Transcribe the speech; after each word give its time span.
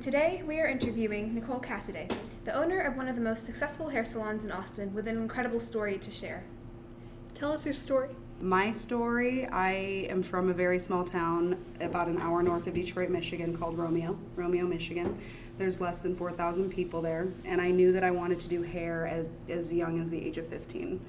Today 0.00 0.44
we 0.46 0.60
are 0.60 0.66
interviewing 0.66 1.34
Nicole 1.34 1.58
Cassidy, 1.58 2.06
the 2.44 2.54
owner 2.54 2.78
of 2.78 2.96
one 2.96 3.08
of 3.08 3.16
the 3.16 3.20
most 3.20 3.44
successful 3.44 3.88
hair 3.88 4.04
salons 4.04 4.44
in 4.44 4.52
Austin 4.52 4.94
with 4.94 5.08
an 5.08 5.16
incredible 5.16 5.58
story 5.58 5.98
to 5.98 6.10
share. 6.12 6.44
Tell 7.34 7.50
us 7.52 7.64
your 7.64 7.74
story. 7.74 8.10
My 8.40 8.70
story 8.70 9.48
I 9.48 9.72
am 10.08 10.22
from 10.22 10.50
a 10.50 10.52
very 10.52 10.78
small 10.78 11.04
town 11.04 11.56
about 11.80 12.06
an 12.06 12.18
hour 12.18 12.44
north 12.44 12.68
of 12.68 12.74
Detroit, 12.74 13.10
Michigan 13.10 13.56
called 13.56 13.76
Romeo, 13.76 14.16
Romeo, 14.36 14.66
Michigan. 14.66 15.20
There's 15.56 15.80
less 15.80 15.98
than 15.98 16.14
4,000 16.14 16.70
people 16.70 17.02
there, 17.02 17.26
and 17.44 17.60
I 17.60 17.72
knew 17.72 17.90
that 17.90 18.04
I 18.04 18.12
wanted 18.12 18.38
to 18.38 18.46
do 18.46 18.62
hair 18.62 19.08
as, 19.08 19.30
as 19.48 19.72
young 19.72 20.00
as 20.00 20.08
the 20.10 20.24
age 20.24 20.38
of 20.38 20.46
15. 20.46 21.00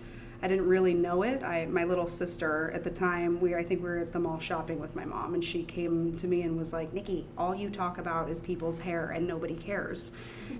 I 0.41 0.47
didn't 0.47 0.67
really 0.67 0.93
know 0.93 1.23
it. 1.23 1.43
I, 1.43 1.65
my 1.65 1.83
little 1.83 2.07
sister 2.07 2.71
at 2.73 2.83
the 2.83 2.89
time, 2.89 3.41
we 3.41 3.55
I 3.55 3.63
think 3.63 3.83
we 3.83 3.89
were 3.89 3.97
at 3.97 4.13
the 4.13 4.19
mall 4.19 4.39
shopping 4.39 4.79
with 4.79 4.95
my 4.95 5.03
mom, 5.03 5.33
and 5.33 5.43
she 5.43 5.63
came 5.63 6.15
to 6.17 6.27
me 6.27 6.43
and 6.43 6.57
was 6.57 6.71
like, 6.71 6.93
"Nikki, 6.93 7.25
all 7.37 7.53
you 7.53 7.69
talk 7.69 7.97
about 7.97 8.29
is 8.29 8.39
people's 8.39 8.79
hair, 8.79 9.09
and 9.09 9.27
nobody 9.27 9.55
cares." 9.55 10.13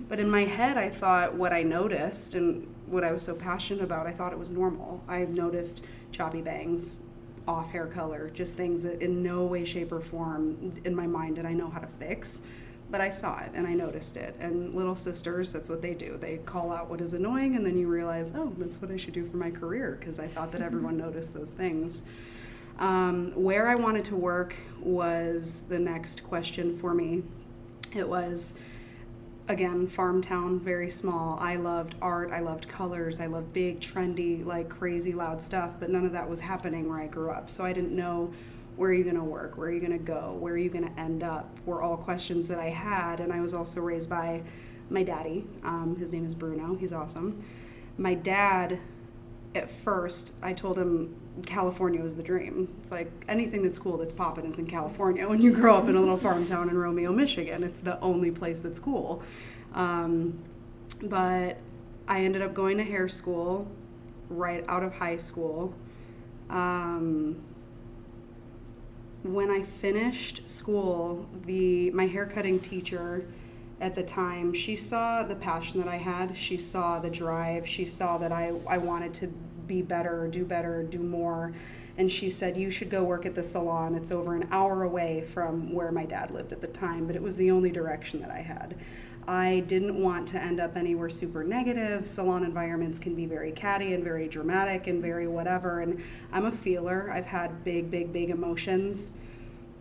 But 0.08 0.20
in 0.20 0.30
my 0.30 0.44
head, 0.44 0.76
I 0.76 0.90
thought 0.90 1.34
what 1.34 1.52
I 1.52 1.62
noticed 1.62 2.34
and 2.34 2.66
what 2.86 3.04
I 3.04 3.12
was 3.12 3.22
so 3.22 3.34
passionate 3.34 3.82
about, 3.82 4.06
I 4.06 4.12
thought 4.12 4.32
it 4.32 4.38
was 4.38 4.52
normal. 4.52 5.02
I 5.08 5.24
noticed 5.24 5.84
choppy 6.12 6.42
bangs, 6.42 7.00
off 7.48 7.70
hair 7.70 7.86
color, 7.86 8.30
just 8.34 8.56
things 8.56 8.82
that 8.82 9.00
in 9.00 9.22
no 9.22 9.46
way, 9.46 9.64
shape, 9.64 9.92
or 9.92 10.00
form 10.00 10.72
in 10.84 10.94
my 10.94 11.06
mind 11.06 11.36
did 11.36 11.46
I 11.46 11.54
know 11.54 11.70
how 11.70 11.80
to 11.80 11.86
fix 11.86 12.42
but 12.90 13.00
I 13.00 13.10
saw 13.10 13.38
it 13.40 13.50
and 13.54 13.66
I 13.66 13.74
noticed 13.74 14.16
it. 14.16 14.34
And 14.40 14.74
little 14.74 14.96
sisters, 14.96 15.52
that's 15.52 15.68
what 15.68 15.80
they 15.80 15.94
do. 15.94 16.16
They 16.16 16.38
call 16.38 16.72
out 16.72 16.90
what 16.90 17.00
is 17.00 17.14
annoying, 17.14 17.56
and 17.56 17.64
then 17.64 17.78
you 17.78 17.88
realize, 17.88 18.32
oh, 18.34 18.52
that's 18.58 18.82
what 18.82 18.90
I 18.90 18.96
should 18.96 19.14
do 19.14 19.24
for 19.24 19.36
my 19.36 19.50
career 19.50 19.96
because 19.98 20.18
I 20.18 20.26
thought 20.26 20.52
that 20.52 20.60
everyone 20.60 20.96
noticed 20.96 21.34
those 21.34 21.52
things. 21.52 22.04
Um, 22.78 23.30
where 23.32 23.68
I 23.68 23.74
wanted 23.74 24.04
to 24.06 24.16
work 24.16 24.56
was 24.80 25.64
the 25.68 25.78
next 25.78 26.24
question 26.24 26.74
for 26.74 26.94
me. 26.94 27.22
It 27.94 28.08
was, 28.08 28.54
again, 29.48 29.86
farm 29.86 30.22
town, 30.22 30.58
very 30.60 30.90
small. 30.90 31.38
I 31.38 31.56
loved 31.56 31.96
art, 32.00 32.30
I 32.32 32.40
loved 32.40 32.68
colors, 32.68 33.20
I 33.20 33.26
loved 33.26 33.52
big, 33.52 33.80
trendy, 33.80 34.44
like 34.44 34.68
crazy 34.68 35.12
loud 35.12 35.42
stuff, 35.42 35.74
but 35.78 35.90
none 35.90 36.06
of 36.06 36.12
that 36.12 36.28
was 36.28 36.40
happening 36.40 36.88
where 36.88 37.00
I 37.00 37.06
grew 37.06 37.30
up. 37.30 37.50
So 37.50 37.64
I 37.64 37.72
didn't 37.72 37.94
know 37.94 38.32
where 38.76 38.90
are 38.90 38.94
you 38.94 39.04
going 39.04 39.16
to 39.16 39.22
work? 39.24 39.56
Where 39.56 39.68
are 39.68 39.72
you 39.72 39.80
going 39.80 39.92
to 39.92 39.98
go? 39.98 40.36
Where 40.38 40.54
are 40.54 40.58
you 40.58 40.70
going 40.70 40.88
to 40.88 41.00
end 41.00 41.22
up? 41.22 41.48
Were 41.66 41.82
all 41.82 41.96
questions 41.96 42.48
that 42.48 42.58
I 42.58 42.68
had. 42.68 43.20
And 43.20 43.32
I 43.32 43.40
was 43.40 43.54
also 43.54 43.80
raised 43.80 44.08
by 44.08 44.42
my 44.88 45.02
daddy. 45.02 45.44
Um, 45.62 45.96
his 45.96 46.12
name 46.12 46.24
is 46.24 46.34
Bruno. 46.34 46.74
He's 46.76 46.92
awesome. 46.92 47.44
My 47.98 48.14
dad, 48.14 48.80
at 49.54 49.70
first, 49.70 50.32
I 50.42 50.52
told 50.52 50.78
him 50.78 51.14
California 51.46 52.00
was 52.00 52.16
the 52.16 52.22
dream. 52.22 52.74
It's 52.80 52.90
like 52.90 53.10
anything 53.28 53.62
that's 53.62 53.78
cool 53.78 53.96
that's 53.98 54.12
popping 54.12 54.46
is 54.46 54.58
in 54.58 54.66
California. 54.66 55.28
When 55.28 55.40
you 55.40 55.52
grow 55.52 55.76
up 55.76 55.88
in 55.88 55.96
a 55.96 55.98
little 55.98 56.16
farm 56.16 56.46
town 56.46 56.68
in 56.68 56.76
Romeo, 56.76 57.12
Michigan, 57.12 57.62
it's 57.62 57.78
the 57.78 58.00
only 58.00 58.30
place 58.30 58.60
that's 58.60 58.78
cool. 58.78 59.22
Um, 59.74 60.38
but 61.02 61.58
I 62.08 62.24
ended 62.24 62.42
up 62.42 62.54
going 62.54 62.76
to 62.78 62.84
hair 62.84 63.08
school 63.08 63.70
right 64.28 64.64
out 64.68 64.82
of 64.82 64.92
high 64.92 65.16
school. 65.16 65.74
Um, 66.48 67.40
when 69.22 69.50
I 69.50 69.62
finished 69.62 70.48
school, 70.48 71.26
the 71.44 71.90
my 71.90 72.06
haircutting 72.06 72.60
teacher 72.60 73.26
at 73.80 73.94
the 73.94 74.02
time, 74.02 74.52
she 74.52 74.76
saw 74.76 75.22
the 75.22 75.34
passion 75.34 75.80
that 75.80 75.88
I 75.88 75.96
had. 75.96 76.36
She 76.36 76.56
saw 76.56 76.98
the 76.98 77.10
drive. 77.10 77.66
She 77.66 77.84
saw 77.84 78.18
that 78.18 78.32
I, 78.32 78.52
I 78.68 78.78
wanted 78.78 79.14
to 79.14 79.26
be 79.66 79.82
better, 79.82 80.28
do 80.28 80.44
better, 80.44 80.82
do 80.82 80.98
more. 80.98 81.52
And 81.96 82.10
she 82.10 82.30
said, 82.30 82.56
You 82.56 82.70
should 82.70 82.90
go 82.90 83.04
work 83.04 83.26
at 83.26 83.34
the 83.34 83.42
salon. 83.42 83.94
It's 83.94 84.12
over 84.12 84.34
an 84.34 84.48
hour 84.50 84.84
away 84.84 85.22
from 85.22 85.72
where 85.72 85.92
my 85.92 86.06
dad 86.06 86.32
lived 86.32 86.52
at 86.52 86.60
the 86.60 86.66
time, 86.66 87.06
but 87.06 87.16
it 87.16 87.22
was 87.22 87.36
the 87.36 87.50
only 87.50 87.70
direction 87.70 88.20
that 88.20 88.30
I 88.30 88.40
had. 88.40 88.76
I 89.28 89.60
didn't 89.66 90.00
want 90.00 90.26
to 90.28 90.42
end 90.42 90.60
up 90.60 90.76
anywhere 90.76 91.10
super 91.10 91.44
negative. 91.44 92.08
Salon 92.08 92.44
environments 92.44 92.98
can 92.98 93.14
be 93.14 93.26
very 93.26 93.52
catty 93.52 93.94
and 93.94 94.02
very 94.02 94.28
dramatic 94.28 94.86
and 94.86 95.02
very 95.02 95.28
whatever. 95.28 95.80
And 95.80 96.02
I'm 96.32 96.46
a 96.46 96.52
feeler. 96.52 97.10
I've 97.12 97.26
had 97.26 97.62
big, 97.64 97.90
big, 97.90 98.12
big 98.12 98.30
emotions. 98.30 99.14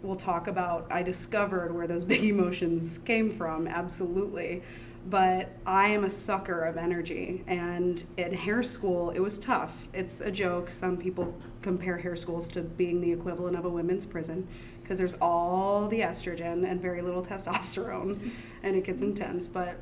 We'll 0.03 0.15
talk 0.15 0.47
about, 0.47 0.87
I 0.91 1.03
discovered 1.03 1.73
where 1.73 1.87
those 1.87 2.03
big 2.05 2.23
emotions 2.23 2.99
came 2.99 3.29
from, 3.29 3.67
absolutely. 3.67 4.61
But 5.09 5.49
I 5.65 5.87
am 5.87 6.03
a 6.03 6.09
sucker 6.09 6.65
of 6.65 6.77
energy. 6.77 7.43
And 7.47 8.03
in 8.17 8.33
hair 8.33 8.61
school, 8.61 9.11
it 9.11 9.19
was 9.19 9.39
tough. 9.39 9.87
It's 9.93 10.21
a 10.21 10.29
joke. 10.29 10.69
Some 10.69 10.97
people 10.97 11.33
compare 11.61 11.97
hair 11.97 12.15
schools 12.15 12.47
to 12.49 12.61
being 12.61 12.99
the 12.99 13.11
equivalent 13.11 13.55
of 13.57 13.65
a 13.65 13.69
women's 13.69 14.05
prison 14.05 14.47
because 14.89 14.97
there's 14.97 15.17
all 15.21 15.87
the 15.87 15.99
estrogen 15.99 16.67
and 16.67 16.81
very 16.81 17.03
little 17.03 17.21
testosterone 17.31 18.31
and 18.63 18.75
it 18.75 18.83
gets 18.83 19.03
intense. 19.03 19.47
But 19.47 19.77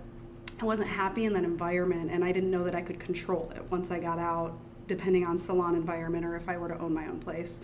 I 0.62 0.66
wasn't 0.66 0.90
happy 0.90 1.24
in 1.24 1.32
that 1.32 1.46
environment 1.46 2.12
and 2.12 2.26
I 2.26 2.34
didn't 2.34 2.52
know 2.52 2.66
that 2.66 2.76
I 2.76 2.82
could 2.82 3.00
control 3.00 3.50
it 3.56 3.64
once 3.72 3.90
I 3.90 4.00
got 4.00 4.20
out, 4.20 4.58
depending 4.88 5.24
on 5.24 5.40
salon 5.40 5.76
environment 5.76 6.26
or 6.26 6.36
if 6.36 6.50
I 6.50 6.58
were 6.58 6.68
to 6.68 6.78
own 6.80 6.94
my 6.94 7.08
own 7.08 7.20
place. 7.20 7.62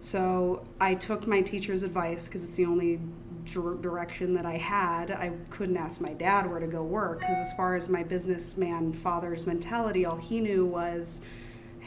So 0.00 0.66
I 0.80 0.94
took 0.94 1.26
my 1.26 1.42
teacher's 1.42 1.82
advice 1.82 2.28
because 2.28 2.44
it's 2.44 2.56
the 2.56 2.64
only 2.64 2.98
direction 3.44 4.32
that 4.32 4.46
I 4.46 4.56
had. 4.56 5.10
I 5.10 5.32
couldn't 5.50 5.76
ask 5.76 6.00
my 6.00 6.14
dad 6.14 6.48
where 6.48 6.60
to 6.60 6.66
go 6.66 6.82
work 6.82 7.20
because, 7.20 7.36
as 7.36 7.52
far 7.52 7.76
as 7.76 7.90
my 7.90 8.02
businessman 8.02 8.94
father's 8.94 9.46
mentality, 9.46 10.06
all 10.06 10.16
he 10.16 10.40
knew 10.40 10.64
was 10.64 11.20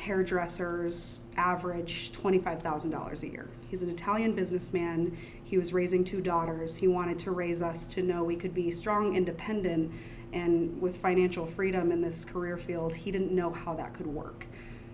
hairdressers 0.04 1.22
average 1.38 2.12
$25,000 2.12 3.24
a 3.24 3.28
year. 3.28 3.48
He's 3.70 3.84
an 3.84 3.90
Italian 3.90 4.34
businessman. 4.34 5.18
He 5.46 5.58
was 5.58 5.72
raising 5.72 6.04
two 6.04 6.20
daughters. 6.20 6.76
He 6.76 6.90
wanted 6.90 7.18
to 7.20 7.32
raise 7.32 7.62
us 7.62 7.88
to 7.94 8.02
know 8.02 8.22
we 8.22 8.36
could 8.36 8.54
be 8.54 8.70
strong, 8.70 9.16
independent, 9.16 9.92
and 10.34 10.82
with 10.82 10.98
financial 10.98 11.46
freedom 11.46 11.90
in 11.92 12.02
this 12.02 12.26
career 12.26 12.58
field. 12.58 12.94
He 12.94 13.12
didn't 13.12 13.32
know 13.32 13.50
how 13.50 13.74
that 13.76 13.94
could 13.94 14.08
work. 14.08 14.46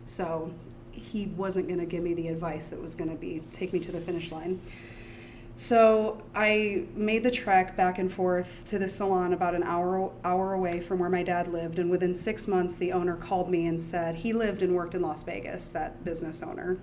So 0.05 0.53
he 0.91 1.27
wasn't 1.37 1.67
going 1.67 1.79
to 1.79 1.87
give 1.87 2.03
me 2.03 2.13
the 2.13 2.27
advice 2.27 2.69
that 2.69 2.79
was 2.79 2.93
going 2.93 3.09
to 3.09 3.15
be 3.15 3.41
take 3.51 3.73
me 3.73 3.79
to 3.79 3.91
the 3.91 3.99
finish 3.99 4.31
line. 4.31 4.59
So 5.59 6.23
I 6.35 6.85
made 6.95 7.21
the 7.21 7.29
trek 7.29 7.75
back 7.75 7.99
and 7.99 8.09
forth 8.09 8.63
to 8.67 8.79
the 8.79 8.87
salon 8.87 9.33
about 9.33 9.55
an 9.55 9.63
hour 9.63 10.09
hour 10.23 10.53
away 10.53 10.79
from 10.79 10.99
where 10.99 11.09
my 11.09 11.21
dad 11.21 11.49
lived, 11.49 11.79
and 11.79 11.91
within 11.91 12.15
six 12.15 12.47
months, 12.47 12.77
the 12.77 12.93
owner 12.93 13.17
called 13.17 13.51
me 13.51 13.67
and 13.67 13.79
said 13.79 14.15
he 14.15 14.31
lived 14.31 14.61
and 14.61 14.73
worked 14.73 14.95
in 14.95 15.01
Las 15.01 15.21
Vegas. 15.23 15.67
That 15.67 16.01
business 16.05 16.41
owner. 16.41 16.77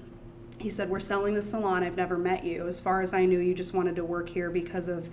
He 0.59 0.69
said, 0.69 0.91
"We're 0.91 1.01
selling 1.01 1.33
the 1.33 1.41
salon. 1.41 1.85
I've 1.85 1.97
never 1.97 2.19
met 2.19 2.45
you. 2.45 2.67
As 2.67 2.79
far 2.79 3.01
as 3.01 3.15
I 3.15 3.25
knew, 3.25 3.39
you 3.39 3.55
just 3.55 3.73
wanted 3.73 3.97
to 3.97 4.05
work 4.05 4.29
here 4.29 4.51
because 4.51 4.89
of." 4.89 5.09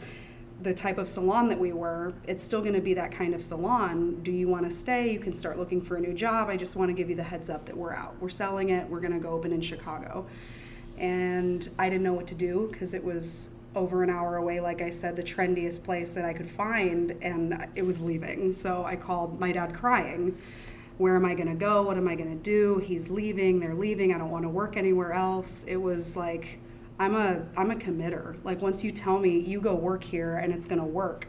the 0.61 0.73
type 0.73 0.97
of 0.97 1.09
salon 1.09 1.49
that 1.49 1.59
we 1.59 1.73
were, 1.73 2.13
it's 2.25 2.41
still 2.41 2.61
going 2.61 2.75
to 2.75 2.79
be 2.79 2.93
that 2.93 3.11
kind 3.11 3.33
of 3.33 3.41
salon. 3.41 4.17
Do 4.23 4.31
you 4.31 4.47
want 4.47 4.63
to 4.63 4.71
stay? 4.71 5.11
You 5.11 5.19
can 5.19 5.33
start 5.33 5.57
looking 5.57 5.81
for 5.81 5.97
a 5.97 5.99
new 5.99 6.13
job. 6.13 6.47
I 6.47 6.55
just 6.55 6.77
want 6.77 6.87
to 6.87 6.93
give 6.93 7.09
you 7.09 7.17
the 7.17 7.23
heads 7.23 7.49
up 7.49 7.65
that 7.65 7.75
we're 7.75 7.91
out. 7.93 8.15
We're 8.21 8.29
selling 8.29 8.69
it. 8.69 8.87
We're 8.87 9.01
going 9.01 9.11
to 9.11 9.19
go 9.19 9.31
open 9.31 9.51
in 9.51 9.59
Chicago 9.59 10.25
and 10.97 11.69
I 11.79 11.89
didn't 11.89 12.03
know 12.03 12.13
what 12.13 12.27
to 12.27 12.35
do 12.35 12.69
because 12.71 12.93
it 12.93 13.03
was 13.03 13.49
over 13.75 14.03
an 14.03 14.09
hour 14.09 14.37
away, 14.37 14.59
like 14.59 14.81
I 14.81 14.89
said, 14.89 15.15
the 15.15 15.23
trendiest 15.23 15.83
place 15.83 16.13
that 16.13 16.25
I 16.25 16.33
could 16.33 16.49
find, 16.49 17.17
and 17.21 17.67
it 17.75 17.85
was 17.85 18.01
leaving. 18.01 18.51
So 18.51 18.83
I 18.85 18.95
called 18.95 19.39
my 19.39 19.51
dad 19.51 19.73
crying. 19.73 20.37
Where 20.99 21.15
am 21.15 21.25
I 21.25 21.33
going 21.33 21.47
to 21.47 21.55
go? 21.55 21.81
What 21.81 21.97
am 21.97 22.07
I 22.07 22.15
going 22.15 22.29
to 22.29 22.43
do? 22.43 22.77
He's 22.77 23.09
leaving. 23.09 23.59
They're 23.59 23.73
leaving. 23.73 24.13
I 24.13 24.17
don't 24.19 24.29
want 24.29 24.43
to 24.43 24.49
work 24.49 24.77
anywhere 24.77 25.13
else. 25.13 25.63
It 25.63 25.77
was 25.77 26.15
like 26.15 26.59
I'm 26.99 27.15
a 27.15 27.43
I'm 27.57 27.71
a 27.71 27.75
committer. 27.75 28.37
Like 28.43 28.61
once 28.61 28.83
you 28.83 28.91
tell 28.91 29.17
me 29.17 29.39
you 29.39 29.59
go 29.59 29.75
work 29.75 30.03
here 30.03 30.35
and 30.35 30.53
it's 30.53 30.67
going 30.67 30.79
to 30.79 30.85
work, 30.85 31.27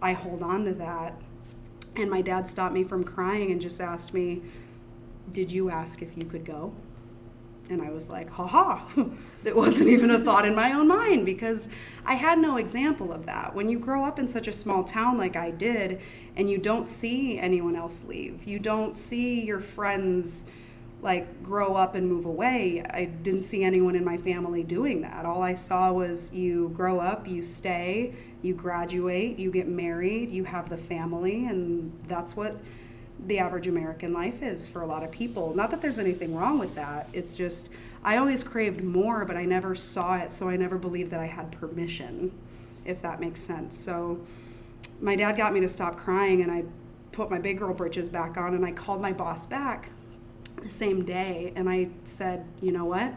I 0.00 0.14
hold 0.14 0.42
on 0.42 0.64
to 0.64 0.74
that. 0.74 1.14
And 1.96 2.10
my 2.10 2.22
dad 2.22 2.48
stopped 2.48 2.72
me 2.72 2.84
from 2.84 3.04
crying 3.04 3.50
and 3.50 3.60
just 3.60 3.80
asked 3.80 4.14
me, 4.14 4.40
"Did 5.32 5.50
you 5.50 5.68
ask 5.68 6.00
if 6.00 6.16
you 6.16 6.24
could 6.24 6.46
go?" 6.46 6.72
And 7.70 7.82
I 7.82 7.90
was 7.90 8.10
like, 8.10 8.28
haha, 8.30 8.80
that 9.44 9.54
wasn't 9.54 9.90
even 9.90 10.10
a 10.10 10.18
thought 10.18 10.44
in 10.44 10.54
my 10.54 10.72
own 10.72 10.88
mind 10.88 11.24
because 11.24 11.68
I 12.04 12.14
had 12.14 12.38
no 12.38 12.56
example 12.56 13.12
of 13.12 13.26
that. 13.26 13.54
When 13.54 13.68
you 13.68 13.78
grow 13.78 14.04
up 14.04 14.18
in 14.18 14.28
such 14.28 14.48
a 14.48 14.52
small 14.52 14.84
town 14.84 15.18
like 15.18 15.36
I 15.36 15.50
did, 15.50 16.00
and 16.36 16.50
you 16.50 16.58
don't 16.58 16.88
see 16.88 17.38
anyone 17.38 17.76
else 17.76 18.04
leave, 18.04 18.44
you 18.44 18.58
don't 18.58 18.96
see 18.96 19.40
your 19.42 19.60
friends 19.60 20.46
like 21.02 21.42
grow 21.42 21.74
up 21.74 21.94
and 21.94 22.06
move 22.06 22.26
away. 22.26 22.82
I 22.90 23.04
didn't 23.04 23.42
see 23.42 23.64
anyone 23.64 23.96
in 23.96 24.04
my 24.04 24.16
family 24.16 24.62
doing 24.62 25.00
that. 25.02 25.24
All 25.24 25.42
I 25.42 25.54
saw 25.54 25.92
was 25.92 26.32
you 26.32 26.70
grow 26.70 27.00
up, 27.00 27.26
you 27.26 27.42
stay, 27.42 28.14
you 28.42 28.54
graduate, 28.54 29.38
you 29.38 29.50
get 29.50 29.68
married, 29.68 30.30
you 30.30 30.44
have 30.44 30.68
the 30.68 30.76
family, 30.76 31.46
and 31.46 31.92
that's 32.06 32.36
what 32.36 32.56
the 33.26 33.38
average 33.38 33.66
American 33.66 34.12
life 34.12 34.42
is 34.42 34.68
for 34.68 34.82
a 34.82 34.86
lot 34.86 35.02
of 35.02 35.10
people. 35.10 35.54
Not 35.54 35.70
that 35.70 35.82
there's 35.82 35.98
anything 35.98 36.34
wrong 36.34 36.58
with 36.58 36.74
that. 36.74 37.08
It's 37.12 37.36
just 37.36 37.70
I 38.02 38.16
always 38.16 38.42
craved 38.42 38.82
more, 38.82 39.24
but 39.24 39.36
I 39.36 39.44
never 39.44 39.74
saw 39.74 40.16
it, 40.16 40.32
so 40.32 40.48
I 40.48 40.56
never 40.56 40.78
believed 40.78 41.10
that 41.10 41.20
I 41.20 41.26
had 41.26 41.52
permission, 41.52 42.32
if 42.86 43.02
that 43.02 43.20
makes 43.20 43.40
sense. 43.40 43.76
So 43.76 44.18
my 45.00 45.16
dad 45.16 45.36
got 45.36 45.52
me 45.52 45.60
to 45.60 45.68
stop 45.68 45.96
crying 45.96 46.42
and 46.42 46.50
I 46.50 46.64
put 47.12 47.30
my 47.30 47.38
big 47.38 47.58
girl 47.58 47.74
britches 47.74 48.08
back 48.08 48.36
on 48.38 48.54
and 48.54 48.64
I 48.64 48.72
called 48.72 49.02
my 49.02 49.12
boss 49.12 49.46
back 49.46 49.90
the 50.62 50.70
same 50.70 51.04
day 51.04 51.52
and 51.56 51.68
I 51.68 51.88
said, 52.04 52.46
"You 52.60 52.72
know 52.72 52.84
what? 52.86 53.12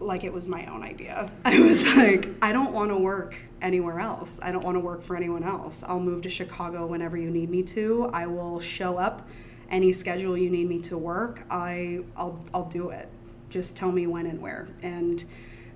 Like 0.00 0.24
it 0.24 0.32
was 0.32 0.46
my 0.46 0.66
own 0.66 0.82
idea. 0.82 1.30
I 1.44 1.60
was 1.60 1.86
like, 1.94 2.28
I 2.42 2.52
don't 2.52 2.72
want 2.72 2.90
to 2.90 2.96
work 2.96 3.34
anywhere 3.62 4.00
else. 4.00 4.40
I 4.42 4.52
don't 4.52 4.64
want 4.64 4.76
to 4.76 4.80
work 4.80 5.02
for 5.02 5.16
anyone 5.16 5.42
else. 5.42 5.82
I'll 5.86 6.00
move 6.00 6.22
to 6.22 6.28
Chicago 6.28 6.86
whenever 6.86 7.16
you 7.16 7.30
need 7.30 7.50
me 7.50 7.62
to. 7.64 8.10
I 8.12 8.26
will 8.26 8.60
show 8.60 8.98
up 8.98 9.28
any 9.70 9.92
schedule 9.92 10.36
you 10.36 10.50
need 10.50 10.68
me 10.68 10.80
to 10.80 10.96
work. 10.98 11.42
I 11.50 12.00
I'll 12.16 12.38
I'll 12.54 12.68
do 12.68 12.90
it. 12.90 13.08
Just 13.48 13.76
tell 13.76 13.92
me 13.92 14.06
when 14.06 14.26
and 14.26 14.40
where. 14.40 14.68
And 14.82 15.24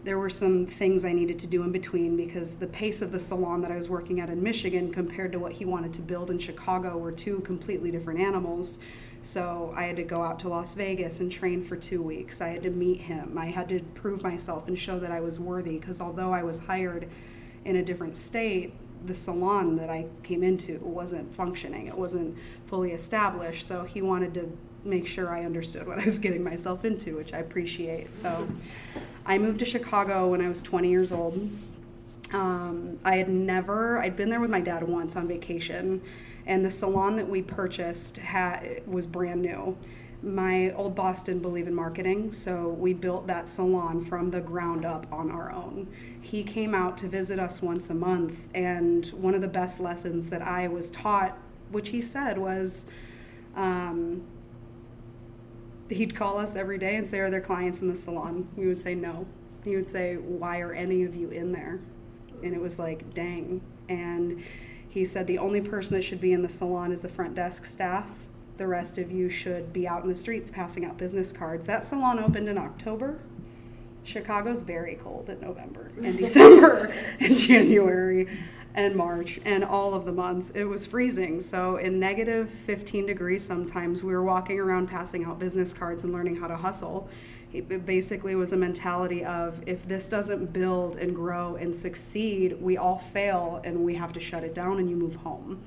there 0.03 0.19
were 0.19 0.31
some 0.31 0.65
things 0.67 1.05
I 1.05 1.13
needed 1.13 1.39
to 1.41 1.47
do 1.47 1.63
in 1.63 1.73
between 1.73 2.17
because 2.17 2.55
the 2.55 2.67
pace 2.67 3.03
of 3.03 3.13
the 3.13 3.21
salon 3.21 3.61
that 3.61 3.71
I 3.71 3.77
was 3.77 3.89
working 3.89 4.21
at 4.21 4.31
in 4.31 4.43
Michigan 4.43 4.91
compared 4.93 5.31
to 5.33 5.39
what 5.39 5.53
he 5.53 5.67
wanted 5.67 5.93
to 5.95 6.01
build 6.01 6.31
in 6.31 6.39
Chicago 6.39 6.97
were 6.97 7.13
two 7.13 7.41
completely 7.41 7.91
different 7.91 8.19
animals. 8.19 8.81
So 9.23 9.73
I 9.77 9.85
had 9.85 9.97
to 9.97 10.03
go 10.03 10.23
out 10.23 10.39
to 10.41 10.49
Las 10.49 10.75
Vegas 10.75 11.21
and 11.21 11.31
train 11.31 11.63
for 11.63 11.77
two 11.77 12.03
weeks. 12.03 12.41
I 12.41 12.49
had 12.49 12.63
to 12.63 12.71
meet 12.71 13.01
him. 13.01 13.37
I 13.37 13.47
had 13.47 13.69
to 13.69 13.81
prove 13.95 14.23
myself 14.23 14.67
and 14.69 14.79
show 14.79 14.99
that 14.99 15.13
I 15.13 15.21
was 15.21 15.39
worthy 15.39 15.79
because 15.79 16.01
although 16.01 16.33
I 16.33 16.43
was 16.43 16.59
hired 16.61 17.09
in 17.65 17.77
a 17.77 17.85
different 17.85 18.17
state, 18.17 18.73
the 19.07 19.15
salon 19.15 19.77
that 19.77 19.91
I 19.91 20.07
came 20.23 20.43
into 20.43 20.79
wasn't 20.79 21.33
functioning. 21.35 21.87
It 21.87 21.97
wasn't 21.97 22.37
fully 22.67 22.93
established. 22.93 23.67
So 23.67 23.85
he 23.85 24.03
wanted 24.03 24.35
to 24.35 24.51
make 24.85 25.07
sure 25.07 25.31
I 25.31 25.45
understood 25.45 25.87
what 25.87 25.99
I 25.99 26.05
was 26.05 26.19
getting 26.19 26.43
myself 26.43 26.85
into, 26.85 27.17
which 27.17 27.35
I 27.35 27.39
appreciate. 27.39 28.15
So 28.15 28.49
I 29.27 29.39
moved 29.39 29.59
to 29.61 29.65
Chicago 29.65 30.29
when 30.29 30.41
I 30.41 30.49
was 30.49 30.63
20 30.63 30.89
years 30.89 31.13
old. 31.13 31.51
Um, 32.33 32.99
I 33.05 33.17
had 33.17 33.29
never, 33.29 33.99
I'd 33.99 34.17
been 34.17 34.31
there 34.31 34.41
with 34.41 34.51
my 34.51 34.61
dad 34.61 34.83
once 34.85 35.17
on 35.17 35.27
vacation, 35.27 36.01
and 36.51 36.65
the 36.65 36.71
salon 36.71 37.15
that 37.15 37.29
we 37.29 37.41
purchased 37.43 38.19
was 38.85 39.07
brand 39.07 39.41
new. 39.41 39.77
My 40.21 40.73
old 40.73 40.97
boss 40.97 41.23
didn't 41.23 41.43
believe 41.43 41.69
in 41.69 41.75
marketing, 41.75 42.33
so 42.33 42.71
we 42.71 42.93
built 42.93 43.29
that 43.29 43.47
salon 43.47 44.05
from 44.05 44.33
the 44.33 44.41
ground 44.41 44.85
up 44.85 45.07
on 45.13 45.31
our 45.31 45.53
own. 45.53 45.87
He 46.21 46.43
came 46.43 46.75
out 46.75 46.99
to 46.99 47.09
visit 47.09 47.39
us 47.39 47.63
once 47.63 47.89
a 47.91 47.95
month, 47.95 48.49
and 48.53 49.07
one 49.11 49.37
of 49.37 49.43
the 49.43 49.49
best 49.49 49.79
lessons 49.79 50.29
that 50.31 50.43
I 50.43 50.67
was 50.67 50.91
taught, 50.91 51.39
which 51.71 51.91
he 51.91 52.01
said 52.01 52.37
was, 52.37 52.87
um, 53.55 54.21
he'd 55.89 56.17
call 56.17 56.37
us 56.37 56.57
every 56.57 56.79
day 56.79 56.97
and 56.97 57.09
say, 57.09 57.21
Are 57.21 57.31
there 57.31 57.41
clients 57.41 57.81
in 57.81 57.89
the 57.89 57.97
salon? 57.97 58.49
We 58.57 58.67
would 58.67 58.79
say, 58.79 58.97
No. 58.97 59.25
He 59.63 59.77
would 59.77 59.89
say, 59.89 60.17
Why 60.17 60.59
are 60.59 60.73
any 60.73 61.05
of 61.05 61.15
you 61.15 61.31
in 61.31 61.53
there? 61.53 61.79
And 62.43 62.55
it 62.55 62.61
was 62.61 62.81
like, 62.81 63.15
Dang. 63.15 63.61
And 63.89 64.43
he 64.91 65.05
said, 65.05 65.27
The 65.27 65.39
only 65.39 65.61
person 65.61 65.95
that 65.95 66.03
should 66.03 66.21
be 66.21 66.33
in 66.33 66.43
the 66.43 66.49
salon 66.49 66.93
is 66.93 67.01
the 67.01 67.09
front 67.09 67.35
desk 67.35 67.65
staff. 67.65 68.27
The 68.57 68.67
rest 68.67 68.99
of 68.99 69.11
you 69.11 69.31
should 69.31 69.73
be 69.73 69.89
out 69.89 70.03
in 70.03 70.09
the 70.09 70.17
streets 70.17 70.51
passing 70.51 70.85
out 70.85 70.99
business 70.99 71.33
cards. 71.33 71.65
That 71.65 71.83
salon 71.83 72.19
opened 72.19 72.49
in 72.49 72.59
October. 72.59 73.19
Chicago's 74.03 74.63
very 74.63 74.97
cold 74.97 75.31
in 75.31 75.41
November 75.41 75.93
and 76.03 76.19
December 76.19 76.93
and 77.21 77.37
January 77.37 78.29
and 78.75 78.97
March 78.97 79.39
and 79.45 79.65
all 79.65 79.95
of 79.95 80.05
the 80.05 80.13
months. 80.13 80.51
It 80.51 80.65
was 80.65 80.85
freezing. 80.85 81.41
So, 81.41 81.77
in 81.77 81.99
negative 82.01 82.51
15 82.51 83.07
degrees, 83.07 83.45
sometimes 83.45 84.03
we 84.03 84.13
were 84.13 84.25
walking 84.25 84.59
around 84.59 84.89
passing 84.89 85.25
out 85.25 85.39
business 85.39 85.73
cards 85.73 86.05
and 86.05 86.13
learning 86.13 86.37
how 86.37 86.49
to 86.49 86.57
hustle. 86.57 87.09
It 87.53 87.85
basically 87.85 88.37
was 88.37 88.53
a 88.53 88.57
mentality 88.57 89.25
of 89.25 89.61
if 89.67 89.87
this 89.89 90.09
doesn't 90.09 90.53
build 90.53 90.97
and 90.97 91.15
grow 91.15 91.57
and 91.57 91.75
succeed, 91.75 92.61
we 92.61 92.77
all 92.77 92.99
fail 92.99 93.61
and 93.65 93.85
we 93.85 93.95
have 93.95 94.13
to 94.13 94.21
shut 94.21 94.45
it 94.45 94.55
down 94.55 94.79
and 94.79 94.89
you 94.89 94.97
move 94.97 95.17
home. 95.17 95.61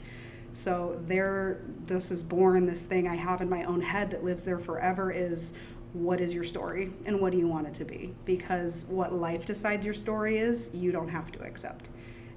So, 0.53 1.01
there, 1.07 1.61
this 1.85 2.11
is 2.11 2.21
born, 2.21 2.65
this 2.65 2.85
thing 2.85 3.07
I 3.07 3.15
have 3.15 3.41
in 3.41 3.49
my 3.49 3.63
own 3.63 3.81
head 3.81 4.11
that 4.11 4.23
lives 4.23 4.45
there 4.45 4.59
forever 4.59 5.11
is 5.11 5.53
what 5.93 6.21
is 6.21 6.33
your 6.33 6.43
story 6.43 6.91
and 7.05 7.19
what 7.19 7.31
do 7.31 7.37
you 7.39 7.47
want 7.47 7.67
it 7.67 7.73
to 7.75 7.85
be? 7.85 8.13
Because 8.23 8.85
what 8.87 9.13
life 9.13 9.45
decides 9.45 9.83
your 9.83 9.95
story 9.95 10.37
is, 10.37 10.69
you 10.73 10.91
don't 10.91 11.09
have 11.09 11.31
to 11.31 11.43
accept 11.43 11.89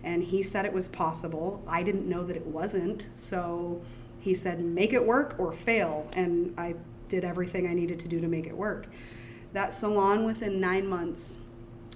and 0.07 0.23
he 0.23 0.43
said 0.43 0.65
it 0.65 0.73
was 0.73 0.87
possible. 0.89 1.63
I 1.67 1.83
didn't 1.83 2.09
know 2.09 2.23
that 2.25 2.37
it 2.37 2.47
wasn't. 2.47 3.07
So 3.13 3.83
he 4.21 4.35
said, 4.35 4.61
make 4.61 4.93
it 4.93 5.05
work 5.05 5.35
or 5.37 5.53
fail. 5.53 6.09
And 6.15 6.55
I 6.57 6.77
did 7.09 7.25
everything 7.25 7.67
I 7.67 7.75
needed 7.75 7.99
to 8.01 8.09
do 8.09 8.21
to 8.21 8.29
make 8.29 8.47
it 8.47 8.57
work. 8.57 8.87
That 9.57 9.73
salon, 9.73 10.27
within 10.27 10.61
nine 10.61 10.87
months, 10.87 11.39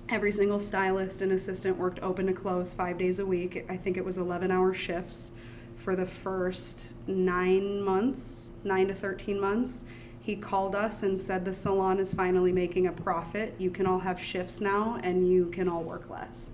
every 0.09 0.33
single 0.33 0.59
stylist 0.59 1.21
and 1.21 1.33
assistant 1.33 1.77
worked 1.77 1.99
open 2.01 2.27
to 2.29 2.33
close 2.33 2.73
five 2.73 2.97
days 2.97 3.19
a 3.19 3.27
week. 3.27 3.67
I 3.69 3.77
think 3.77 3.99
it 3.99 4.05
was 4.05 4.17
11 4.17 4.51
hour 4.51 4.73
shifts 4.73 5.33
for 5.75 5.95
the 5.95 6.07
first 6.07 6.95
nine 7.07 7.83
months, 7.83 8.55
nine 8.65 8.89
to 8.89 8.95
13 8.95 9.39
months. 9.39 9.85
He 10.23 10.37
called 10.37 10.75
us 10.75 11.03
and 11.03 11.21
said, 11.21 11.45
The 11.45 11.53
salon 11.53 11.99
is 11.99 12.15
finally 12.15 12.51
making 12.51 12.87
a 12.87 12.93
profit. 12.93 13.55
You 13.59 13.71
can 13.71 13.85
all 13.85 13.99
have 13.99 14.19
shifts 14.19 14.62
now 14.62 14.99
and 15.03 15.31
you 15.31 15.51
can 15.51 15.69
all 15.69 15.83
work 15.83 16.09
less 16.09 16.53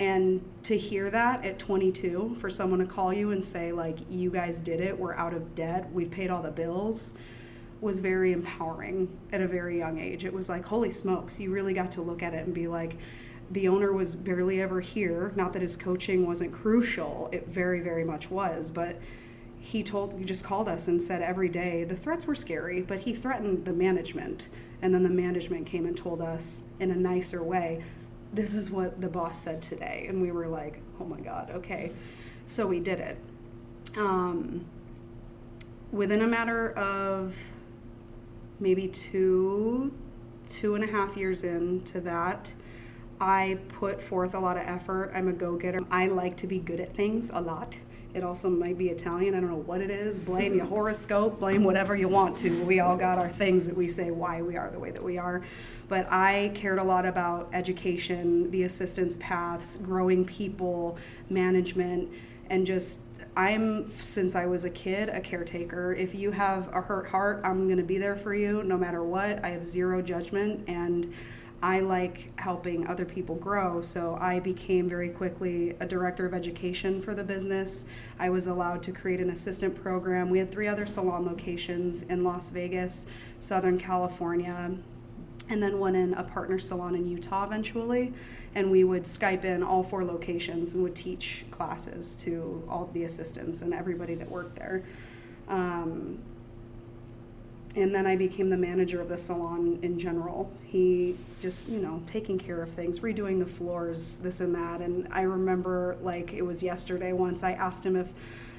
and 0.00 0.42
to 0.64 0.76
hear 0.76 1.08
that 1.08 1.44
at 1.44 1.56
22 1.60 2.36
for 2.40 2.50
someone 2.50 2.80
to 2.80 2.86
call 2.86 3.12
you 3.12 3.30
and 3.30 3.44
say 3.44 3.70
like 3.70 3.98
you 4.10 4.28
guys 4.28 4.58
did 4.58 4.80
it 4.80 4.98
we're 4.98 5.14
out 5.14 5.32
of 5.32 5.54
debt 5.54 5.88
we've 5.92 6.10
paid 6.10 6.30
all 6.30 6.42
the 6.42 6.50
bills 6.50 7.14
was 7.84 8.00
very 8.00 8.32
empowering 8.32 9.08
at 9.32 9.40
a 9.40 9.46
very 9.46 9.78
young 9.78 9.98
age 9.98 10.24
it 10.24 10.32
was 10.32 10.48
like 10.48 10.64
holy 10.64 10.90
smokes 10.90 11.38
you 11.38 11.52
really 11.52 11.74
got 11.74 11.90
to 11.90 12.02
look 12.02 12.22
at 12.22 12.34
it 12.34 12.44
and 12.46 12.54
be 12.54 12.66
like 12.66 12.96
the 13.50 13.68
owner 13.68 13.92
was 13.92 14.14
barely 14.14 14.60
ever 14.60 14.80
here 14.80 15.32
not 15.36 15.52
that 15.52 15.62
his 15.62 15.76
coaching 15.76 16.26
wasn't 16.26 16.50
crucial 16.52 17.28
it 17.32 17.46
very 17.46 17.80
very 17.80 18.04
much 18.04 18.30
was 18.30 18.70
but 18.70 18.96
he 19.60 19.82
told 19.82 20.18
he 20.18 20.24
just 20.24 20.44
called 20.44 20.68
us 20.68 20.88
and 20.88 21.00
said 21.00 21.22
every 21.22 21.48
day 21.48 21.84
the 21.84 21.96
threats 21.96 22.26
were 22.26 22.34
scary 22.34 22.80
but 22.80 22.98
he 22.98 23.12
threatened 23.12 23.64
the 23.64 23.72
management 23.72 24.48
and 24.82 24.94
then 24.94 25.02
the 25.02 25.10
management 25.10 25.66
came 25.66 25.86
and 25.86 25.96
told 25.96 26.20
us 26.20 26.62
in 26.80 26.90
a 26.90 26.96
nicer 26.96 27.42
way 27.42 27.82
this 28.34 28.52
is 28.52 28.70
what 28.70 29.00
the 29.00 29.08
boss 29.08 29.38
said 29.38 29.62
today. 29.62 30.06
And 30.08 30.20
we 30.20 30.32
were 30.32 30.48
like, 30.48 30.80
oh 31.00 31.04
my 31.04 31.20
God, 31.20 31.50
okay. 31.52 31.92
So 32.46 32.66
we 32.66 32.80
did 32.80 32.98
it. 32.98 33.16
Um, 33.96 34.64
within 35.92 36.22
a 36.22 36.26
matter 36.26 36.72
of 36.72 37.36
maybe 38.64 38.88
two, 38.88 39.92
two 40.48 40.74
and 40.74 40.82
a 40.82 40.86
half 40.86 41.18
years 41.18 41.44
into 41.44 42.00
that, 42.00 42.50
I 43.20 43.58
put 43.68 44.00
forth 44.00 44.32
a 44.32 44.40
lot 44.40 44.56
of 44.56 44.62
effort. 44.66 45.12
I'm 45.14 45.28
a 45.28 45.34
go 45.34 45.54
getter. 45.56 45.80
I 45.90 46.06
like 46.06 46.34
to 46.38 46.46
be 46.46 46.60
good 46.60 46.80
at 46.80 46.96
things 46.96 47.30
a 47.34 47.40
lot. 47.42 47.76
It 48.14 48.24
also 48.24 48.48
might 48.48 48.78
be 48.78 48.88
Italian. 48.88 49.34
I 49.34 49.40
don't 49.40 49.50
know 49.50 49.56
what 49.56 49.82
it 49.82 49.90
is. 49.90 50.16
Blame 50.18 50.54
your 50.54 50.64
horoscope, 50.64 51.38
blame 51.40 51.62
whatever 51.62 51.94
you 51.94 52.08
want 52.08 52.38
to. 52.38 52.64
We 52.64 52.80
all 52.80 52.96
got 52.96 53.18
our 53.18 53.28
things 53.28 53.66
that 53.66 53.76
we 53.76 53.86
say 53.86 54.10
why 54.10 54.40
we 54.40 54.56
are 54.56 54.70
the 54.70 54.78
way 54.78 54.92
that 54.92 55.02
we 55.02 55.18
are. 55.18 55.42
But 55.88 56.10
I 56.10 56.50
cared 56.54 56.78
a 56.78 56.84
lot 56.84 57.04
about 57.04 57.50
education, 57.52 58.50
the 58.50 58.62
assistance 58.62 59.18
paths, 59.20 59.76
growing 59.76 60.24
people, 60.24 60.96
management, 61.28 62.08
and 62.48 62.64
just 62.66 63.00
I'm 63.36 63.90
since 63.90 64.36
I 64.36 64.46
was 64.46 64.64
a 64.64 64.70
kid 64.70 65.08
a 65.08 65.20
caretaker. 65.20 65.92
If 65.92 66.14
you 66.14 66.30
have 66.30 66.68
a 66.68 66.80
hurt 66.80 67.06
heart, 67.06 67.40
I'm 67.42 67.66
going 67.66 67.78
to 67.78 67.84
be 67.84 67.98
there 67.98 68.14
for 68.14 68.34
you 68.34 68.62
no 68.62 68.78
matter 68.78 69.02
what. 69.02 69.44
I 69.44 69.48
have 69.48 69.64
zero 69.64 70.00
judgment 70.00 70.64
and 70.68 71.12
I 71.62 71.80
like 71.80 72.38
helping 72.38 72.86
other 72.88 73.06
people 73.06 73.36
grow, 73.36 73.80
so 73.80 74.18
I 74.20 74.38
became 74.38 74.86
very 74.86 75.08
quickly 75.08 75.74
a 75.80 75.86
director 75.86 76.26
of 76.26 76.34
education 76.34 77.00
for 77.00 77.14
the 77.14 77.24
business. 77.24 77.86
I 78.18 78.28
was 78.28 78.48
allowed 78.48 78.82
to 78.82 78.92
create 78.92 79.18
an 79.18 79.30
assistant 79.30 79.74
program. 79.82 80.28
We 80.28 80.38
had 80.38 80.52
three 80.52 80.68
other 80.68 80.84
salon 80.84 81.24
locations 81.24 82.02
in 82.02 82.22
Las 82.22 82.50
Vegas, 82.50 83.06
Southern 83.38 83.78
California, 83.78 84.76
and 85.50 85.62
then 85.62 85.78
one 85.78 85.94
in 85.94 86.14
a 86.14 86.24
partner 86.24 86.58
salon 86.58 86.94
in 86.94 87.06
Utah 87.06 87.44
eventually. 87.44 88.12
And 88.54 88.70
we 88.70 88.84
would 88.84 89.04
Skype 89.04 89.44
in 89.44 89.62
all 89.62 89.82
four 89.82 90.04
locations 90.04 90.74
and 90.74 90.82
would 90.82 90.94
teach 90.94 91.44
classes 91.50 92.14
to 92.16 92.62
all 92.68 92.88
the 92.92 93.04
assistants 93.04 93.62
and 93.62 93.74
everybody 93.74 94.14
that 94.14 94.30
worked 94.30 94.56
there. 94.56 94.84
Um, 95.48 96.18
and 97.76 97.92
then 97.92 98.06
I 98.06 98.14
became 98.14 98.50
the 98.50 98.56
manager 98.56 99.00
of 99.00 99.08
the 99.08 99.18
salon 99.18 99.80
in 99.82 99.98
general. 99.98 100.50
He 100.64 101.16
just, 101.40 101.68
you 101.68 101.80
know, 101.80 102.00
taking 102.06 102.38
care 102.38 102.62
of 102.62 102.68
things, 102.68 103.00
redoing 103.00 103.40
the 103.40 103.46
floors, 103.46 104.18
this 104.18 104.40
and 104.40 104.54
that. 104.54 104.80
And 104.80 105.08
I 105.10 105.22
remember, 105.22 105.96
like, 106.00 106.32
it 106.32 106.42
was 106.42 106.62
yesterday 106.62 107.12
once 107.12 107.42
I 107.42 107.52
asked 107.52 107.84
him 107.84 107.96
if 107.96 108.14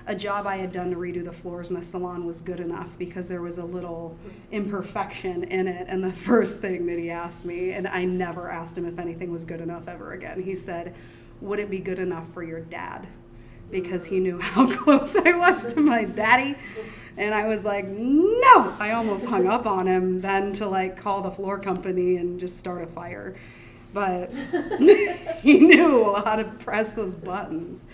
a 0.08 0.16
job 0.16 0.46
I 0.46 0.58
had 0.58 0.72
done 0.72 0.92
to 0.92 0.98
redo 0.98 1.24
the 1.24 1.32
floors 1.32 1.70
in 1.70 1.76
the 1.76 1.82
salon 1.82 2.26
was 2.26 2.42
good 2.42 2.60
enough 2.60 2.98
because 2.98 3.28
there 3.28 3.42
was 3.42 3.58
a 3.58 3.66
little 3.66 4.18
imperfection 4.52 5.46
in 5.46 5.68
it. 5.68 5.86
And 5.88 6.04
the 6.04 6.12
first 6.30 6.60
thing 6.60 6.86
that 6.88 7.00
he 7.00 7.10
asked 7.10 7.46
me, 7.46 7.72
and 7.72 7.88
I 7.88 8.06
never 8.06 8.50
asked 8.50 8.78
him 8.78 8.86
if 8.86 9.00
anything 9.00 9.32
was 9.32 9.46
good 9.46 9.62
enough 9.62 9.88
ever 9.88 10.14
again, 10.14 10.42
he 10.42 10.56
said, 10.56 10.94
Would 11.42 11.60
it 11.60 11.70
be 11.70 11.80
good 11.80 12.00
enough 12.00 12.32
for 12.34 12.44
your 12.44 12.62
dad? 12.62 13.08
Because 13.72 14.06
he 14.06 14.20
knew 14.20 14.40
how 14.40 14.72
close 14.84 15.16
I 15.16 15.38
was 15.38 15.74
to 15.74 15.80
my 15.80 16.04
daddy. 16.04 16.56
And 17.18 17.34
I 17.34 17.48
was 17.48 17.66
like, 17.66 17.86
no! 17.88 18.74
I 18.80 18.92
almost 18.92 19.26
hung 19.26 19.48
up 19.48 19.66
on 19.66 19.88
him 19.88 20.20
then 20.20 20.52
to 20.54 20.68
like 20.68 20.98
call 20.98 21.22
the 21.22 21.32
floor 21.32 21.58
company 21.58 22.18
and 22.18 22.40
just 22.40 22.58
start 22.58 22.82
a 22.82 22.88
fire. 22.88 23.36
But 23.94 24.34
he 25.42 25.60
knew 25.60 26.14
how 26.14 26.36
to 26.36 26.44
press 26.60 26.94
those 26.94 27.16
buttons. 27.16 27.88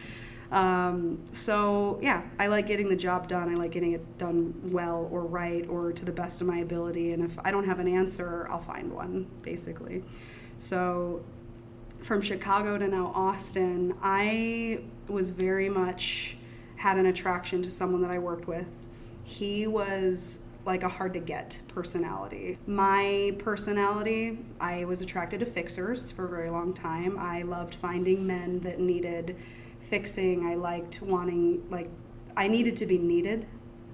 Um, 0.52 1.18
so 1.32 1.98
yeah, 2.02 2.24
I 2.38 2.48
like 2.48 2.68
getting 2.68 2.90
the 2.90 2.96
job 2.96 3.28
done. 3.28 3.50
I 3.50 3.56
like 3.56 3.72
getting 3.72 3.94
it 3.94 4.18
done 4.18 4.54
well 4.66 5.08
or 5.12 5.24
right 5.26 5.68
or 5.70 5.94
to 5.94 6.06
the 6.06 6.12
best 6.12 6.42
of 6.42 6.48
my 6.48 6.60
ability. 6.60 7.14
And 7.14 7.24
if 7.24 7.40
I 7.46 7.52
don't 7.52 7.66
have 7.66 7.80
an 7.80 7.88
answer, 7.88 8.48
I'll 8.50 8.60
find 8.62 8.92
one, 8.92 9.28
basically. 9.42 10.04
So 10.60 11.24
from 12.02 12.22
Chicago 12.22 12.78
to 12.78 12.88
now 12.88 13.12
Austin, 13.16 13.96
I 14.02 14.82
was 15.08 15.30
very 15.30 15.70
much 15.70 16.38
had 16.76 16.98
an 16.98 17.06
attraction 17.06 17.62
to 17.62 17.70
someone 17.70 18.02
that 18.02 18.12
I 18.12 18.20
worked 18.20 18.48
with. 18.48 18.68
He 19.24 19.68
was 19.68 20.40
like 20.66 20.84
a 20.84 20.90
hard 20.90 21.14
to 21.14 21.20
get 21.20 21.60
personality. 21.68 22.58
My 22.68 23.36
personality, 23.40 24.40
I 24.60 24.86
was 24.86 25.02
attracted 25.02 25.40
to 25.40 25.46
fixers 25.46 26.12
for 26.12 26.26
a 26.26 26.30
very 26.30 26.50
long 26.50 26.74
time. 26.74 27.18
I 27.20 27.44
loved 27.44 27.76
finding 27.76 28.26
men 28.26 28.60
that 28.62 28.80
needed 28.80 29.38
fixing. 29.82 30.46
I 30.46 30.56
liked 30.56 31.02
wanting, 31.02 31.64
like, 31.70 31.90
I 32.38 32.48
needed 32.48 32.78
to 32.78 32.86
be 32.86 32.98
needed. 32.98 33.46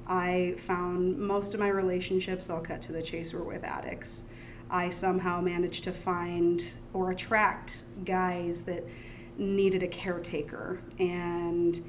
I 0.07 0.55
found 0.57 1.17
most 1.17 1.53
of 1.53 1.59
my 1.59 1.69
relationships, 1.69 2.49
I'll 2.49 2.61
cut 2.61 2.81
to 2.83 2.93
the 2.93 3.01
chase, 3.01 3.33
were 3.33 3.43
with 3.43 3.63
addicts. 3.63 4.25
I 4.69 4.89
somehow 4.89 5.41
managed 5.41 5.83
to 5.85 5.91
find 5.91 6.63
or 6.93 7.11
attract 7.11 7.83
guys 8.05 8.61
that 8.63 8.83
needed 9.37 9.83
a 9.83 9.87
caretaker. 9.87 10.81
And 10.99 11.81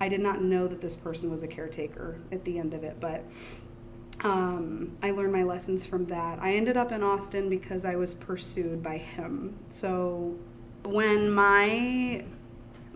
I 0.00 0.08
did 0.08 0.20
not 0.20 0.42
know 0.42 0.66
that 0.66 0.80
this 0.80 0.96
person 0.96 1.30
was 1.30 1.42
a 1.42 1.48
caretaker 1.48 2.18
at 2.32 2.44
the 2.44 2.58
end 2.58 2.72
of 2.74 2.84
it, 2.84 2.98
but 3.00 3.24
um, 4.22 4.96
I 5.02 5.10
learned 5.10 5.32
my 5.32 5.42
lessons 5.42 5.86
from 5.86 6.06
that. 6.06 6.38
I 6.40 6.54
ended 6.54 6.76
up 6.76 6.92
in 6.92 7.02
Austin 7.02 7.48
because 7.48 7.84
I 7.84 7.96
was 7.96 8.14
pursued 8.14 8.82
by 8.82 8.98
him. 8.98 9.58
So 9.70 10.36
when 10.84 11.30
my 11.30 12.24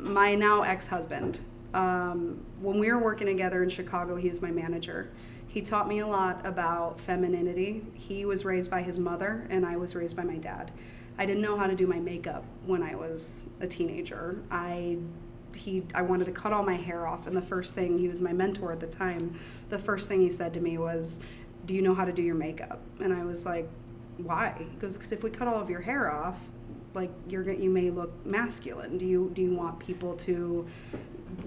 my 0.05 0.35
now 0.35 0.63
ex-husband, 0.63 1.41
um, 1.73 2.45
when 2.61 2.79
we 2.79 2.93
were 2.93 2.99
working 2.99 3.27
together 3.27 3.63
in 3.63 3.69
Chicago, 3.69 4.17
he 4.17 4.29
was 4.29 4.41
my 4.41 4.51
manager. 4.51 5.11
He 5.49 5.63
taught 5.63 5.89
me 5.89 6.01
a 6.01 6.07
lot 6.07 6.45
about 6.47 6.99
femininity. 7.01 7.85
He 7.95 8.25
was 8.25 8.45
raised 8.45 8.71
by 8.71 8.83
his 8.83 8.99
mother, 8.99 9.47
and 9.51 9.65
I 9.65 9.77
was 9.77 9.95
raised 9.95 10.17
by 10.17 10.25
my 10.25 10.37
dad. 10.37 10.71
I 11.19 11.27
didn't 11.27 11.43
know 11.43 11.57
how 11.57 11.67
to 11.67 11.77
do 11.77 11.87
my 11.87 12.01
makeup 12.01 12.45
when 12.67 12.83
I 12.83 12.95
was 12.95 13.51
a 13.61 13.67
teenager. 13.67 14.43
I 14.51 14.99
he 15.55 15.85
I 15.95 16.03
wanted 16.03 16.25
to 16.25 16.33
cut 16.33 16.53
all 16.53 16.65
my 16.65 16.75
hair 16.75 17.07
off 17.07 17.29
and 17.29 17.37
the 17.37 17.43
first 17.43 17.77
thing 17.77 17.97
he 17.97 18.09
was 18.09 18.21
my 18.21 18.33
mentor 18.33 18.73
at 18.73 18.81
the 18.81 18.89
time 18.89 19.39
the 19.69 19.79
first 19.79 20.09
thing 20.09 20.21
he 20.21 20.29
said 20.29 20.53
to 20.55 20.61
me 20.61 20.79
was 20.79 21.21
do 21.67 21.77
you 21.77 21.83
know 21.83 21.95
how 21.95 22.05
to 22.05 22.13
do 22.13 22.23
your 22.23 22.35
makeup 22.35 22.81
and 23.01 23.13
I 23.13 23.25
was 23.25 23.47
like 23.47 23.69
why 24.17 24.55
he 24.59 24.65
goes 24.79 24.97
because 24.97 25.13
if 25.13 25.23
we 25.23 25.31
cut 25.31 25.47
all 25.47 25.61
of 25.61 25.71
your 25.71 25.81
hair 25.81 26.11
off 26.11 26.49
like 26.95 27.11
you're 27.29 27.51
you 27.53 27.71
may 27.71 27.91
look 27.91 28.13
masculine. 28.25 28.97
Do 28.97 29.07
you 29.07 29.31
do 29.35 29.43
you 29.43 29.55
want 29.55 29.79
people 29.81 30.15
to 30.17 30.67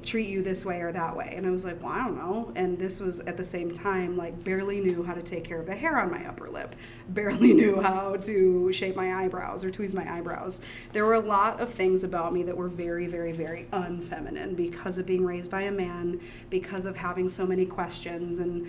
treat 0.03 0.27
you 0.27 0.41
this 0.41 0.65
way 0.65 0.81
or 0.81 0.91
that 0.91 1.15
way? 1.15 1.33
And 1.35 1.47
i 1.47 1.49
was 1.49 1.63
like 1.63 1.81
well 1.81 1.91
i 1.91 1.99
don't 1.99 2.17
know. 2.17 2.51
And 2.55 2.77
this 2.77 2.99
was 2.99 3.21
at 3.21 3.37
the 3.37 3.43
same 3.43 3.71
time 3.71 4.17
like 4.17 4.43
barely 4.43 4.81
knew 4.81 5.03
how 5.03 5.13
to 5.13 5.23
take 5.23 5.45
care 5.45 5.59
of 5.59 5.65
the 5.65 5.75
hair 5.75 5.97
on 5.97 6.11
my 6.11 6.25
upper 6.27 6.47
lip. 6.47 6.75
Barely 7.09 7.53
knew 7.53 7.81
how 7.81 8.17
to 8.17 8.71
shape 8.73 8.95
my 8.95 9.23
eyebrows 9.23 9.63
or 9.63 9.71
tweeze 9.71 9.93
my 9.93 10.11
eyebrows. 10.11 10.61
There 10.91 11.05
were 11.05 11.13
a 11.13 11.19
lot 11.19 11.61
of 11.61 11.69
things 11.69 12.03
about 12.03 12.33
me 12.33 12.43
that 12.43 12.55
were 12.55 12.67
very 12.67 13.07
very 13.07 13.31
very 13.31 13.67
unfeminine 13.71 14.55
because 14.55 14.97
of 14.97 15.05
being 15.05 15.25
raised 15.25 15.49
by 15.49 15.63
a 15.63 15.71
man 15.71 16.19
because 16.49 16.85
of 16.85 16.95
having 16.95 17.29
so 17.29 17.45
many 17.45 17.65
questions 17.65 18.39
and 18.39 18.67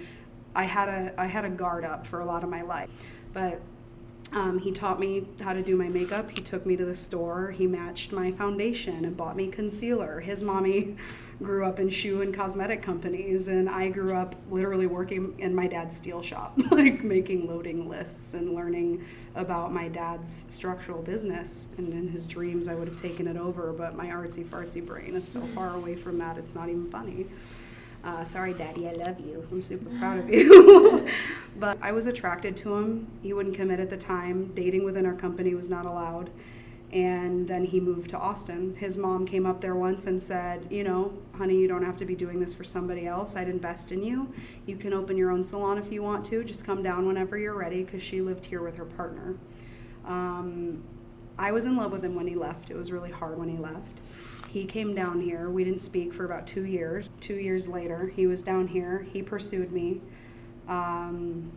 i 0.55 0.65
had 0.65 0.89
a 0.89 1.21
i 1.21 1.27
had 1.27 1.45
a 1.45 1.51
guard 1.51 1.85
up 1.85 2.07
for 2.07 2.21
a 2.21 2.25
lot 2.25 2.45
of 2.45 2.49
my 2.49 2.63
life. 2.63 2.89
But 3.33 3.61
um, 4.33 4.59
he 4.59 4.73
taught 4.73 5.01
me 5.01 5.27
how 5.41 5.53
to 5.53 5.63
do 5.63 5.77
my 5.77 5.89
makeup. 5.89 6.31
He 6.31 6.43
took 6.43 6.67
me 6.67 6.77
to 6.77 6.85
the 6.85 6.97
store. 6.97 7.51
He 7.51 7.67
matched 7.67 8.13
my 8.13 8.33
foundation 8.33 9.05
and 9.05 9.17
bought 9.17 9.37
me 9.37 9.49
concealer. 9.49 10.21
His 10.21 10.43
mommy 10.43 10.97
grew 11.43 11.65
up 11.65 11.79
in 11.79 11.89
shoe 11.89 12.21
and 12.21 12.35
cosmetic 12.35 12.83
companies, 12.83 13.49
and 13.49 13.71
I 13.71 13.89
grew 13.89 14.15
up 14.15 14.35
literally 14.51 14.87
working 14.87 15.35
in 15.39 15.55
my 15.55 15.67
dad's 15.67 15.97
steel 15.97 16.21
shop, 16.21 16.59
like 16.71 17.03
making 17.03 17.47
loading 17.47 17.89
lists 17.89 18.35
and 18.35 18.51
learning 18.51 19.05
about 19.35 19.73
my 19.73 19.89
dad's 19.89 20.47
structural 20.49 21.01
business. 21.01 21.69
And 21.79 21.93
in 21.93 22.09
his 22.09 22.27
dreams, 22.27 22.69
I 22.69 22.75
would 22.75 22.89
have 22.89 22.97
taken 22.97 23.29
it 23.29 23.37
over, 23.37 23.73
but 23.73 23.97
my 23.97 24.09
artsy 24.09 24.45
fartsy 24.45 24.85
brain 24.85 25.15
is 25.15 25.27
so 25.27 25.41
far 25.41 25.77
away 25.77 25.95
from 25.95 26.19
that, 26.19 26.37
it's 26.37 26.55
not 26.55 26.69
even 26.69 26.91
funny. 26.91 27.27
Uh, 28.05 28.25
sorry, 28.25 28.55
Daddy, 28.55 28.89
I 28.89 28.93
love 28.93 29.19
you. 29.21 29.47
I'm 29.51 29.61
super 29.61 29.91
proud 29.99 30.19
of 30.19 30.31
you. 30.31 31.09
but 31.59 31.79
I 31.83 31.93
was 31.93 32.07
attracted 32.07 32.57
to 32.59 32.77
him. 32.77 33.09
He 33.23 33.33
wouldn't 33.33 33.57
commit 33.57 33.81
at 33.81 33.91
the 33.91 33.97
time. 33.97 34.53
Dating 34.55 34.85
within 34.85 35.05
our 35.05 35.15
company 35.15 35.55
was 35.55 35.69
not 35.69 35.85
allowed. 35.85 36.31
And 36.93 37.47
then 37.47 37.65
he 37.65 37.81
moved 37.81 38.11
to 38.11 38.19
Austin. 38.19 38.75
His 38.77 38.97
mom 38.97 39.27
came 39.27 39.45
up 39.45 39.61
there 39.61 39.75
once 39.75 40.07
and 40.07 40.23
said, 40.23 40.67
You 40.71 40.85
know, 40.85 41.13
honey, 41.37 41.59
you 41.59 41.69
don't 41.69 41.85
have 41.85 41.99
to 41.99 42.07
be 42.07 42.15
doing 42.15 42.41
this 42.41 42.55
for 42.55 42.65
somebody 42.65 43.07
else. 43.07 43.37
I'd 43.37 43.49
invest 43.49 43.93
in 43.93 44.03
you. 44.03 44.33
You 44.65 44.77
can 44.77 44.95
open 44.95 45.17
your 45.17 45.31
own 45.31 45.45
salon 45.45 45.77
if 45.77 45.93
you 45.93 46.03
want 46.03 46.25
to. 46.27 46.45
Just 46.45 46.65
come 46.65 46.83
down 46.83 47.07
whenever 47.07 47.37
you're 47.37 47.59
ready 47.59 47.83
because 47.83 48.03
she 48.03 48.23
lived 48.23 48.47
here 48.47 48.63
with 48.63 48.77
her 48.77 48.87
partner. 48.87 49.35
Um, 50.07 50.83
I 51.39 51.53
was 51.53 51.67
in 51.67 51.77
love 51.77 51.93
with 51.93 52.05
him 52.05 52.15
when 52.15 52.27
he 52.27 52.37
left. 52.37 52.71
It 52.71 52.77
was 52.77 52.91
really 52.91 53.11
hard 53.11 53.39
when 53.39 53.49
he 53.49 53.59
left 53.59 54.01
he 54.49 54.65
came 54.65 54.95
down 54.95 55.21
here. 55.21 55.51
We 55.51 55.63
didn't 55.65 55.81
speak 55.81 56.13
for 56.13 56.25
about 56.25 56.47
two 56.47 56.65
years. 56.65 57.11
Two 57.21 57.37
years 57.37 57.69
later, 57.69 58.11
he 58.15 58.27
was 58.27 58.43
down 58.43 58.67
here. 58.67 59.07
He 59.13 59.23
pursued 59.23 59.73
me. 59.73 60.01
Um, 60.69 61.53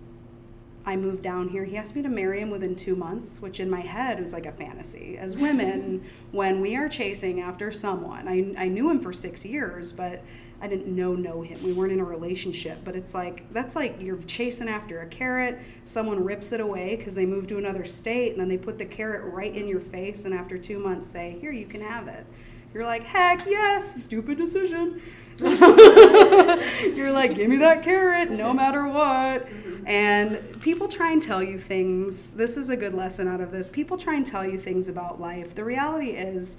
I 0.85 0.95
moved 0.95 1.21
down 1.21 1.47
here. 1.47 1.63
He 1.63 1.77
asked 1.77 1.95
me 1.95 2.01
to 2.01 2.09
marry 2.09 2.41
him 2.41 2.49
within 2.49 2.75
two 2.75 2.95
months, 2.95 3.41
which 3.41 3.59
in 3.59 3.69
my 3.69 3.81
head 3.81 4.19
was 4.19 4.33
like 4.33 4.45
a 4.45 4.51
fantasy. 4.51 5.17
As 5.17 5.37
women, 5.37 6.03
when 6.31 6.59
we 6.59 6.75
are 6.75 6.89
chasing 6.89 7.39
after 7.39 7.71
someone, 7.71 8.27
I, 8.27 8.53
I 8.57 8.67
knew 8.67 8.89
him 8.89 8.99
for 8.99 9.13
six 9.13 9.45
years, 9.45 9.91
but 9.91 10.23
I 10.59 10.67
didn't 10.67 10.95
know 10.95 11.15
know 11.15 11.41
him. 11.41 11.61
We 11.63 11.73
weren't 11.73 11.91
in 11.91 11.99
a 11.99 12.05
relationship, 12.05 12.79
but 12.83 12.95
it's 12.95 13.15
like 13.15 13.47
that's 13.49 13.75
like 13.75 13.99
you're 13.99 14.21
chasing 14.23 14.69
after 14.69 15.01
a 15.01 15.07
carrot. 15.07 15.59
Someone 15.83 16.23
rips 16.23 16.51
it 16.51 16.61
away 16.61 16.95
because 16.95 17.15
they 17.15 17.25
move 17.25 17.47
to 17.47 17.57
another 17.57 17.83
state, 17.83 18.31
and 18.31 18.39
then 18.39 18.47
they 18.47 18.57
put 18.57 18.77
the 18.77 18.85
carrot 18.85 19.33
right 19.33 19.55
in 19.55 19.67
your 19.67 19.79
face, 19.79 20.25
and 20.25 20.33
after 20.33 20.59
two 20.59 20.77
months 20.77 21.07
say, 21.07 21.37
"Here, 21.41 21.51
you 21.51 21.65
can 21.65 21.81
have 21.81 22.07
it." 22.07 22.27
You're 22.73 22.85
like, 22.85 23.03
heck 23.03 23.45
yes, 23.45 24.03
stupid 24.03 24.37
decision. 24.37 25.01
You're 25.39 27.11
like, 27.11 27.35
give 27.35 27.49
me 27.49 27.57
that 27.57 27.81
carrot 27.83 28.31
no 28.31 28.53
matter 28.53 28.87
what. 28.87 29.47
Mm-hmm. 29.49 29.87
And 29.87 30.61
people 30.61 30.87
try 30.87 31.11
and 31.11 31.21
tell 31.21 31.41
you 31.41 31.57
things. 31.57 32.31
This 32.31 32.57
is 32.57 32.69
a 32.69 32.77
good 32.77 32.93
lesson 32.93 33.27
out 33.27 33.41
of 33.41 33.51
this. 33.51 33.67
People 33.67 33.97
try 33.97 34.15
and 34.15 34.25
tell 34.25 34.45
you 34.45 34.57
things 34.57 34.87
about 34.87 35.19
life. 35.19 35.55
The 35.55 35.63
reality 35.63 36.11
is, 36.11 36.57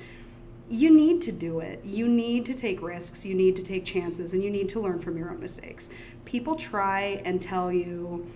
you 0.68 0.90
need 0.90 1.20
to 1.22 1.32
do 1.32 1.60
it. 1.60 1.80
You 1.84 2.08
need 2.08 2.46
to 2.46 2.54
take 2.54 2.80
risks, 2.80 3.26
you 3.26 3.34
need 3.34 3.56
to 3.56 3.62
take 3.62 3.84
chances, 3.84 4.32
and 4.32 4.42
you 4.42 4.50
need 4.50 4.70
to 4.70 4.80
learn 4.80 4.98
from 4.98 5.18
your 5.18 5.30
own 5.30 5.38
mistakes. 5.38 5.90
People 6.24 6.56
try 6.56 7.20
and 7.26 7.42
tell 7.42 7.70
you, 7.70 8.26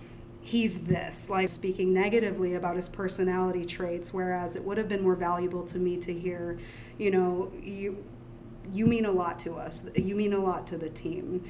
he's 0.41 0.77
this, 0.77 1.29
like 1.29 1.49
speaking 1.49 1.93
negatively 1.93 2.53
about 2.53 2.75
his 2.75 2.87
personality 2.87 3.65
traits, 3.65 4.13
whereas 4.13 4.55
it 4.55 4.63
would 4.63 4.77
have 4.77 4.87
been 4.87 5.01
more 5.01 5.15
valuable 5.15 5.63
to 5.63 5.79
me 5.79 5.97
to 5.97 6.13
hear 6.13 6.59
you 6.97 7.11
know, 7.11 7.51
you 7.61 8.03
you 8.73 8.85
mean 8.85 9.05
a 9.05 9.11
lot 9.11 9.39
to 9.39 9.55
us. 9.55 9.85
You 9.95 10.15
mean 10.15 10.33
a 10.33 10.39
lot 10.39 10.67
to 10.67 10.77
the 10.77 10.89
team. 10.89 11.43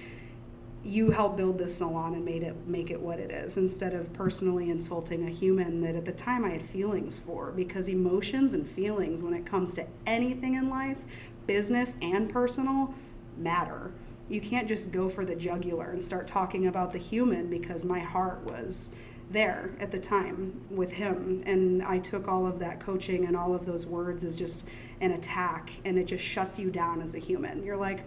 You 0.83 1.09
helped 1.09 1.37
build 1.37 1.57
this 1.57 1.77
salon 1.77 2.13
and 2.13 2.23
made 2.23 2.43
it 2.43 2.55
make 2.67 2.91
it 2.91 2.99
what 2.99 3.19
it 3.19 3.31
is 3.31 3.57
instead 3.57 3.93
of 3.93 4.11
personally 4.13 4.69
insulting 4.69 5.27
a 5.27 5.29
human 5.29 5.81
that 5.81 5.95
at 5.95 6.05
the 6.05 6.11
time 6.11 6.45
I 6.45 6.49
had 6.49 6.65
feelings 6.65 7.19
for 7.19 7.51
because 7.51 7.89
emotions 7.89 8.53
and 8.53 8.65
feelings 8.65 9.23
when 9.23 9.33
it 9.33 9.45
comes 9.45 9.73
to 9.75 9.87
anything 10.05 10.55
in 10.55 10.69
life, 10.69 11.03
business 11.47 11.97
and 12.01 12.29
personal, 12.29 12.93
matter. 13.37 13.91
You 14.29 14.41
can't 14.41 14.67
just 14.67 14.91
go 14.91 15.09
for 15.09 15.23
the 15.23 15.35
jugular 15.35 15.91
and 15.91 16.03
start 16.03 16.27
talking 16.27 16.67
about 16.67 16.91
the 16.91 16.99
human 16.99 17.49
because 17.49 17.85
my 17.85 17.99
heart 17.99 18.43
was 18.43 18.95
there 19.29 19.71
at 19.79 19.91
the 19.91 19.99
time 19.99 20.59
with 20.69 20.91
him 20.91 21.43
and 21.45 21.83
I 21.83 21.99
took 21.99 22.27
all 22.27 22.47
of 22.47 22.59
that 22.59 22.79
coaching 22.79 23.25
and 23.25 23.35
all 23.35 23.53
of 23.53 23.65
those 23.65 23.85
words 23.85 24.23
as 24.23 24.37
just 24.37 24.65
an 25.01 25.11
attack 25.11 25.71
and 25.85 25.97
it 25.97 26.05
just 26.05 26.23
shuts 26.23 26.57
you 26.57 26.71
down 26.71 27.01
as 27.01 27.13
a 27.13 27.19
human. 27.19 27.63
You're 27.63 27.77
like, 27.77 28.03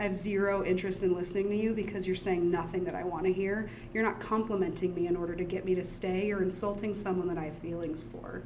I 0.00 0.02
have 0.02 0.14
zero 0.14 0.64
interest 0.64 1.02
in 1.02 1.14
listening 1.14 1.50
to 1.50 1.56
you 1.56 1.72
because 1.72 2.06
you're 2.06 2.16
saying 2.16 2.50
nothing 2.50 2.82
that 2.84 2.94
I 2.94 3.04
want 3.04 3.24
to 3.26 3.32
hear. 3.32 3.70
You're 3.92 4.02
not 4.02 4.18
complimenting 4.18 4.92
me 4.94 5.06
in 5.06 5.16
order 5.16 5.36
to 5.36 5.44
get 5.44 5.64
me 5.64 5.74
to 5.76 5.84
stay. 5.84 6.26
You're 6.26 6.42
insulting 6.42 6.94
someone 6.94 7.28
that 7.28 7.38
I 7.38 7.44
have 7.44 7.54
feelings 7.58 8.06
for. 8.10 8.42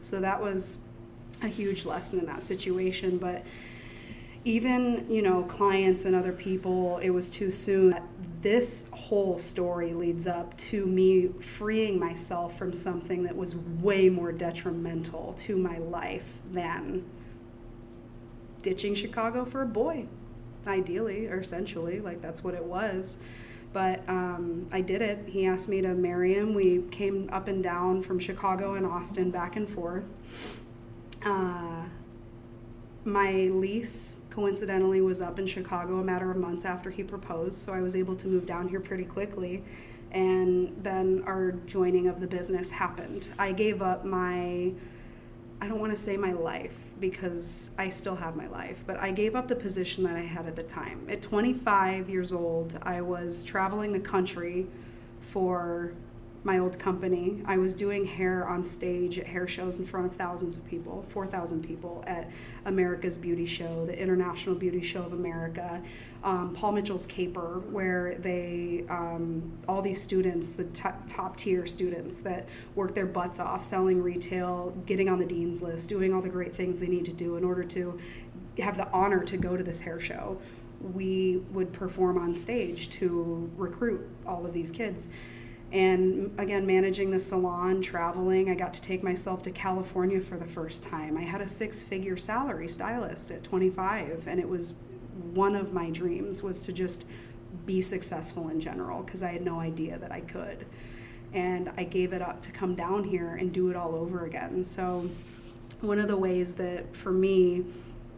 So 0.00 0.20
that 0.20 0.40
was 0.40 0.78
a 1.42 1.48
huge 1.48 1.86
lesson 1.86 2.18
in 2.18 2.26
that 2.26 2.42
situation. 2.42 3.16
But 3.16 3.44
even, 4.44 5.06
you 5.08 5.22
know, 5.22 5.42
clients 5.44 6.04
and 6.04 6.14
other 6.14 6.32
people, 6.32 6.98
it 6.98 7.10
was 7.10 7.30
too 7.30 7.50
soon. 7.50 7.96
This 8.42 8.86
whole 8.92 9.38
story 9.38 9.92
leads 9.92 10.26
up 10.26 10.56
to 10.58 10.86
me 10.86 11.28
freeing 11.40 11.98
myself 11.98 12.56
from 12.56 12.72
something 12.72 13.22
that 13.24 13.36
was 13.36 13.56
way 13.56 14.08
more 14.08 14.32
detrimental 14.32 15.34
to 15.34 15.56
my 15.56 15.76
life 15.78 16.38
than 16.50 17.04
ditching 18.62 18.94
Chicago 18.94 19.44
for 19.44 19.62
a 19.62 19.66
boy, 19.66 20.06
ideally 20.66 21.26
or 21.26 21.40
essentially. 21.40 22.00
Like 22.00 22.22
that's 22.22 22.42
what 22.42 22.54
it 22.54 22.64
was. 22.64 23.18
But 23.72 24.08
um, 24.08 24.66
I 24.72 24.80
did 24.80 25.02
it. 25.02 25.18
He 25.26 25.46
asked 25.46 25.68
me 25.68 25.80
to 25.82 25.94
marry 25.94 26.34
him. 26.34 26.54
We 26.54 26.82
came 26.90 27.28
up 27.32 27.46
and 27.46 27.62
down 27.62 28.02
from 28.02 28.18
Chicago 28.18 28.74
and 28.74 28.84
Austin, 28.84 29.30
back 29.30 29.56
and 29.56 29.68
forth. 29.70 30.04
Uh, 31.24 31.84
my 33.10 33.32
lease 33.52 34.18
coincidentally 34.30 35.00
was 35.00 35.20
up 35.20 35.38
in 35.38 35.46
Chicago 35.46 35.98
a 35.98 36.04
matter 36.04 36.30
of 36.30 36.36
months 36.36 36.64
after 36.64 36.90
he 36.90 37.02
proposed, 37.02 37.58
so 37.58 37.72
I 37.72 37.80
was 37.80 37.96
able 37.96 38.14
to 38.16 38.28
move 38.28 38.46
down 38.46 38.68
here 38.68 38.80
pretty 38.80 39.04
quickly. 39.04 39.62
And 40.12 40.76
then 40.82 41.22
our 41.26 41.52
joining 41.66 42.08
of 42.08 42.20
the 42.20 42.26
business 42.26 42.70
happened. 42.70 43.28
I 43.38 43.52
gave 43.52 43.82
up 43.82 44.04
my, 44.04 44.72
I 45.60 45.68
don't 45.68 45.80
want 45.80 45.92
to 45.92 45.98
say 45.98 46.16
my 46.16 46.32
life 46.32 46.76
because 46.98 47.70
I 47.78 47.90
still 47.90 48.16
have 48.16 48.34
my 48.34 48.48
life, 48.48 48.82
but 48.86 48.98
I 48.98 49.10
gave 49.12 49.36
up 49.36 49.46
the 49.46 49.56
position 49.56 50.02
that 50.04 50.16
I 50.16 50.22
had 50.22 50.46
at 50.46 50.56
the 50.56 50.62
time. 50.64 51.06
At 51.08 51.22
25 51.22 52.08
years 52.08 52.32
old, 52.32 52.78
I 52.82 53.00
was 53.00 53.44
traveling 53.44 53.92
the 53.92 54.00
country 54.00 54.66
for 55.20 55.92
my 56.42 56.58
old 56.58 56.78
company. 56.78 57.42
I 57.44 57.58
was 57.58 57.74
doing 57.74 58.06
hair 58.06 58.48
on 58.48 58.64
stage 58.64 59.18
at 59.18 59.26
hair 59.26 59.46
shows 59.46 59.78
in 59.78 59.84
front 59.84 60.06
of 60.06 60.14
thousands 60.14 60.56
of 60.56 60.66
people, 60.66 61.04
4,000 61.08 61.62
people 61.62 62.02
at 62.06 62.30
America's 62.64 63.18
Beauty 63.18 63.44
Show, 63.44 63.84
the 63.84 64.00
International 64.00 64.54
Beauty 64.54 64.82
Show 64.82 65.02
of 65.02 65.12
America, 65.12 65.82
um, 66.24 66.54
Paul 66.54 66.72
Mitchell's 66.72 67.06
Caper, 67.06 67.60
where 67.70 68.14
they, 68.18 68.84
um, 68.88 69.52
all 69.68 69.82
these 69.82 70.00
students, 70.00 70.52
the 70.52 70.64
t- 70.64 70.88
top 71.08 71.36
tier 71.36 71.66
students 71.66 72.20
that 72.20 72.48
work 72.74 72.94
their 72.94 73.06
butts 73.06 73.38
off 73.38 73.62
selling 73.62 74.02
retail, 74.02 74.70
getting 74.86 75.10
on 75.10 75.18
the 75.18 75.26
dean's 75.26 75.60
list, 75.60 75.90
doing 75.90 76.14
all 76.14 76.22
the 76.22 76.28
great 76.28 76.54
things 76.54 76.80
they 76.80 76.88
need 76.88 77.04
to 77.04 77.12
do 77.12 77.36
in 77.36 77.44
order 77.44 77.64
to 77.64 77.98
have 78.58 78.78
the 78.78 78.90
honor 78.92 79.22
to 79.24 79.36
go 79.36 79.56
to 79.56 79.62
this 79.62 79.80
hair 79.80 80.00
show. 80.00 80.38
We 80.94 81.42
would 81.52 81.70
perform 81.74 82.16
on 82.16 82.32
stage 82.32 82.88
to 82.90 83.50
recruit 83.56 84.08
all 84.26 84.46
of 84.46 84.54
these 84.54 84.70
kids 84.70 85.08
and 85.72 86.32
again 86.38 86.66
managing 86.66 87.10
the 87.10 87.20
salon 87.20 87.80
traveling 87.80 88.50
i 88.50 88.54
got 88.54 88.74
to 88.74 88.82
take 88.82 89.02
myself 89.04 89.42
to 89.42 89.50
california 89.50 90.20
for 90.20 90.36
the 90.36 90.46
first 90.46 90.82
time. 90.82 91.16
I 91.16 91.22
had 91.22 91.40
a 91.40 91.48
six 91.48 91.82
figure 91.82 92.16
salary 92.16 92.68
stylist 92.68 93.30
at 93.30 93.44
25 93.44 94.26
and 94.26 94.40
it 94.40 94.48
was 94.48 94.74
one 95.32 95.54
of 95.54 95.72
my 95.72 95.90
dreams 95.90 96.42
was 96.42 96.62
to 96.62 96.72
just 96.72 97.06
be 97.66 97.80
successful 97.80 98.48
in 98.48 98.58
general 98.58 99.02
because 99.02 99.22
i 99.22 99.30
had 99.30 99.42
no 99.42 99.60
idea 99.60 99.98
that 99.98 100.10
i 100.10 100.20
could. 100.20 100.66
And 101.32 101.70
i 101.76 101.84
gave 101.84 102.12
it 102.12 102.22
up 102.22 102.42
to 102.42 102.50
come 102.50 102.74
down 102.74 103.04
here 103.04 103.36
and 103.36 103.52
do 103.52 103.70
it 103.70 103.76
all 103.76 103.94
over 103.94 104.26
again. 104.26 104.64
So 104.64 105.08
one 105.80 106.00
of 106.00 106.08
the 106.08 106.16
ways 106.16 106.54
that 106.54 106.94
for 106.96 107.12
me 107.12 107.64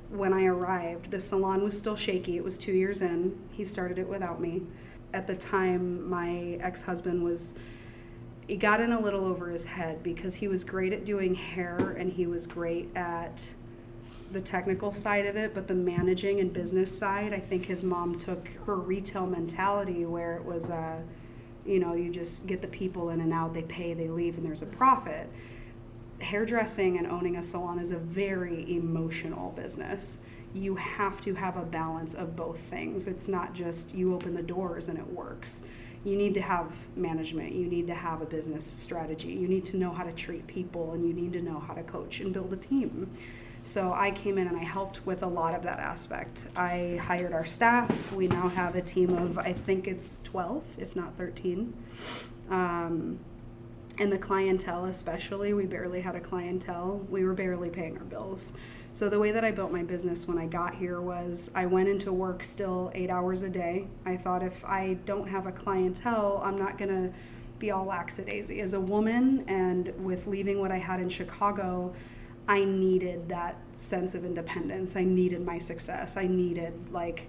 when 0.09 0.33
i 0.33 0.45
arrived 0.45 1.11
the 1.11 1.21
salon 1.21 1.63
was 1.63 1.79
still 1.79 1.97
shaky. 1.97 2.39
It 2.39 2.45
was 2.45 2.57
two 2.57 2.73
years 2.73 3.03
in. 3.03 3.39
He 3.51 3.65
started 3.65 3.99
it 3.99 4.09
without 4.09 4.41
me 4.41 4.63
at 5.15 5.27
the 5.27 5.35
time 5.35 6.09
my 6.09 6.59
ex-husband 6.61 7.23
was 7.23 7.55
he 8.49 8.57
got 8.57 8.81
in 8.81 8.93
a 8.93 9.01
little 9.01 9.25
over 9.25 9.49
his 9.51 9.65
head 9.65 10.03
because 10.03 10.35
he 10.35 10.49
was 10.49 10.65
great 10.65 10.93
at 10.93 11.05
doing 11.05 11.35
hair 11.35 11.95
and 11.99 12.13
he 12.13 12.27
was 12.27 12.47
great 12.47 12.89
at 12.97 13.43
the 14.33 14.41
technical 14.41 14.93
side 14.93 15.27
of 15.27 15.37
it 15.37 15.55
but 15.55 15.69
the 15.69 15.75
managing 15.75 16.41
and 16.41 16.53
business 16.53 16.97
side 16.97 17.33
i 17.33 17.39
think 17.39 17.65
his 17.65 17.85
mom 17.85 18.17
took 18.17 18.49
her 18.67 18.77
retail 18.77 19.27
mentality 19.27 20.07
where 20.07 20.37
it 20.37 20.45
was 20.45 20.71
uh, 20.71 21.01
you 21.65 21.79
know 21.79 21.95
you 21.95 22.11
just 22.11 22.47
get 22.47 22.61
the 22.61 22.69
people 22.69 23.11
in 23.11 23.21
and 23.21 23.33
out 23.33 23.55
they 23.55 23.63
pay 23.63 23.95
they 23.95 24.09
leave 24.09 24.37
and 24.37 24.47
there's 24.47 24.63
a 24.63 24.67
profit. 24.67 25.29
Hairdressing 26.21 26.99
and 26.99 27.07
owning 27.07 27.37
a 27.37 27.43
salon 27.43 27.79
is 27.79 27.91
a 27.91 27.99
very 27.99 28.77
emotional 28.77 29.51
business 29.53 30.21
you 30.55 30.75
have 30.77 31.21
to 31.23 31.35
have 31.35 31.57
a 31.57 31.65
balance 31.65 32.15
of 32.15 32.37
both 32.37 32.59
things. 32.59 33.07
It's 33.07 33.29
not 33.29 33.55
just 33.55 33.95
you 33.95 34.15
open 34.15 34.35
the 34.35 34.43
doors 34.43 34.89
and 34.89 34.99
it 34.99 35.07
works. 35.07 35.65
You 36.05 36.17
need 36.17 36.35
to 36.35 36.41
have 36.41 36.75
management, 36.97 37.53
you 37.53 37.67
need 37.67 37.87
to 37.87 37.95
have 37.95 38.23
a 38.23 38.27
business 38.27 38.65
strategy, 38.65 39.29
you 39.29 39.47
need 39.47 39.65
to 39.67 39.77
know 39.77 39.93
how 39.93 40.03
to 40.03 40.13
treat 40.13 40.45
people, 40.49 40.95
and 40.95 41.07
you 41.07 41.15
need 41.15 41.33
to 41.35 41.41
know 41.41 41.61
how 41.61 41.75
to 41.75 41.83
coach 41.85 42.19
and 42.21 42.33
build 42.33 42.53
a 42.53 42.57
team. 42.57 43.09
So 43.65 43.93
I 43.93 44.11
came 44.11 44.39
in 44.39 44.49
and 44.49 44.57
I 44.57 44.65
helped 44.65 45.07
with 45.07 45.23
a 45.23 45.27
lot 45.27 45.55
of 45.55 45.63
that 45.63 45.79
aspect. 45.79 46.47
I 46.57 46.99
hired 47.01 47.33
our 47.33 47.45
staff. 47.45 48.13
We 48.13 48.27
now 48.27 48.49
have 48.49 48.75
a 48.75 48.83
team 48.83 49.17
of, 49.17 49.39
I 49.39 49.53
think 49.53 49.87
it's 49.87 50.21
12, 50.25 50.65
if 50.79 50.97
not 50.97 51.15
13. 51.15 51.73
Um, 52.51 53.21
and 53.99 54.13
the 54.13 54.19
clientele, 54.19 54.87
especially, 54.87 55.53
we 55.53 55.67
barely 55.67 56.01
had 56.01 56.17
a 56.17 56.21
clientele. 56.21 57.07
We 57.09 57.25
were 57.25 57.35
barely 57.35 57.71
paying 57.71 57.97
our 57.97 58.05
bills. 58.05 58.55
So 58.95 59.09
the 59.09 59.19
way 59.19 59.31
that 59.33 59.43
I 59.43 59.51
built 59.51 59.73
my 59.73 59.83
business 59.83 60.29
when 60.29 60.37
I 60.37 60.45
got 60.45 60.75
here 60.75 61.01
was 61.01 61.51
I 61.55 61.65
went 61.65 61.89
into 61.89 62.13
work 62.13 62.43
still 62.43 62.91
eight 62.95 63.09
hours 63.09 63.43
a 63.43 63.49
day. 63.49 63.87
I 64.05 64.19
thought 64.19 64.43
if 64.43 64.63
I 64.67 64.99
don't 65.07 65.27
have 65.27 65.47
a 65.47 65.53
clientele, 65.53 66.43
I'm 66.45 66.59
not 66.59 66.77
gonna 66.77 67.11
be 67.59 67.71
all 67.71 67.87
lackadaisy. 67.87 68.61
As 68.61 68.75
a 68.75 68.81
woman 68.81 69.45
and 69.49 69.95
with 70.05 70.27
leaving 70.27 70.61
what 70.61 70.71
I 70.71 70.77
had 70.77 71.01
in 71.01 71.09
Chicago, 71.09 71.95
I 72.47 72.65
needed 72.65 73.31
that 73.31 73.57
sense 73.77 74.15
of 74.15 74.27
independence. 74.27 74.95
I 74.95 75.05
needed 75.05 75.41
my 75.41 75.59
success. 75.59 76.19
I 76.19 76.27
needed 76.27 76.75
like 76.91 77.29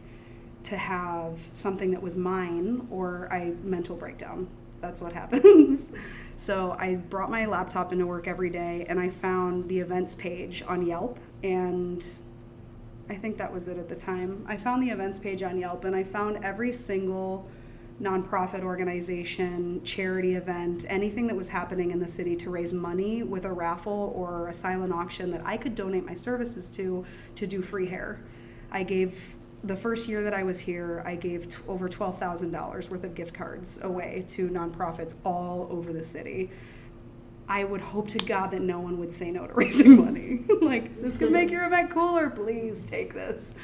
to 0.64 0.76
have 0.76 1.40
something 1.54 1.92
that 1.92 2.02
was 2.02 2.18
mine 2.18 2.86
or 2.92 3.32
I 3.32 3.54
mental 3.64 3.96
breakdown 3.96 4.50
that's 4.84 5.00
what 5.00 5.14
happens. 5.14 5.94
so 6.36 6.76
I 6.78 6.98
brought 6.98 7.32
my 7.32 7.46
laptop 7.46 7.94
into 7.94 8.06
work 8.06 8.28
every 8.28 8.50
day 8.50 8.86
and 8.90 9.00
I 9.00 9.10
found 9.10 9.68
the 9.70 9.80
events 9.80 10.14
page 10.14 10.62
on 10.68 10.86
Yelp 10.86 11.20
and 11.42 12.06
I 13.10 13.16
think 13.16 13.38
that 13.38 13.52
was 13.52 13.70
it 13.70 13.78
at 13.78 13.88
the 13.88 13.96
time. 13.96 14.46
I 14.48 14.58
found 14.58 14.84
the 14.84 14.90
events 14.90 15.18
page 15.18 15.42
on 15.42 15.58
Yelp 15.58 15.86
and 15.86 15.96
I 15.96 16.04
found 16.04 16.44
every 16.44 16.74
single 16.74 17.50
nonprofit 18.02 18.64
organization, 18.64 19.82
charity 19.86 20.36
event, 20.36 20.86
anything 20.90 21.28
that 21.28 21.36
was 21.36 21.48
happening 21.48 21.92
in 21.92 22.00
the 22.00 22.08
city 22.08 22.36
to 22.36 22.50
raise 22.50 22.74
money 22.74 23.24
with 23.24 23.46
a 23.46 23.52
raffle 23.52 24.12
or 24.14 24.50
a 24.50 24.54
silent 24.54 24.92
auction 24.92 25.32
that 25.32 25.42
I 25.46 25.56
could 25.56 25.76
donate 25.76 26.06
my 26.06 26.14
services 26.14 26.70
to 26.72 27.06
to 27.36 27.48
do 27.48 27.62
free 27.62 27.88
hair. 27.88 28.20
I 28.70 28.84
gave 28.84 29.38
the 29.64 29.76
first 29.76 30.10
year 30.10 30.24
that 30.24 30.34
I 30.34 30.44
was 30.44 30.60
here, 30.60 31.02
I 31.06 31.16
gave 31.16 31.48
t- 31.48 31.58
over 31.68 31.88
$12,000 31.88 32.90
worth 32.90 33.04
of 33.04 33.16
gift 33.16 33.34
cards 33.34 33.80
away 33.84 34.26
to 34.30 34.50
nonprofits 34.50 35.16
all 35.24 35.68
over 35.72 35.94
the 35.94 36.04
city. 36.04 36.52
I 37.48 37.64
would 37.64 37.82
hope 37.82 38.08
to 38.10 38.18
God 38.20 38.48
that 38.52 38.62
no 38.62 38.80
one 38.80 38.98
would 39.00 39.12
say 39.12 39.32
no 39.32 39.48
to 39.48 39.54
raising 39.56 40.04
money. 40.04 40.42
like, 40.62 41.02
this 41.02 41.18
could 41.18 41.32
make 41.32 41.50
your 41.50 41.66
event 41.66 41.92
cooler. 41.92 42.30
Please 42.30 42.86
take 42.86 43.14
this. 43.14 43.56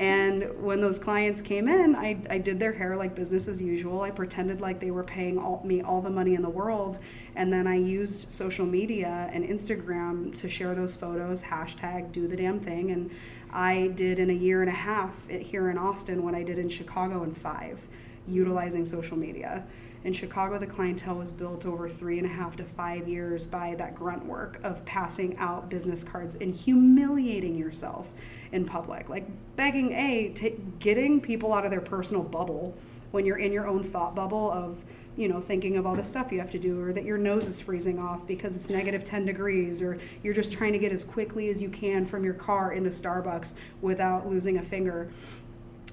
And 0.00 0.48
when 0.62 0.80
those 0.80 0.98
clients 0.98 1.42
came 1.42 1.68
in, 1.68 1.94
I, 1.94 2.16
I 2.30 2.38
did 2.38 2.58
their 2.58 2.72
hair 2.72 2.96
like 2.96 3.14
business 3.14 3.48
as 3.48 3.60
usual. 3.60 4.00
I 4.00 4.10
pretended 4.10 4.62
like 4.62 4.80
they 4.80 4.90
were 4.90 5.04
paying 5.04 5.36
all, 5.36 5.60
me 5.62 5.82
all 5.82 6.00
the 6.00 6.10
money 6.10 6.36
in 6.36 6.40
the 6.40 6.48
world. 6.48 7.00
And 7.36 7.52
then 7.52 7.66
I 7.66 7.74
used 7.74 8.32
social 8.32 8.64
media 8.64 9.28
and 9.30 9.44
Instagram 9.44 10.34
to 10.36 10.48
share 10.48 10.74
those 10.74 10.96
photos, 10.96 11.42
hashtag 11.42 12.12
do 12.12 12.26
the 12.26 12.36
damn 12.36 12.58
thing. 12.58 12.92
And 12.92 13.10
I 13.52 13.88
did 13.94 14.18
in 14.18 14.30
a 14.30 14.34
year 14.34 14.60
and 14.60 14.70
a 14.70 14.74
half 14.74 15.28
here 15.28 15.70
in 15.70 15.78
Austin 15.78 16.22
what 16.22 16.34
I 16.34 16.42
did 16.42 16.58
in 16.58 16.68
Chicago 16.68 17.22
in 17.22 17.34
five, 17.34 17.86
utilizing 18.26 18.86
social 18.86 19.16
media. 19.16 19.64
In 20.02 20.14
Chicago, 20.14 20.56
the 20.56 20.66
clientele 20.66 21.16
was 21.16 21.30
built 21.30 21.66
over 21.66 21.86
three 21.86 22.16
and 22.16 22.26
a 22.26 22.30
half 22.30 22.56
to 22.56 22.64
five 22.64 23.06
years 23.06 23.46
by 23.46 23.74
that 23.74 23.94
grunt 23.94 24.24
work 24.24 24.58
of 24.62 24.82
passing 24.86 25.36
out 25.36 25.68
business 25.68 26.02
cards 26.02 26.36
and 26.36 26.54
humiliating 26.54 27.54
yourself 27.54 28.12
in 28.52 28.64
public, 28.64 29.10
like 29.10 29.26
begging, 29.56 29.92
a, 29.92 30.30
t- 30.30 30.56
getting 30.78 31.20
people 31.20 31.52
out 31.52 31.66
of 31.66 31.70
their 31.70 31.82
personal 31.82 32.22
bubble 32.22 32.74
when 33.10 33.26
you're 33.26 33.38
in 33.38 33.52
your 33.52 33.66
own 33.66 33.82
thought 33.82 34.14
bubble 34.14 34.50
of 34.50 34.82
you 35.20 35.28
know, 35.28 35.38
thinking 35.38 35.76
of 35.76 35.86
all 35.86 35.94
the 35.94 36.02
stuff 36.02 36.32
you 36.32 36.38
have 36.38 36.50
to 36.50 36.58
do, 36.58 36.80
or 36.80 36.94
that 36.94 37.04
your 37.04 37.18
nose 37.18 37.46
is 37.46 37.60
freezing 37.60 37.98
off 37.98 38.26
because 38.26 38.56
it's 38.56 38.70
negative 38.70 39.04
10 39.04 39.26
degrees, 39.26 39.82
or 39.82 39.98
you're 40.22 40.32
just 40.32 40.50
trying 40.50 40.72
to 40.72 40.78
get 40.78 40.92
as 40.92 41.04
quickly 41.04 41.50
as 41.50 41.60
you 41.60 41.68
can 41.68 42.06
from 42.06 42.24
your 42.24 42.32
car 42.32 42.72
into 42.72 42.88
Starbucks 42.88 43.54
without 43.82 44.26
losing 44.26 44.56
a 44.56 44.62
finger 44.62 45.10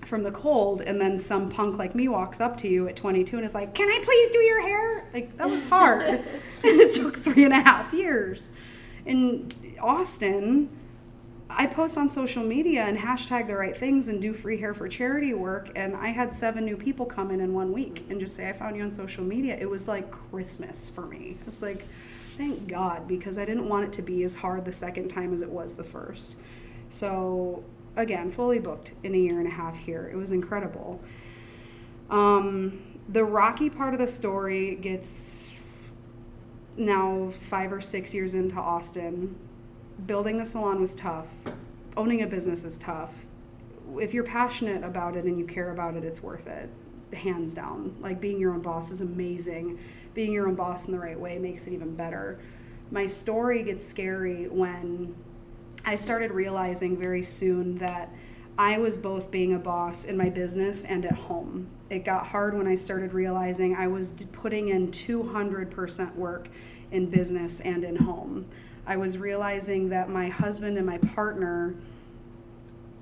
from 0.05 0.23
the 0.23 0.31
cold. 0.31 0.81
And 0.81 0.99
then 0.99 1.17
some 1.17 1.49
punk 1.49 1.77
like 1.77 1.93
me 1.93 2.07
walks 2.07 2.39
up 2.39 2.55
to 2.57 2.69
you 2.69 2.87
at 2.87 2.95
22 2.95 3.35
and 3.35 3.45
is 3.45 3.53
like, 3.53 3.73
Can 3.73 3.89
I 3.89 3.99
please 4.01 4.29
do 4.29 4.39
your 4.39 4.61
hair? 4.61 5.09
Like, 5.13 5.35
that 5.37 5.49
was 5.49 5.65
hard. 5.65 6.03
and 6.03 6.23
it 6.63 6.93
took 6.93 7.17
three 7.17 7.43
and 7.43 7.53
a 7.53 7.59
half 7.59 7.93
years. 7.93 8.53
In 9.05 9.51
Austin, 9.81 10.69
I 11.49 11.65
post 11.65 11.97
on 11.97 12.09
social 12.09 12.43
media 12.43 12.83
and 12.83 12.97
hashtag 12.97 13.47
the 13.47 13.55
right 13.55 13.75
things 13.75 14.09
and 14.09 14.21
do 14.21 14.33
free 14.33 14.59
hair 14.59 14.73
for 14.73 14.87
charity 14.89 15.33
work. 15.33 15.71
And 15.75 15.95
I 15.95 16.09
had 16.09 16.31
seven 16.33 16.65
new 16.65 16.75
people 16.75 17.05
come 17.05 17.31
in 17.31 17.39
in 17.39 17.53
one 17.53 17.71
week 17.71 18.05
and 18.09 18.19
just 18.19 18.35
say, 18.35 18.49
I 18.49 18.53
found 18.53 18.75
you 18.75 18.83
on 18.83 18.91
social 18.91 19.23
media. 19.23 19.57
It 19.59 19.69
was 19.69 19.87
like 19.87 20.11
Christmas 20.11 20.89
for 20.89 21.05
me. 21.05 21.37
It 21.39 21.47
was 21.47 21.61
like, 21.61 21.87
thank 22.37 22.67
God, 22.67 23.07
because 23.07 23.37
I 23.37 23.45
didn't 23.45 23.67
want 23.67 23.85
it 23.85 23.93
to 23.93 24.01
be 24.01 24.23
as 24.23 24.35
hard 24.35 24.65
the 24.65 24.73
second 24.73 25.07
time 25.07 25.33
as 25.33 25.41
it 25.41 25.49
was 25.49 25.73
the 25.73 25.83
first. 25.83 26.35
So, 26.89 27.63
again, 27.95 28.29
fully 28.29 28.59
booked 28.59 28.93
in 29.03 29.15
a 29.15 29.17
year 29.17 29.39
and 29.39 29.47
a 29.47 29.51
half 29.51 29.77
here. 29.77 30.09
It 30.11 30.15
was 30.15 30.33
incredible. 30.33 31.01
Um, 32.09 32.81
the 33.09 33.23
rocky 33.23 33.69
part 33.69 33.93
of 33.93 33.99
the 33.99 34.07
story 34.07 34.75
gets 34.75 35.53
now 36.75 37.29
five 37.31 37.71
or 37.71 37.81
six 37.81 38.13
years 38.13 38.33
into 38.33 38.57
Austin 38.57 39.35
building 40.05 40.37
the 40.37 40.45
salon 40.45 40.79
was 40.79 40.95
tough. 40.95 41.33
Owning 41.95 42.21
a 42.21 42.27
business 42.27 42.63
is 42.63 42.77
tough. 42.77 43.25
If 43.99 44.13
you're 44.13 44.23
passionate 44.23 44.83
about 44.83 45.15
it 45.15 45.25
and 45.25 45.37
you 45.37 45.45
care 45.45 45.71
about 45.71 45.95
it, 45.95 46.03
it's 46.03 46.21
worth 46.21 46.47
it. 46.47 46.69
Hands 47.13 47.53
down. 47.53 47.95
Like 47.99 48.21
being 48.21 48.39
your 48.39 48.53
own 48.53 48.61
boss 48.61 48.91
is 48.91 49.01
amazing. 49.01 49.79
Being 50.13 50.31
your 50.31 50.47
own 50.47 50.55
boss 50.55 50.87
in 50.87 50.93
the 50.93 50.99
right 50.99 51.19
way 51.19 51.39
makes 51.39 51.65
it 51.65 51.73
even 51.73 51.95
better. 51.95 52.39
My 52.91 53.05
story 53.05 53.63
gets 53.63 53.85
scary 53.85 54.47
when 54.47 55.15
I 55.85 55.95
started 55.95 56.31
realizing 56.31 56.97
very 56.97 57.23
soon 57.23 57.77
that 57.77 58.09
I 58.57 58.77
was 58.77 58.97
both 58.97 59.29
being 59.31 59.53
a 59.53 59.59
boss 59.59 60.05
in 60.05 60.17
my 60.17 60.29
business 60.29 60.83
and 60.83 61.05
at 61.05 61.13
home. 61.13 61.67
It 61.89 62.03
got 62.05 62.25
hard 62.25 62.57
when 62.57 62.67
I 62.67 62.75
started 62.75 63.13
realizing 63.13 63.75
I 63.75 63.87
was 63.87 64.13
putting 64.31 64.69
in 64.69 64.87
200% 64.87 66.15
work 66.15 66.49
in 66.91 67.09
business 67.09 67.61
and 67.61 67.83
in 67.83 67.95
home. 67.95 68.45
I 68.87 68.95
was 68.95 69.17
realizing 69.17 69.89
that 69.89 70.09
my 70.09 70.29
husband 70.29 70.77
and 70.77 70.85
my 70.85 70.97
partner 70.99 71.75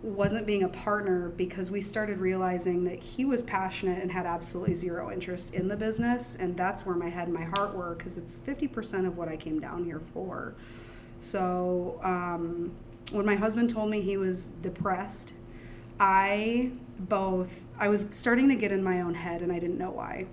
wasn't 0.01 0.45
being 0.45 0.63
a 0.63 0.69
partner 0.69 1.29
because 1.29 1.69
we 1.69 1.79
started 1.79 2.19
realizing 2.19 2.83
that 2.83 3.01
he 3.01 3.23
was 3.23 3.43
passionate 3.43 4.01
and 4.01 4.11
had 4.11 4.25
absolutely 4.25 4.73
zero 4.73 5.11
interest 5.11 5.53
in 5.53 5.67
the 5.67 5.77
business 5.77 6.35
and 6.35 6.57
that's 6.57 6.85
where 6.85 6.95
my 6.95 7.09
head 7.09 7.27
and 7.27 7.35
my 7.35 7.43
heart 7.55 7.73
were 7.73 7.95
because 7.95 8.17
it's 8.17 8.37
50% 8.39 9.07
of 9.07 9.17
what 9.17 9.27
i 9.29 9.37
came 9.37 9.59
down 9.59 9.83
here 9.83 10.01
for. 10.13 10.55
So 11.19 11.99
um, 12.03 12.71
when 13.11 13.25
my 13.25 13.35
husband 13.35 13.69
told 13.69 13.89
me 13.89 14.01
he 14.01 14.17
was 14.17 14.47
depressed 14.61 15.33
i 15.99 16.69
both 16.99 17.63
i 17.79 17.87
was 17.87 18.05
starting 18.11 18.49
to 18.49 18.55
get 18.55 18.69
in 18.69 18.83
my 18.83 18.99
own 18.99 19.13
head 19.13 19.41
and 19.41 19.51
i 19.51 19.59
didn't 19.59 19.77
know 19.77 19.91
why. 19.91 20.25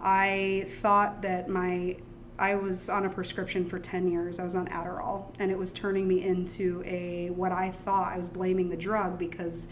I 0.00 0.64
thought 0.68 1.22
that 1.22 1.48
my 1.48 1.96
I 2.38 2.54
was 2.54 2.88
on 2.88 3.04
a 3.04 3.10
prescription 3.10 3.64
for 3.64 3.78
10 3.78 4.08
years. 4.08 4.40
I 4.40 4.44
was 4.44 4.56
on 4.56 4.66
Adderall, 4.68 5.26
and 5.38 5.50
it 5.50 5.58
was 5.58 5.72
turning 5.72 6.08
me 6.08 6.24
into 6.24 6.82
a 6.86 7.30
what 7.30 7.52
I 7.52 7.70
thought 7.70 8.12
I 8.12 8.16
was 8.16 8.28
blaming 8.28 8.68
the 8.68 8.76
drug 8.76 9.18
because 9.18 9.68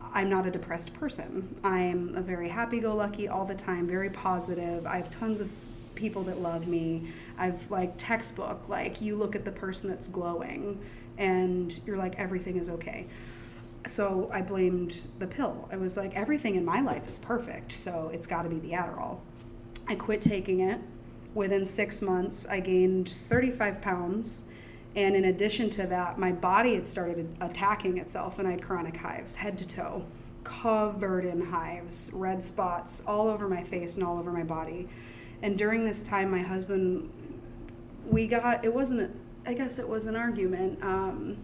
I'm 0.00 0.30
not 0.30 0.46
a 0.46 0.50
depressed 0.50 0.94
person. 0.94 1.54
I'm 1.62 2.14
a 2.14 2.22
very 2.22 2.48
happy 2.48 2.80
go 2.80 2.94
lucky 2.94 3.28
all 3.28 3.44
the 3.44 3.54
time, 3.54 3.86
very 3.86 4.10
positive. 4.10 4.86
I 4.86 4.96
have 4.96 5.10
tons 5.10 5.40
of 5.40 5.50
people 5.94 6.22
that 6.24 6.38
love 6.38 6.68
me. 6.68 7.08
I've 7.36 7.70
like 7.70 7.94
textbook, 7.96 8.68
like 8.68 9.00
you 9.00 9.16
look 9.16 9.34
at 9.34 9.44
the 9.44 9.52
person 9.52 9.90
that's 9.90 10.08
glowing 10.08 10.80
and 11.18 11.78
you're 11.84 11.96
like, 11.96 12.14
everything 12.18 12.56
is 12.56 12.68
okay. 12.70 13.06
So 13.86 14.30
I 14.32 14.42
blamed 14.42 14.98
the 15.18 15.26
pill. 15.26 15.68
I 15.72 15.76
was 15.76 15.96
like, 15.96 16.14
everything 16.16 16.56
in 16.56 16.64
my 16.64 16.80
life 16.80 17.08
is 17.08 17.18
perfect, 17.18 17.72
so 17.72 18.10
it's 18.12 18.26
got 18.26 18.42
to 18.42 18.48
be 18.48 18.58
the 18.60 18.72
Adderall. 18.72 19.18
I 19.88 19.94
quit 19.94 20.20
taking 20.20 20.60
it 20.60 20.80
within 21.36 21.64
six 21.64 22.02
months, 22.02 22.46
I 22.48 22.58
gained 22.60 23.10
35 23.10 23.80
pounds. 23.80 24.44
And 24.96 25.14
in 25.14 25.26
addition 25.26 25.68
to 25.70 25.86
that, 25.88 26.18
my 26.18 26.32
body 26.32 26.74
had 26.74 26.86
started 26.86 27.36
attacking 27.42 27.98
itself, 27.98 28.38
and 28.38 28.48
I 28.48 28.52
had 28.52 28.62
chronic 28.62 28.96
hives, 28.96 29.34
head 29.34 29.58
to 29.58 29.68
toe, 29.68 30.04
covered 30.42 31.26
in 31.26 31.40
hives, 31.40 32.10
red 32.14 32.42
spots 32.42 33.02
all 33.06 33.28
over 33.28 33.46
my 33.46 33.62
face 33.62 33.96
and 33.96 34.04
all 34.04 34.18
over 34.18 34.32
my 34.32 34.42
body. 34.42 34.88
And 35.42 35.58
during 35.58 35.84
this 35.84 36.02
time, 36.02 36.30
my 36.30 36.40
husband, 36.40 37.10
we 38.06 38.26
got, 38.26 38.64
it 38.64 38.72
wasn't, 38.72 39.14
I 39.44 39.52
guess 39.52 39.78
it 39.78 39.86
was 39.86 40.06
an 40.06 40.16
argument. 40.16 40.82
Um, 40.82 41.36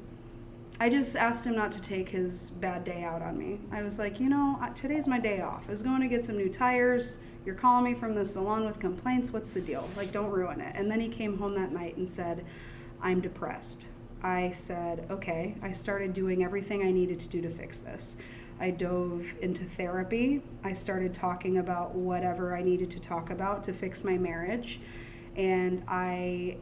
I 0.81 0.89
just 0.89 1.15
asked 1.15 1.47
him 1.47 1.55
not 1.55 1.71
to 1.73 1.81
take 1.81 2.09
his 2.09 2.51
bad 2.53 2.85
day 2.85 3.05
out 3.05 3.21
on 3.21 3.37
me. 3.37 3.61
I 3.71 3.83
was 3.83 3.99
like, 3.99 4.19
you 4.19 4.31
know, 4.31 4.59
today's 4.75 5.07
my 5.07 5.21
day 5.21 5.43
off. 5.43 5.67
I 5.69 5.71
was 5.71 5.83
going 5.83 6.01
to 6.01 6.09
get 6.09 6.25
some 6.25 6.39
new 6.39 6.49
tires. 6.49 7.19
You're 7.45 7.57
calling 7.57 7.85
me 7.85 7.95
from 7.95 8.15
the 8.15 8.25
salon 8.25 8.65
with 8.65 8.79
complaints. 8.79 9.33
What's 9.33 9.53
the 9.53 9.61
deal? 9.61 9.89
Like, 9.97 10.13
don't 10.13 10.31
ruin 10.31 10.61
it. 10.61 10.75
And 10.77 10.91
then 10.91 11.01
he 11.01 11.09
came 11.09 11.37
home 11.37 11.55
that 11.57 11.73
night 11.73 11.97
and 11.97 12.07
said, 12.07 12.45
I'm 13.01 13.21
depressed. 13.21 13.87
I 14.23 14.53
said, 14.53 15.07
okay. 15.11 15.57
I 15.61 15.73
started 15.73 16.13
doing 16.13 16.45
everything 16.45 16.83
I 16.83 16.93
needed 16.93 17.19
to 17.21 17.29
do 17.29 17.41
to 17.41 17.51
fix 17.51 17.81
this. 17.81 18.17
I 18.61 18.71
dove 18.71 19.35
into 19.43 19.65
therapy. 19.65 20.41
I 20.63 20.73
started 20.73 21.13
talking 21.13 21.59
about 21.59 21.97
whatever 21.97 22.57
I 22.57 22.63
needed 22.63 22.91
to 22.93 23.01
talk 23.01 23.31
about 23.31 23.65
to 23.65 23.73
fix 23.73 24.05
my 24.05 24.17
marriage. 24.17 24.81
And 25.35 25.83
I 25.89 26.59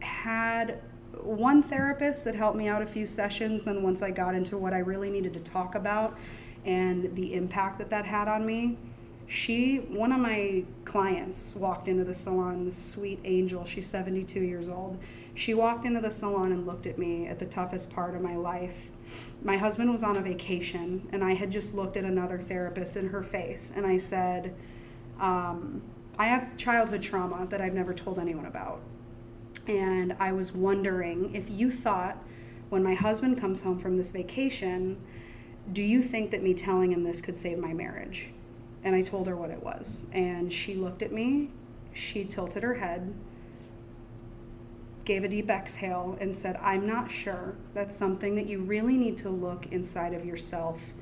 had 0.00 0.80
one 1.20 1.62
therapist 1.62 2.24
that 2.24 2.34
helped 2.34 2.56
me 2.56 2.68
out 2.68 2.80
a 2.80 2.86
few 2.86 3.04
sessions. 3.04 3.62
Then, 3.62 3.82
once 3.82 4.00
I 4.00 4.10
got 4.10 4.34
into 4.34 4.56
what 4.56 4.72
I 4.72 4.78
really 4.78 5.10
needed 5.10 5.34
to 5.34 5.40
talk 5.40 5.74
about 5.74 6.16
and 6.64 7.14
the 7.14 7.34
impact 7.34 7.78
that 7.78 7.90
that 7.90 8.06
had 8.06 8.26
on 8.26 8.46
me, 8.46 8.78
she, 9.26 9.78
one 9.78 10.12
of 10.12 10.20
my 10.20 10.64
clients, 10.84 11.56
walked 11.56 11.88
into 11.88 12.04
the 12.04 12.14
salon, 12.14 12.64
this 12.64 12.76
sweet 12.76 13.20
angel. 13.24 13.64
She's 13.64 13.86
72 13.86 14.40
years 14.40 14.68
old. 14.68 14.98
She 15.34 15.54
walked 15.54 15.84
into 15.84 16.00
the 16.00 16.10
salon 16.10 16.52
and 16.52 16.66
looked 16.66 16.86
at 16.86 16.98
me 16.98 17.26
at 17.26 17.38
the 17.38 17.46
toughest 17.46 17.90
part 17.90 18.14
of 18.14 18.22
my 18.22 18.36
life. 18.36 18.90
My 19.42 19.56
husband 19.56 19.90
was 19.90 20.04
on 20.04 20.16
a 20.16 20.20
vacation, 20.20 21.08
and 21.12 21.24
I 21.24 21.34
had 21.34 21.50
just 21.50 21.74
looked 21.74 21.96
at 21.96 22.04
another 22.04 22.38
therapist 22.38 22.96
in 22.96 23.08
her 23.08 23.22
face, 23.22 23.72
and 23.74 23.86
I 23.86 23.98
said, 23.98 24.54
um, 25.18 25.82
I 26.18 26.26
have 26.26 26.56
childhood 26.56 27.02
trauma 27.02 27.46
that 27.48 27.60
I've 27.60 27.74
never 27.74 27.92
told 27.92 28.18
anyone 28.18 28.46
about. 28.46 28.80
And 29.66 30.14
I 30.20 30.32
was 30.32 30.52
wondering 30.52 31.34
if 31.34 31.50
you 31.50 31.70
thought 31.70 32.22
when 32.68 32.82
my 32.82 32.94
husband 32.94 33.40
comes 33.40 33.62
home 33.62 33.78
from 33.78 33.96
this 33.96 34.10
vacation, 34.10 35.00
do 35.72 35.82
you 35.82 36.02
think 36.02 36.30
that 36.30 36.42
me 36.42 36.54
telling 36.54 36.92
him 36.92 37.02
this 37.02 37.20
could 37.20 37.36
save 37.36 37.58
my 37.58 37.72
marriage? 37.72 38.33
And 38.84 38.94
I 38.94 39.02
told 39.02 39.26
her 39.26 39.36
what 39.36 39.50
it 39.50 39.62
was. 39.62 40.06
And 40.12 40.52
she 40.52 40.74
looked 40.74 41.02
at 41.02 41.10
me, 41.10 41.50
she 41.94 42.24
tilted 42.24 42.62
her 42.62 42.74
head, 42.74 43.12
gave 45.04 45.24
a 45.24 45.28
deep 45.28 45.50
exhale, 45.50 46.16
and 46.20 46.34
said, 46.34 46.56
I'm 46.56 46.86
not 46.86 47.10
sure. 47.10 47.54
That's 47.72 47.96
something 47.96 48.34
that 48.36 48.46
you 48.46 48.60
really 48.60 48.96
need 48.96 49.16
to 49.18 49.30
look 49.30 49.66
inside 49.72 50.14
of 50.14 50.24
yourself 50.24 50.94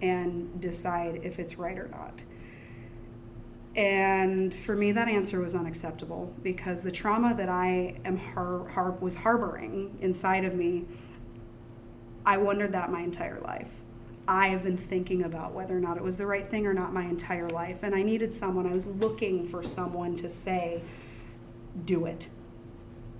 and 0.00 0.60
decide 0.60 1.20
if 1.22 1.38
it's 1.38 1.58
right 1.58 1.78
or 1.78 1.88
not. 1.88 2.22
And 3.76 4.54
for 4.54 4.76
me, 4.76 4.92
that 4.92 5.08
answer 5.08 5.40
was 5.40 5.54
unacceptable 5.54 6.32
because 6.42 6.82
the 6.82 6.92
trauma 6.92 7.34
that 7.34 7.48
I 7.48 7.96
am 8.04 8.16
har- 8.16 8.68
har- 8.68 8.96
was 9.00 9.16
harboring 9.16 9.96
inside 10.00 10.44
of 10.44 10.54
me, 10.54 10.84
I 12.24 12.36
wondered 12.38 12.72
that 12.72 12.90
my 12.92 13.00
entire 13.00 13.40
life. 13.40 13.83
I 14.26 14.48
have 14.48 14.62
been 14.62 14.76
thinking 14.76 15.24
about 15.24 15.52
whether 15.52 15.76
or 15.76 15.80
not 15.80 15.96
it 15.96 16.02
was 16.02 16.16
the 16.16 16.26
right 16.26 16.48
thing 16.48 16.66
or 16.66 16.74
not 16.74 16.92
my 16.92 17.04
entire 17.04 17.48
life. 17.48 17.82
And 17.82 17.94
I 17.94 18.02
needed 18.02 18.32
someone, 18.32 18.66
I 18.66 18.72
was 18.72 18.86
looking 18.86 19.46
for 19.46 19.62
someone 19.62 20.16
to 20.16 20.28
say, 20.28 20.82
do 21.84 22.06
it. 22.06 22.28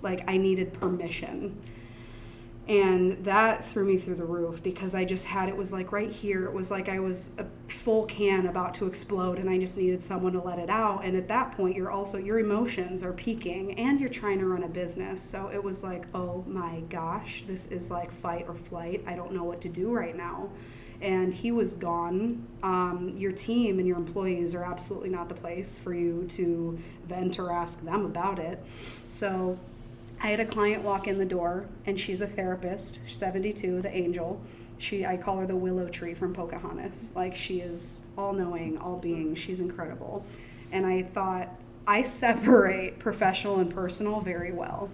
Like 0.01 0.29
I 0.29 0.37
needed 0.37 0.73
permission 0.73 1.61
and 2.67 3.11
that 3.23 3.63
threw 3.63 3.85
me 3.85 3.95
through 3.95 4.15
the 4.15 4.25
roof 4.25 4.63
because 4.63 4.95
I 4.95 5.05
just 5.05 5.25
had 5.25 5.49
it 5.49 5.55
was 5.55 5.71
like 5.71 5.91
right 5.91 6.11
here. 6.11 6.45
It 6.45 6.53
was 6.53 6.71
like 6.71 6.89
I 6.89 6.99
was 6.99 7.31
a 7.37 7.45
full 7.67 8.05
can 8.05 8.47
about 8.47 8.73
to 8.75 8.87
explode, 8.87 9.37
and 9.37 9.47
I 9.47 9.59
just 9.59 9.77
needed 9.77 10.01
someone 10.01 10.33
to 10.33 10.41
let 10.41 10.57
it 10.57 10.69
out. 10.69 11.05
And 11.05 11.15
at 11.15 11.27
that 11.27 11.51
point, 11.51 11.75
you're 11.75 11.91
also 11.91 12.17
your 12.17 12.39
emotions 12.39 13.03
are 13.03 13.13
peaking, 13.13 13.77
and 13.77 13.99
you're 13.99 14.09
trying 14.09 14.39
to 14.39 14.47
run 14.47 14.63
a 14.63 14.67
business. 14.67 15.21
So 15.21 15.51
it 15.53 15.63
was 15.63 15.83
like, 15.83 16.07
oh 16.15 16.43
my 16.47 16.79
gosh, 16.89 17.43
this 17.45 17.67
is 17.67 17.91
like 17.91 18.11
fight 18.11 18.45
or 18.47 18.55
flight. 18.55 19.03
I 19.05 19.15
don't 19.15 19.31
know 19.31 19.43
what 19.43 19.61
to 19.61 19.69
do 19.69 19.91
right 19.91 20.15
now. 20.15 20.49
And 21.01 21.33
he 21.33 21.51
was 21.51 21.73
gone. 21.73 22.45
Um, 22.63 23.13
your 23.17 23.31
team 23.31 23.79
and 23.79 23.87
your 23.87 23.97
employees 23.97 24.55
are 24.55 24.63
absolutely 24.63 25.09
not 25.09 25.29
the 25.29 25.35
place 25.35 25.77
for 25.77 25.93
you 25.93 26.25
to 26.29 26.79
vent 27.07 27.39
or 27.39 27.51
ask 27.51 27.81
them 27.83 28.05
about 28.05 28.39
it. 28.39 28.59
So 29.07 29.57
I 30.21 30.27
had 30.27 30.39
a 30.39 30.45
client 30.45 30.83
walk 30.83 31.07
in 31.07 31.17
the 31.17 31.25
door, 31.25 31.65
and 31.85 31.99
she's 31.99 32.21
a 32.21 32.27
therapist, 32.27 32.99
72, 33.07 33.81
the 33.81 33.95
angel. 33.95 34.41
She, 34.77 35.05
I 35.05 35.17
call 35.17 35.37
her 35.37 35.47
the 35.47 35.55
willow 35.55 35.87
tree 35.87 36.13
from 36.13 36.33
Pocahontas. 36.33 37.13
Like 37.15 37.35
she 37.35 37.59
is 37.59 38.05
all 38.17 38.33
knowing, 38.33 38.77
all 38.77 38.97
being. 38.97 39.35
She's 39.35 39.59
incredible. 39.59 40.25
And 40.71 40.85
I 40.85 41.03
thought, 41.03 41.49
I 41.87 42.01
separate 42.01 42.99
professional 42.99 43.59
and 43.59 43.73
personal 43.73 44.21
very 44.21 44.51
well. 44.51 44.89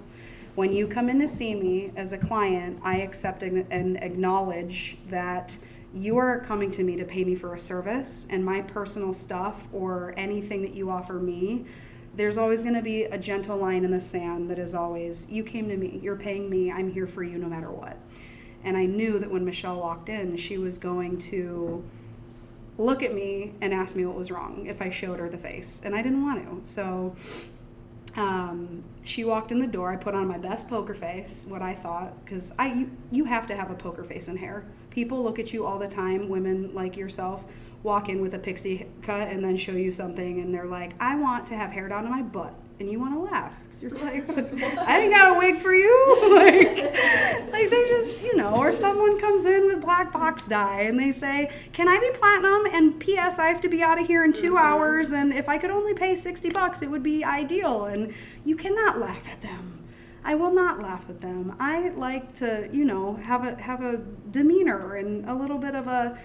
When 0.56 0.74
you 0.74 0.86
come 0.86 1.08
in 1.08 1.20
to 1.22 1.28
see 1.28 1.56
me 1.56 1.92
as 1.96 2.12
a 2.12 2.18
client, 2.18 2.80
I 2.84 2.98
accept 2.98 3.42
and 3.44 3.98
acknowledge 4.04 4.98
that 5.10 5.58
you 5.93 6.17
are 6.17 6.39
coming 6.39 6.71
to 6.71 6.84
me 6.84 6.95
to 6.95 7.06
pay 7.06 7.23
me 7.23 7.36
for 7.36 7.56
a 7.56 7.60
service, 7.60 8.27
and 8.30 8.43
my 8.43 8.62
personal 8.62 9.13
stuff 9.13 9.67
or 9.73 10.13
anything 10.17 10.62
that 10.62 10.73
you 10.73 10.89
offer 10.89 11.13
me 11.13 11.65
there's 12.15 12.38
always 12.38 12.62
going 12.62 12.75
to 12.75 12.82
be 12.82 13.06
a 13.06 13.17
gentle 13.17 13.58
line 13.58 13.86
in 13.86 13.91
the 13.91 14.01
sand 14.01 14.49
that 14.49 14.60
is 14.60 14.75
always, 14.75 15.30
you 15.30 15.43
came 15.43 15.69
to 15.69 15.77
me, 15.77 15.99
you're 16.04 16.15
paying 16.15 16.49
me, 16.49 16.71
I'm 16.71 16.91
here 16.91 17.08
for 17.08 17.23
you 17.23 17.38
no 17.38 17.47
matter 17.47 17.71
what. 17.71 17.97
And 18.63 18.75
I 18.75 18.86
knew 18.86 19.17
that 19.19 19.32
when 19.32 19.45
Michelle 19.45 19.80
walked 19.80 20.10
in, 20.10 20.36
she 20.36 20.58
was 20.58 20.77
going 20.77 21.17
to 21.19 21.84
look 22.77 23.01
at 23.01 23.13
me 23.13 23.54
and 23.62 23.73
ask 23.73 23.95
me 23.95 24.06
what 24.06 24.15
was 24.15 24.30
wrong 24.30 24.65
if 24.65 24.82
I 24.82 24.89
showed 24.89 25.19
her 25.19 25.30
the 25.30 25.38
face. 25.38 25.82
And 25.86 25.95
I 25.95 26.01
didn't 26.01 26.23
want 26.23 26.43
to. 26.43 26.69
So 26.69 27.15
um, 28.15 28.84
she 29.04 29.23
walked 29.23 29.51
in 29.51 29.60
the 29.60 29.67
door. 29.67 29.91
I 29.91 29.95
put 29.95 30.13
on 30.13 30.27
my 30.27 30.38
best 30.38 30.67
poker 30.67 30.93
face, 30.93 31.45
what 31.47 31.62
I 31.62 31.73
thought, 31.73 32.23
because 32.23 32.51
I 32.60 32.73
you, 32.73 32.91
you 33.12 33.25
have 33.25 33.47
to 33.47 33.56
have 33.56 33.71
a 33.71 33.75
poker 33.75 34.04
face 34.04 34.27
in 34.27 34.36
hair. 34.36 34.65
People 34.91 35.23
look 35.23 35.39
at 35.39 35.54
you 35.54 35.65
all 35.65 35.80
the 35.80 35.88
time, 35.88 36.30
women 36.30 36.73
like 36.73 36.95
yourself 36.95 37.47
walk 37.84 38.10
in 38.10 38.21
with 38.21 38.36
a 38.36 38.39
pixie 38.39 38.88
cut 39.01 39.27
and 39.27 39.43
then 39.43 39.58
show 39.58 39.71
you 39.71 39.91
something 39.91 40.39
and 40.39 40.54
they're 40.54 40.65
like, 40.65 40.93
I 40.99 41.15
want 41.15 41.47
to 41.47 41.56
have 41.56 41.71
hair 41.71 41.88
down 41.88 42.04
to 42.04 42.10
my 42.10 42.21
butt. 42.21 42.54
And 42.80 42.89
you 42.89 42.99
want 42.99 43.13
to 43.13 43.19
laugh 43.19 43.62
because 43.63 43.84
you're 43.84 43.91
like, 43.91 44.27
I 44.38 44.99
didn't 44.99 45.12
got 45.12 45.36
a 45.36 45.38
wig 45.38 45.60
for 45.60 45.71
you. 45.71 46.32
like, 46.36 46.77
like 47.51 47.69
they 47.69 47.86
just, 47.89 48.23
you 48.23 48.36
know, 48.36 48.56
or 48.56 48.71
someone 48.71 49.19
comes 49.19 49.45
in 49.45 49.67
with 49.67 49.82
black 49.82 50.12
box 50.12 50.47
dye 50.47 50.82
and 50.82 50.99
they 50.99 51.12
say, 51.12 51.51
Can 51.73 51.88
I 51.88 51.99
be 51.99 52.10
platinum? 52.17 52.65
And 52.73 52.99
P.S. 52.99 53.38
I 53.38 53.49
have 53.49 53.62
to 53.62 53.69
be 53.69 53.84
out 53.84 54.01
of 54.01 54.08
here 54.08 54.23
in 54.23 54.34
2 54.34 54.47
mm-hmm. 54.47 54.58
hours. 54.58 55.12
And 55.12 55.32
if 55.32 55.47
I 55.47 55.60
could 55.60 55.69
only 55.69 55.93
pay 55.93 56.15
60 56.15 56.49
bucks, 56.49 56.82
it 56.82 56.89
would 56.89 57.04
be 57.04 57.23
ideal. 57.23 57.86
And 57.86 58.15
you 58.45 58.56
cannot 58.56 58.99
laugh 58.99 59.30
at 59.30 59.41
them. 59.43 59.81
I 60.24 60.36
will 60.36 60.54
not 60.54 60.82
laugh 60.82 61.10
at 61.10 61.22
them. 61.22 61.56
I 61.60 61.90
like 61.90 62.34
to, 62.36 62.70
you 62.72 62.86
know, 62.86 63.16
have 63.16 63.44
a 63.44 63.62
have 63.62 63.82
a 63.82 63.98
demeanor 64.32 64.96
and 64.96 65.28
a 65.28 65.34
little 65.34 65.58
bit 65.58 65.76
of 65.76 65.88
a 65.88 66.18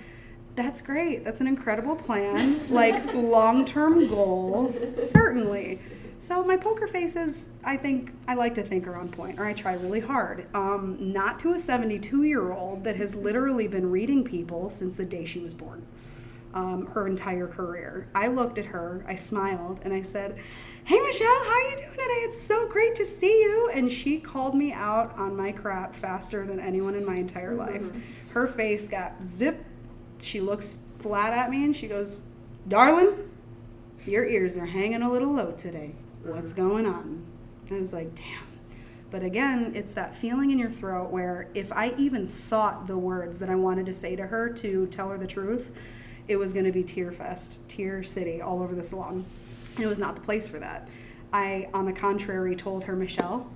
that's 0.54 0.80
great. 0.80 1.24
That's 1.24 1.40
an 1.40 1.46
incredible 1.46 1.96
plan. 1.96 2.60
like 2.70 3.14
long-term 3.14 4.08
goal, 4.08 4.74
certainly. 4.92 5.80
So 6.18 6.42
my 6.42 6.56
poker 6.56 6.86
faces, 6.86 7.52
I 7.62 7.76
think 7.76 8.12
I 8.26 8.34
like 8.34 8.54
to 8.54 8.62
think 8.62 8.86
are 8.86 8.96
on 8.96 9.10
point, 9.10 9.38
or 9.38 9.44
I 9.44 9.52
try 9.52 9.74
really 9.74 10.00
hard. 10.00 10.46
Um, 10.54 10.96
not 10.98 11.38
to 11.40 11.50
a 11.50 11.56
72-year-old 11.56 12.84
that 12.84 12.96
has 12.96 13.14
literally 13.14 13.68
been 13.68 13.90
reading 13.90 14.24
people 14.24 14.70
since 14.70 14.96
the 14.96 15.04
day 15.04 15.26
she 15.26 15.40
was 15.40 15.52
born, 15.52 15.86
um, 16.56 16.86
her 16.86 17.06
entire 17.06 17.46
career. 17.46 18.08
I 18.14 18.26
looked 18.26 18.58
at 18.58 18.64
her, 18.64 19.04
I 19.06 19.14
smiled, 19.14 19.80
and 19.84 19.92
I 19.92 20.02
said, 20.02 20.36
"Hey 20.84 20.98
Michelle, 20.98 21.28
how 21.28 21.52
are 21.52 21.70
you 21.70 21.76
doing 21.76 21.90
today? 21.90 22.22
It's 22.24 22.40
so 22.40 22.66
great 22.66 22.94
to 22.96 23.04
see 23.04 23.42
you." 23.42 23.70
And 23.74 23.92
she 23.92 24.18
called 24.18 24.54
me 24.54 24.72
out 24.72 25.16
on 25.18 25.36
my 25.36 25.52
crap 25.52 25.94
faster 25.94 26.44
than 26.46 26.58
anyone 26.58 26.94
in 26.94 27.04
my 27.04 27.16
entire 27.16 27.54
life. 27.54 27.82
Mm-hmm. 27.82 28.30
Her 28.32 28.46
face 28.46 28.88
got 28.88 29.24
zip. 29.24 29.64
She 30.20 30.40
looks 30.40 30.76
flat 30.98 31.32
at 31.32 31.50
me 31.50 31.64
and 31.64 31.76
she 31.76 31.86
goes, 31.86 32.22
"Darling, 32.68 33.30
your 34.06 34.26
ears 34.26 34.56
are 34.56 34.66
hanging 34.66 35.02
a 35.02 35.10
little 35.12 35.32
low 35.32 35.52
today." 35.52 35.94
what's 36.26 36.52
going 36.52 36.86
on? 36.86 37.24
And 37.68 37.76
I 37.76 37.80
was 37.80 37.92
like, 37.92 38.14
damn. 38.14 38.46
But 39.10 39.22
again, 39.22 39.72
it's 39.74 39.92
that 39.92 40.14
feeling 40.14 40.50
in 40.50 40.58
your 40.58 40.70
throat 40.70 41.10
where 41.10 41.48
if 41.54 41.72
I 41.72 41.94
even 41.96 42.26
thought 42.26 42.86
the 42.86 42.98
words 42.98 43.38
that 43.38 43.48
I 43.48 43.54
wanted 43.54 43.86
to 43.86 43.92
say 43.92 44.16
to 44.16 44.26
her 44.26 44.48
to 44.50 44.86
tell 44.88 45.08
her 45.10 45.18
the 45.18 45.26
truth, 45.26 45.78
it 46.28 46.36
was 46.36 46.52
going 46.52 46.64
to 46.64 46.72
be 46.72 46.82
tear 46.82 47.12
fest, 47.12 47.60
tear 47.68 48.02
city 48.02 48.40
all 48.40 48.62
over 48.62 48.74
the 48.74 48.82
salon. 48.82 49.24
It 49.78 49.86
was 49.86 49.98
not 49.98 50.14
the 50.14 50.20
place 50.20 50.48
for 50.48 50.58
that. 50.58 50.88
I, 51.32 51.68
on 51.74 51.84
the 51.84 51.92
contrary, 51.92 52.56
told 52.56 52.84
her, 52.84 52.96
Michelle, 52.96 53.50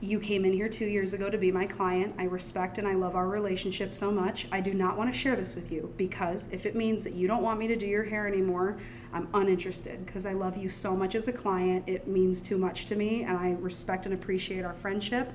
you 0.00 0.20
came 0.20 0.44
in 0.44 0.52
here 0.52 0.68
two 0.68 0.84
years 0.84 1.14
ago 1.14 1.30
to 1.30 1.38
be 1.38 1.50
my 1.50 1.66
client. 1.66 2.14
I 2.18 2.24
respect 2.24 2.78
and 2.78 2.86
I 2.86 2.94
love 2.94 3.16
our 3.16 3.26
relationship 3.26 3.94
so 3.94 4.10
much. 4.10 4.46
I 4.52 4.60
do 4.60 4.74
not 4.74 4.98
want 4.98 5.12
to 5.12 5.18
share 5.18 5.34
this 5.34 5.54
with 5.54 5.72
you 5.72 5.92
because 5.96 6.48
if 6.52 6.66
it 6.66 6.74
means 6.76 7.02
that 7.04 7.14
you 7.14 7.26
don't 7.26 7.42
want 7.42 7.58
me 7.58 7.66
to 7.68 7.76
do 7.76 7.86
your 7.86 8.04
hair 8.04 8.26
anymore, 8.26 8.76
I'm 9.12 9.28
uninterested 9.32 10.04
because 10.04 10.26
I 10.26 10.34
love 10.34 10.58
you 10.58 10.68
so 10.68 10.94
much 10.94 11.14
as 11.14 11.28
a 11.28 11.32
client. 11.32 11.88
It 11.88 12.06
means 12.06 12.42
too 12.42 12.58
much 12.58 12.84
to 12.86 12.96
me 12.96 13.22
and 13.22 13.38
I 13.38 13.52
respect 13.52 14.04
and 14.04 14.14
appreciate 14.14 14.64
our 14.64 14.74
friendship. 14.74 15.32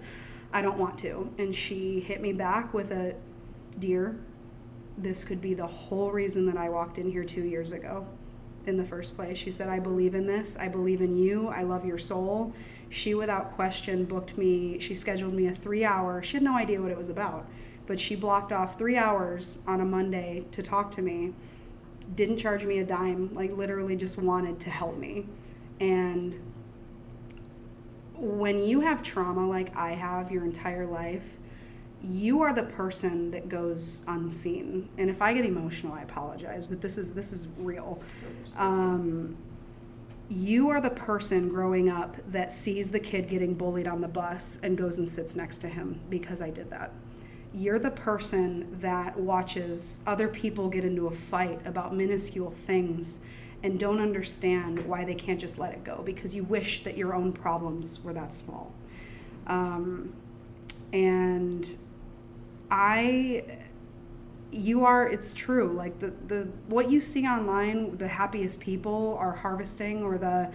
I 0.53 0.61
don't 0.61 0.77
want 0.77 0.97
to. 0.99 1.31
And 1.39 1.53
she 1.53 1.99
hit 1.99 2.21
me 2.21 2.33
back 2.33 2.73
with 2.73 2.91
a 2.91 3.15
dear, 3.79 4.19
this 5.01 5.23
could 5.23 5.41
be 5.41 5.53
the 5.53 5.67
whole 5.67 6.11
reason 6.11 6.45
that 6.45 6.57
I 6.57 6.69
walked 6.69 6.97
in 6.97 7.09
here 7.09 7.23
two 7.23 7.43
years 7.43 7.71
ago 7.71 8.05
in 8.65 8.77
the 8.77 8.83
first 8.83 9.15
place. 9.15 9.37
She 9.37 9.51
said, 9.51 9.69
I 9.69 9.79
believe 9.79 10.15
in 10.15 10.27
this. 10.27 10.57
I 10.59 10.67
believe 10.67 11.01
in 11.01 11.17
you. 11.17 11.47
I 11.47 11.63
love 11.63 11.85
your 11.85 11.97
soul 11.97 12.53
she 12.89 13.13
without 13.13 13.51
question 13.53 14.03
booked 14.03 14.37
me 14.37 14.79
she 14.79 14.95
scheduled 14.95 15.33
me 15.33 15.47
a 15.47 15.51
three 15.51 15.85
hour 15.85 16.21
she 16.21 16.33
had 16.33 16.43
no 16.43 16.57
idea 16.57 16.81
what 16.81 16.91
it 16.91 16.97
was 16.97 17.09
about 17.09 17.47
but 17.85 17.99
she 17.99 18.15
blocked 18.15 18.51
off 18.51 18.77
three 18.77 18.97
hours 18.97 19.59
on 19.67 19.81
a 19.81 19.85
monday 19.85 20.43
to 20.51 20.61
talk 20.61 20.91
to 20.91 21.01
me 21.01 21.33
didn't 22.15 22.37
charge 22.37 22.65
me 22.65 22.79
a 22.79 22.83
dime 22.83 23.31
like 23.33 23.51
literally 23.51 23.95
just 23.95 24.17
wanted 24.17 24.59
to 24.59 24.69
help 24.69 24.97
me 24.97 25.25
and 25.79 26.39
when 28.15 28.61
you 28.61 28.79
have 28.79 29.03
trauma 29.03 29.47
like 29.47 29.75
i 29.77 29.91
have 29.91 30.31
your 30.31 30.43
entire 30.43 30.87
life 30.87 31.37
you 32.03 32.41
are 32.41 32.53
the 32.53 32.63
person 32.63 33.29
that 33.31 33.49
goes 33.49 34.01
unseen 34.07 34.87
and 34.97 35.09
if 35.09 35.21
i 35.21 35.33
get 35.33 35.45
emotional 35.45 35.93
i 35.93 36.01
apologize 36.01 36.65
but 36.65 36.79
this 36.79 36.97
is 36.97 37.13
this 37.13 37.33
is 37.33 37.47
real 37.57 38.01
um, 38.57 39.35
you 40.29 40.69
are 40.69 40.79
the 40.79 40.91
person 40.91 41.49
growing 41.49 41.89
up 41.89 42.15
that 42.31 42.51
sees 42.51 42.91
the 42.91 42.99
kid 42.99 43.27
getting 43.27 43.55
bullied 43.55 43.87
on 43.87 43.99
the 43.99 44.07
bus 44.07 44.59
and 44.61 44.77
goes 44.77 44.99
and 44.99 45.09
sits 45.09 45.35
next 45.35 45.57
to 45.59 45.67
him 45.67 45.99
because 46.09 46.39
I 46.39 46.51
did 46.51 46.69
that. 46.69 46.91
You're 47.51 47.79
the 47.79 47.89
person 47.91 48.67
that 48.79 49.17
watches 49.17 50.01
other 50.05 50.27
people 50.27 50.69
get 50.69 50.85
into 50.85 51.07
a 51.07 51.11
fight 51.11 51.65
about 51.65 51.95
minuscule 51.95 52.51
things 52.51 53.21
and 53.63 53.79
don't 53.79 53.99
understand 53.99 54.79
why 54.85 55.03
they 55.03 55.15
can't 55.15 55.39
just 55.39 55.57
let 55.57 55.73
it 55.73 55.83
go 55.83 56.03
because 56.05 56.35
you 56.35 56.43
wish 56.43 56.83
that 56.83 56.95
your 56.95 57.15
own 57.15 57.33
problems 57.33 58.03
were 58.03 58.13
that 58.13 58.31
small. 58.31 58.71
Um, 59.47 60.13
and 60.93 61.75
I 62.71 63.43
you 64.51 64.83
are 64.83 65.07
it's 65.07 65.33
true 65.33 65.71
like 65.73 65.99
the 65.99 66.11
the 66.27 66.47
what 66.67 66.89
you 66.89 66.99
see 66.99 67.27
online 67.27 67.95
the 67.97 68.07
happiest 68.07 68.59
people 68.59 69.15
are 69.19 69.31
harvesting 69.31 70.01
or 70.01 70.17
the 70.17 70.51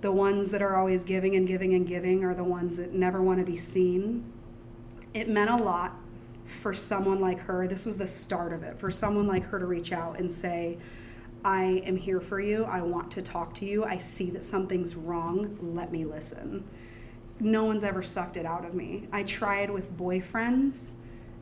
the 0.00 0.10
ones 0.10 0.50
that 0.50 0.60
are 0.60 0.76
always 0.76 1.04
giving 1.04 1.36
and 1.36 1.46
giving 1.46 1.74
and 1.74 1.86
giving 1.86 2.24
are 2.24 2.34
the 2.34 2.44
ones 2.44 2.76
that 2.76 2.92
never 2.92 3.20
want 3.20 3.38
to 3.38 3.44
be 3.44 3.56
seen. 3.56 4.24
It 5.12 5.28
meant 5.28 5.50
a 5.50 5.56
lot 5.56 5.96
for 6.44 6.72
someone 6.72 7.18
like 7.18 7.38
her 7.38 7.66
this 7.66 7.84
was 7.84 7.98
the 7.98 8.06
start 8.06 8.52
of 8.52 8.62
it 8.62 8.78
for 8.78 8.90
someone 8.90 9.26
like 9.26 9.44
her 9.44 9.58
to 9.58 9.66
reach 9.66 9.92
out 9.92 10.18
and 10.18 10.32
say 10.32 10.78
i 11.44 11.62
am 11.84 11.94
here 11.94 12.20
for 12.20 12.40
you 12.40 12.64
i 12.64 12.80
want 12.80 13.10
to 13.10 13.20
talk 13.20 13.52
to 13.52 13.66
you 13.66 13.84
i 13.84 13.98
see 13.98 14.30
that 14.30 14.42
something's 14.42 14.96
wrong 14.96 15.58
let 15.60 15.92
me 15.92 16.06
listen. 16.06 16.64
No 17.40 17.64
one's 17.64 17.84
ever 17.84 18.02
sucked 18.02 18.36
it 18.36 18.44
out 18.44 18.64
of 18.64 18.74
me. 18.74 19.06
I 19.12 19.22
tried 19.22 19.70
with 19.70 19.96
boyfriends 19.96 20.94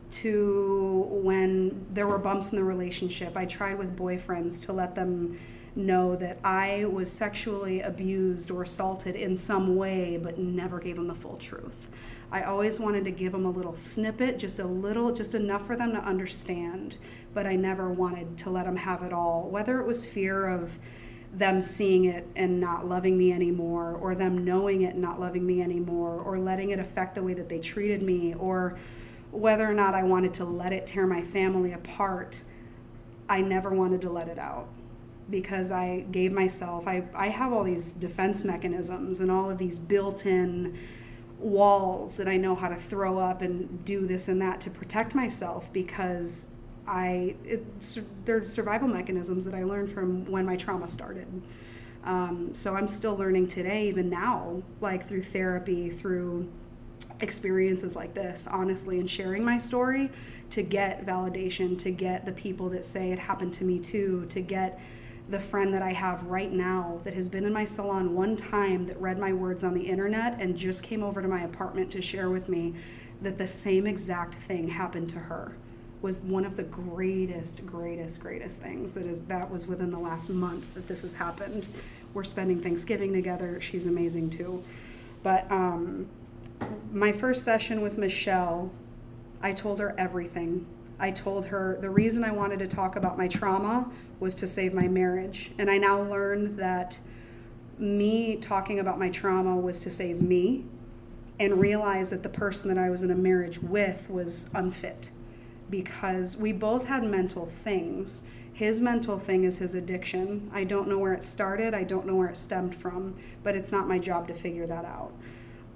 to 0.09 1.07
when 1.09 1.85
there 1.93 2.07
were 2.07 2.19
bumps 2.19 2.51
in 2.51 2.57
the 2.57 2.63
relationship. 2.63 3.35
I 3.35 3.45
tried 3.45 3.77
with 3.77 3.97
boyfriends 3.97 4.63
to 4.65 4.73
let 4.73 4.95
them 4.95 5.39
know 5.75 6.15
that 6.15 6.39
I 6.43 6.85
was 6.85 7.11
sexually 7.11 7.81
abused 7.81 8.49
or 8.49 8.63
assaulted 8.63 9.15
in 9.15 9.35
some 9.35 9.75
way, 9.75 10.19
but 10.21 10.39
never 10.39 10.79
gave 10.79 10.95
them 10.95 11.07
the 11.07 11.15
full 11.15 11.37
truth. 11.37 11.89
I 12.31 12.43
always 12.43 12.79
wanted 12.79 13.05
to 13.05 13.11
give 13.11 13.31
them 13.31 13.45
a 13.45 13.51
little 13.51 13.75
snippet, 13.75 14.37
just 14.37 14.59
a 14.59 14.65
little, 14.65 15.13
just 15.13 15.35
enough 15.35 15.65
for 15.65 15.75
them 15.75 15.93
to 15.93 15.99
understand, 15.99 16.97
but 17.33 17.45
I 17.45 17.55
never 17.55 17.89
wanted 17.89 18.37
to 18.39 18.49
let 18.49 18.65
them 18.65 18.75
have 18.75 19.03
it 19.03 19.13
all. 19.13 19.49
Whether 19.49 19.79
it 19.79 19.87
was 19.87 20.05
fear 20.07 20.47
of 20.47 20.77
them 21.33 21.61
seeing 21.61 22.05
it 22.05 22.27
and 22.35 22.59
not 22.59 22.87
loving 22.87 23.17
me 23.17 23.31
anymore, 23.31 23.97
or 24.01 24.15
them 24.15 24.43
knowing 24.43 24.81
it 24.81 24.93
and 24.93 25.01
not 25.01 25.19
loving 25.19 25.45
me 25.45 25.61
anymore, 25.61 26.19
or 26.19 26.39
letting 26.39 26.71
it 26.71 26.79
affect 26.79 27.15
the 27.15 27.23
way 27.23 27.33
that 27.33 27.47
they 27.47 27.59
treated 27.59 28.01
me, 28.01 28.33
or 28.35 28.77
whether 29.31 29.69
or 29.69 29.73
not 29.73 29.93
I 29.93 30.03
wanted 30.03 30.33
to 30.35 30.45
let 30.45 30.73
it 30.73 30.87
tear 30.87 31.05
my 31.05 31.21
family 31.21 31.73
apart, 31.73 32.41
I 33.29 33.41
never 33.41 33.71
wanted 33.71 34.01
to 34.01 34.09
let 34.09 34.27
it 34.27 34.39
out 34.39 34.67
because 35.29 35.71
I 35.71 36.05
gave 36.11 36.31
myself, 36.31 36.87
I, 36.87 37.03
I 37.13 37.27
have 37.27 37.51
all 37.51 37.63
these 37.63 37.93
defense 37.93 38.43
mechanisms 38.43 39.19
and 39.19 39.29
all 39.29 39.49
of 39.49 39.57
these 39.57 39.77
built 39.77 40.25
in 40.25 40.77
walls 41.39 42.17
that 42.17 42.27
I 42.27 42.37
know 42.37 42.55
how 42.55 42.69
to 42.69 42.75
throw 42.75 43.19
up 43.19 43.41
and 43.41 43.83
do 43.85 44.05
this 44.07 44.27
and 44.29 44.41
that 44.41 44.61
to 44.61 44.69
protect 44.69 45.13
myself 45.13 45.71
because 45.73 46.49
I, 46.87 47.35
it, 47.43 47.65
they're 48.23 48.45
survival 48.45 48.87
mechanisms 48.87 49.43
that 49.45 49.53
I 49.53 49.63
learned 49.63 49.91
from 49.91 50.25
when 50.31 50.45
my 50.45 50.55
trauma 50.55 50.87
started. 50.87 51.27
Um, 52.05 52.53
so 52.53 52.73
I'm 52.73 52.87
still 52.87 53.17
learning 53.17 53.47
today, 53.47 53.89
even 53.89 54.09
now, 54.09 54.61
like 54.79 55.03
through 55.03 55.23
therapy, 55.23 55.89
through 55.89 56.49
experiences 57.21 57.95
like 57.95 58.13
this, 58.13 58.47
honestly, 58.47 58.99
and 58.99 59.09
sharing 59.09 59.43
my 59.43 59.57
story 59.57 60.09
to 60.51 60.61
get 60.61 61.05
validation, 61.05 61.77
to 61.79 61.91
get 61.91 62.25
the 62.25 62.31
people 62.33 62.69
that 62.69 62.85
say 62.85 63.11
it 63.11 63.19
happened 63.19 63.53
to 63.53 63.63
me 63.63 63.79
too, 63.79 64.25
to 64.29 64.41
get 64.41 64.79
the 65.29 65.39
friend 65.39 65.73
that 65.73 65.81
I 65.81 65.91
have 65.91 66.25
right 66.27 66.51
now 66.51 67.01
that 67.03 67.13
has 67.13 67.27
been 67.27 67.43
in 67.43 67.51
my 67.51 67.65
salon 67.65 68.15
one 68.15 68.37
time 68.37 68.85
that 68.87 68.99
read 69.01 69.19
my 69.19 69.33
words 69.33 69.63
on 69.63 69.73
the 69.73 69.81
internet 69.81 70.41
and 70.41 70.55
just 70.55 70.83
came 70.83 71.03
over 71.03 71.21
to 71.21 71.27
my 71.27 71.41
apartment 71.41 71.91
to 71.91 72.01
share 72.01 72.29
with 72.29 72.47
me 72.47 72.75
that 73.21 73.37
the 73.37 73.47
same 73.47 73.87
exact 73.87 74.35
thing 74.35 74.67
happened 74.67 75.09
to 75.09 75.19
her 75.19 75.53
was 76.01 76.19
one 76.19 76.45
of 76.45 76.55
the 76.55 76.63
greatest 76.63 77.65
greatest 77.65 78.19
greatest 78.19 78.61
things 78.61 78.93
that 78.93 79.05
is 79.05 79.23
that 79.23 79.49
was 79.49 79.65
within 79.65 79.89
the 79.89 79.97
last 79.97 80.29
month 80.29 80.73
that 80.75 80.87
this 80.87 81.01
has 81.01 81.13
happened. 81.13 81.67
We're 82.13 82.23
spending 82.23 82.61
thanksgiving 82.61 83.11
together. 83.11 83.59
She's 83.59 83.87
amazing 83.87 84.29
too. 84.29 84.63
But 85.23 85.51
um, 85.51 86.07
my 86.91 87.11
first 87.11 87.43
session 87.43 87.81
with 87.81 87.97
Michelle, 87.97 88.71
I 89.41 89.53
told 89.53 89.79
her 89.79 89.93
everything. 89.97 90.65
I 90.99 91.11
told 91.11 91.45
her 91.45 91.77
the 91.79 91.89
reason 91.89 92.23
I 92.23 92.31
wanted 92.31 92.59
to 92.59 92.67
talk 92.67 92.95
about 92.95 93.17
my 93.17 93.27
trauma 93.27 93.91
was 94.19 94.35
to 94.35 94.47
save 94.47 94.73
my 94.73 94.87
marriage. 94.87 95.51
And 95.59 95.69
I 95.69 95.77
now 95.77 96.01
learned 96.01 96.57
that 96.57 96.97
me 97.77 98.37
talking 98.37 98.79
about 98.79 98.97
my 98.97 99.09
trauma 99.09 99.55
was 99.55 99.79
to 99.81 99.89
save 99.89 100.21
me 100.21 100.65
and 101.39 101.59
realize 101.59 102.09
that 102.09 102.23
the 102.23 102.29
person 102.29 102.67
that 102.69 102.79
I 102.79 102.89
was 102.89 103.03
in 103.03 103.11
a 103.11 103.15
marriage 103.15 103.59
with 103.61 104.09
was 104.09 104.49
unfit 104.55 105.11
because 105.69 106.35
we 106.35 106.51
both 106.51 106.87
had 106.87 107.03
mental 107.03 107.45
things. 107.45 108.23
His 108.53 108.81
mental 108.81 109.19
thing 109.19 109.43
is 109.43 109.57
his 109.59 109.75
addiction. 109.75 110.49
I 110.51 110.63
don't 110.63 110.87
know 110.87 110.97
where 110.97 111.13
it 111.13 111.23
started, 111.23 111.75
I 111.75 111.83
don't 111.83 112.07
know 112.07 112.15
where 112.15 112.29
it 112.29 112.37
stemmed 112.37 112.73
from, 112.73 113.13
but 113.43 113.55
it's 113.55 113.71
not 113.71 113.87
my 113.87 113.99
job 113.99 114.27
to 114.29 114.33
figure 114.33 114.65
that 114.65 114.85
out. 114.85 115.11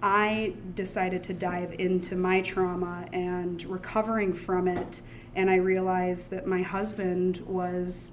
I 0.01 0.53
decided 0.73 1.23
to 1.23 1.33
dive 1.33 1.73
into 1.79 2.15
my 2.15 2.41
trauma 2.41 3.07
and 3.13 3.63
recovering 3.65 4.33
from 4.33 4.67
it. 4.67 5.01
And 5.35 5.49
I 5.49 5.55
realized 5.55 6.31
that 6.31 6.47
my 6.47 6.61
husband 6.61 7.43
was 7.45 8.11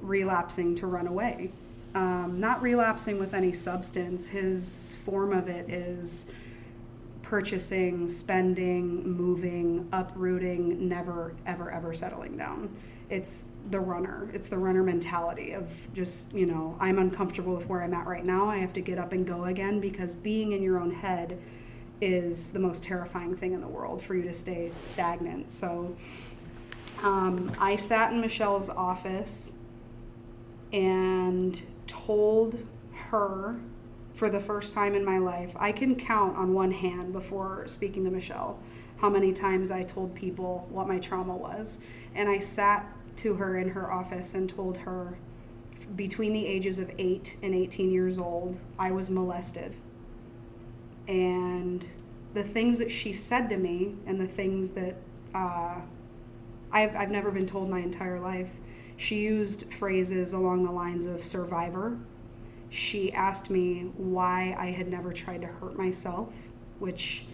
relapsing 0.00 0.74
to 0.76 0.86
run 0.86 1.06
away. 1.06 1.50
Um, 1.94 2.38
not 2.40 2.62
relapsing 2.62 3.18
with 3.18 3.34
any 3.34 3.52
substance. 3.52 4.26
His 4.28 4.96
form 5.04 5.32
of 5.32 5.48
it 5.48 5.70
is 5.70 6.26
purchasing, 7.22 8.08
spending, 8.08 9.08
moving, 9.08 9.88
uprooting, 9.92 10.88
never, 10.88 11.34
ever, 11.46 11.70
ever 11.70 11.94
settling 11.94 12.36
down. 12.36 12.74
It's 13.12 13.48
the 13.68 13.78
runner. 13.78 14.30
It's 14.32 14.48
the 14.48 14.56
runner 14.56 14.82
mentality 14.82 15.52
of 15.52 15.86
just, 15.92 16.32
you 16.32 16.46
know, 16.46 16.74
I'm 16.80 16.98
uncomfortable 16.98 17.54
with 17.54 17.68
where 17.68 17.82
I'm 17.82 17.92
at 17.92 18.06
right 18.06 18.24
now. 18.24 18.48
I 18.48 18.56
have 18.56 18.72
to 18.72 18.80
get 18.80 18.96
up 18.96 19.12
and 19.12 19.26
go 19.26 19.44
again 19.44 19.80
because 19.80 20.14
being 20.14 20.52
in 20.52 20.62
your 20.62 20.80
own 20.80 20.90
head 20.90 21.38
is 22.00 22.50
the 22.52 22.58
most 22.58 22.82
terrifying 22.82 23.36
thing 23.36 23.52
in 23.52 23.60
the 23.60 23.68
world 23.68 24.00
for 24.02 24.14
you 24.14 24.22
to 24.22 24.32
stay 24.32 24.72
stagnant. 24.80 25.52
So 25.52 25.94
um, 27.02 27.52
I 27.60 27.76
sat 27.76 28.12
in 28.12 28.20
Michelle's 28.22 28.70
office 28.70 29.52
and 30.72 31.60
told 31.86 32.66
her 32.94 33.56
for 34.14 34.30
the 34.30 34.40
first 34.40 34.72
time 34.72 34.94
in 34.94 35.04
my 35.04 35.18
life, 35.18 35.54
I 35.56 35.70
can 35.70 35.96
count 35.96 36.34
on 36.38 36.54
one 36.54 36.70
hand 36.70 37.12
before 37.12 37.64
speaking 37.66 38.04
to 38.04 38.10
Michelle 38.10 38.58
how 38.96 39.10
many 39.10 39.32
times 39.32 39.70
I 39.70 39.82
told 39.82 40.14
people 40.14 40.66
what 40.70 40.88
my 40.88 40.98
trauma 40.98 41.36
was. 41.36 41.80
And 42.14 42.26
I 42.26 42.38
sat 42.38 42.86
to 43.16 43.34
her 43.34 43.58
in 43.58 43.68
her 43.68 43.92
office 43.92 44.34
and 44.34 44.48
told 44.48 44.78
her 44.78 45.16
between 45.96 46.32
the 46.32 46.46
ages 46.46 46.78
of 46.78 46.90
8 46.98 47.36
and 47.42 47.54
18 47.54 47.90
years 47.90 48.18
old, 48.18 48.58
I 48.78 48.90
was 48.90 49.10
molested. 49.10 49.76
And 51.08 51.86
the 52.34 52.42
things 52.42 52.78
that 52.78 52.90
she 52.90 53.12
said 53.12 53.50
to 53.50 53.56
me 53.56 53.94
and 54.06 54.20
the 54.20 54.26
things 54.26 54.70
that 54.70 54.94
uh, 55.34 55.80
I've, 56.70 56.96
I've 56.96 57.10
never 57.10 57.30
been 57.30 57.46
told 57.46 57.68
my 57.68 57.80
entire 57.80 58.20
life, 58.20 58.58
she 58.96 59.16
used 59.16 59.72
phrases 59.72 60.32
along 60.32 60.64
the 60.64 60.70
lines 60.70 61.06
of 61.06 61.22
survivor, 61.24 61.98
she 62.70 63.12
asked 63.12 63.50
me 63.50 63.92
why 63.96 64.56
I 64.58 64.66
had 64.66 64.88
never 64.88 65.12
tried 65.12 65.42
to 65.42 65.46
hurt 65.46 65.76
myself, 65.76 66.34
which 66.78 67.26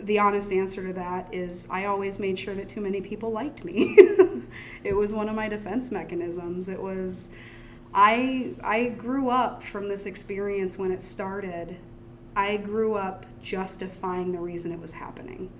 the 0.00 0.18
honest 0.18 0.52
answer 0.52 0.86
to 0.86 0.92
that 0.94 1.32
is 1.34 1.68
I 1.70 1.84
always 1.84 2.18
made 2.18 2.38
sure 2.38 2.54
that 2.54 2.68
too 2.68 2.80
many 2.80 3.00
people 3.02 3.30
liked 3.30 3.64
me. 3.64 3.96
it 4.84 4.94
was 4.94 5.12
one 5.12 5.28
of 5.28 5.34
my 5.34 5.48
defense 5.48 5.90
mechanisms. 5.90 6.68
It 6.68 6.80
was 6.80 7.30
I 7.94 8.54
I 8.62 8.88
grew 8.90 9.30
up 9.30 9.62
from 9.62 9.88
this 9.88 10.06
experience 10.06 10.78
when 10.78 10.92
it 10.92 11.00
started. 11.00 11.76
I 12.36 12.56
grew 12.58 12.94
up 12.94 13.26
justifying 13.42 14.32
the 14.32 14.38
reason 14.38 14.72
it 14.72 14.80
was 14.80 14.92
happening. 14.92 15.50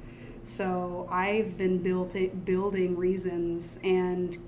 So 0.43 1.09
I've 1.11 1.59
been 1.59 1.79
built 1.79 2.17
building 2.45 2.97
reasons 2.97 3.81
and 3.83 4.39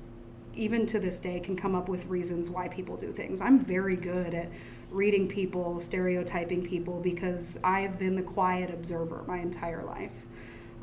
even 0.54 0.86
to 0.86 0.98
this 0.98 1.20
day 1.20 1.40
can 1.40 1.56
come 1.56 1.74
up 1.74 1.88
with 1.88 2.06
reasons 2.06 2.50
why 2.50 2.68
people 2.68 2.96
do 2.96 3.12
things. 3.12 3.40
I'm 3.40 3.58
very 3.58 3.96
good 3.96 4.34
at 4.34 4.48
reading 4.90 5.28
people, 5.28 5.78
stereotyping 5.80 6.62
people 6.62 7.00
because 7.00 7.58
I've 7.62 7.98
been 7.98 8.14
the 8.14 8.22
quiet 8.22 8.70
observer 8.70 9.22
my 9.26 9.38
entire 9.38 9.84
life. 9.84 10.26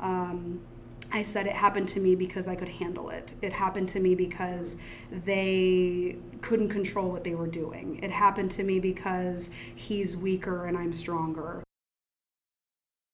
Um, 0.00 0.60
I 1.10 1.22
said 1.22 1.46
it 1.46 1.54
happened 1.54 1.88
to 1.90 2.00
me 2.00 2.14
because 2.14 2.48
I 2.48 2.54
could 2.54 2.68
handle 2.68 3.08
it. 3.10 3.32
It 3.40 3.52
happened 3.52 3.88
to 3.90 4.00
me 4.00 4.14
because 4.14 4.76
they 5.10 6.18
couldn't 6.42 6.68
control 6.68 7.10
what 7.10 7.24
they 7.24 7.34
were 7.34 7.46
doing. 7.46 7.98
It 8.02 8.10
happened 8.10 8.50
to 8.52 8.62
me 8.62 8.78
because 8.78 9.50
he's 9.74 10.16
weaker 10.16 10.66
and 10.66 10.76
I'm 10.76 10.92
stronger. 10.92 11.62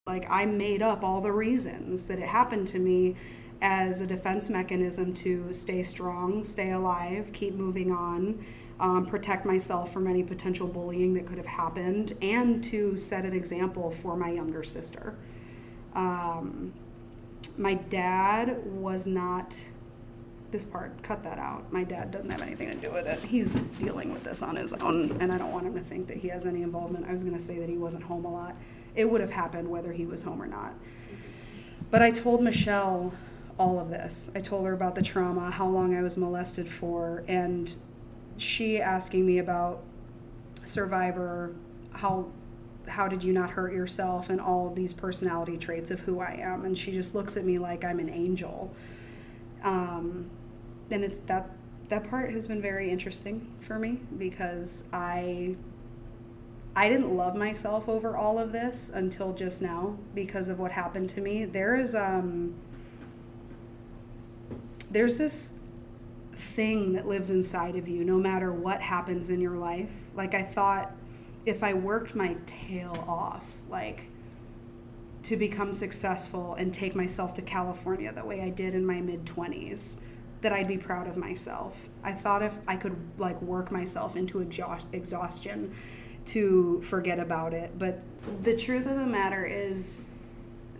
Like, 0.06 0.26
I 0.28 0.44
made 0.44 0.82
up 0.82 1.02
all 1.04 1.20
the 1.20 1.32
reasons 1.32 2.06
that 2.06 2.18
it 2.18 2.26
happened 2.26 2.66
to 2.68 2.78
me 2.78 3.16
as 3.62 4.00
a 4.00 4.06
defense 4.06 4.50
mechanism 4.50 5.14
to 5.14 5.52
stay 5.52 5.82
strong, 5.82 6.44
stay 6.44 6.72
alive, 6.72 7.30
keep 7.32 7.54
moving 7.54 7.90
on, 7.90 8.44
um, 8.80 9.06
protect 9.06 9.46
myself 9.46 9.92
from 9.92 10.06
any 10.06 10.22
potential 10.22 10.66
bullying 10.66 11.14
that 11.14 11.26
could 11.26 11.38
have 11.38 11.46
happened, 11.46 12.12
and 12.20 12.62
to 12.64 12.98
set 12.98 13.24
an 13.24 13.32
example 13.32 13.90
for 13.90 14.16
my 14.16 14.30
younger 14.30 14.62
sister. 14.62 15.14
Um, 15.94 16.72
my 17.58 17.74
dad 17.74 18.64
was 18.66 19.06
not 19.06 19.58
this 20.50 20.64
part. 20.64 21.02
Cut 21.02 21.24
that 21.24 21.38
out. 21.38 21.72
My 21.72 21.82
dad 21.82 22.10
doesn't 22.10 22.30
have 22.30 22.42
anything 22.42 22.70
to 22.70 22.76
do 22.76 22.92
with 22.92 23.06
it. 23.06 23.18
He's 23.20 23.54
dealing 23.54 24.12
with 24.12 24.22
this 24.22 24.42
on 24.42 24.54
his 24.56 24.72
own 24.74 25.16
and 25.20 25.32
i 25.32 25.38
don't 25.38 25.52
want 25.52 25.66
him 25.66 25.74
to 25.74 25.80
think 25.80 26.06
that 26.06 26.16
he 26.16 26.28
has 26.28 26.46
any 26.46 26.62
involvement. 26.62 27.06
I 27.08 27.12
was 27.12 27.24
going 27.24 27.34
to 27.34 27.42
say 27.42 27.58
that 27.58 27.68
he 27.68 27.76
wasn't 27.76 28.04
home 28.04 28.24
a 28.24 28.32
lot. 28.32 28.56
It 28.94 29.10
would 29.10 29.20
have 29.20 29.30
happened 29.30 29.68
whether 29.68 29.92
he 29.92 30.06
was 30.06 30.22
home 30.22 30.40
or 30.40 30.46
not. 30.46 30.74
But 31.90 32.02
i 32.02 32.10
told 32.10 32.42
michelle 32.42 33.12
all 33.58 33.78
of 33.78 33.90
this. 33.90 34.30
I 34.34 34.40
told 34.40 34.64
her 34.66 34.72
about 34.72 34.94
the 34.94 35.02
trauma, 35.02 35.50
how 35.50 35.68
long 35.68 35.96
I 35.96 36.02
was 36.02 36.16
molested 36.16 36.68
for, 36.68 37.24
and 37.28 37.74
she 38.36 38.80
asking 38.80 39.26
me 39.26 39.38
about 39.38 39.82
survivor, 40.64 41.54
how 41.92 42.26
how 42.88 43.08
did 43.08 43.24
you 43.24 43.32
not 43.32 43.50
hurt 43.50 43.72
yourself 43.72 44.30
and 44.30 44.40
all 44.40 44.66
of 44.66 44.74
these 44.74 44.92
personality 44.92 45.56
traits 45.56 45.90
of 45.90 46.00
who 46.00 46.20
I 46.20 46.38
am 46.40 46.64
and 46.64 46.76
she 46.76 46.92
just 46.92 47.14
looks 47.14 47.36
at 47.36 47.44
me 47.44 47.58
like 47.58 47.84
I'm 47.84 47.98
an 47.98 48.10
angel. 48.10 48.72
Um, 49.62 50.30
and 50.90 51.02
it's 51.02 51.20
that 51.20 51.50
that 51.88 52.08
part 52.08 52.32
has 52.32 52.46
been 52.46 52.62
very 52.62 52.90
interesting 52.90 53.54
for 53.60 53.78
me 53.78 54.00
because 54.18 54.84
I 54.92 55.56
I 56.76 56.88
didn't 56.88 57.14
love 57.14 57.36
myself 57.36 57.88
over 57.88 58.16
all 58.16 58.38
of 58.38 58.52
this 58.52 58.90
until 58.92 59.32
just 59.32 59.62
now 59.62 59.96
because 60.14 60.48
of 60.48 60.58
what 60.58 60.72
happened 60.72 61.08
to 61.10 61.20
me. 61.20 61.44
There 61.44 61.76
is 61.76 61.94
um 61.94 62.54
there's 64.90 65.18
this 65.18 65.52
thing 66.32 66.92
that 66.92 67.06
lives 67.06 67.30
inside 67.30 67.76
of 67.76 67.88
you 67.88 68.04
no 68.04 68.18
matter 68.18 68.52
what 68.52 68.80
happens 68.80 69.30
in 69.30 69.40
your 69.40 69.56
life. 69.56 69.92
Like 70.14 70.34
I 70.34 70.42
thought 70.42 70.92
if 71.46 71.62
I 71.62 71.74
worked 71.74 72.14
my 72.14 72.36
tail 72.46 73.04
off, 73.06 73.60
like 73.68 74.06
to 75.24 75.36
become 75.36 75.72
successful 75.72 76.54
and 76.54 76.72
take 76.72 76.94
myself 76.94 77.34
to 77.34 77.42
California 77.42 78.12
the 78.12 78.24
way 78.24 78.42
I 78.42 78.50
did 78.50 78.74
in 78.74 78.84
my 78.84 79.00
mid 79.00 79.24
20s, 79.24 79.98
that 80.40 80.52
I'd 80.52 80.68
be 80.68 80.76
proud 80.76 81.08
of 81.08 81.16
myself. 81.16 81.88
I 82.02 82.12
thought 82.12 82.42
if 82.42 82.58
I 82.68 82.76
could 82.76 82.96
like 83.18 83.40
work 83.40 83.70
myself 83.70 84.16
into 84.16 84.40
exhaust- 84.40 84.86
exhaustion 84.92 85.74
to 86.26 86.80
forget 86.82 87.18
about 87.18 87.54
it. 87.54 87.78
But 87.78 88.02
the 88.42 88.56
truth 88.56 88.86
of 88.86 88.96
the 88.96 89.06
matter 89.06 89.44
is 89.44 90.08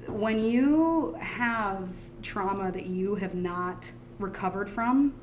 when 0.06 0.44
you 0.44 1.16
have 1.18 1.94
trauma 2.22 2.70
that 2.72 2.86
you 2.86 3.14
have 3.14 3.34
not 3.34 3.90
recovered 4.18 4.68
from, 4.68 5.14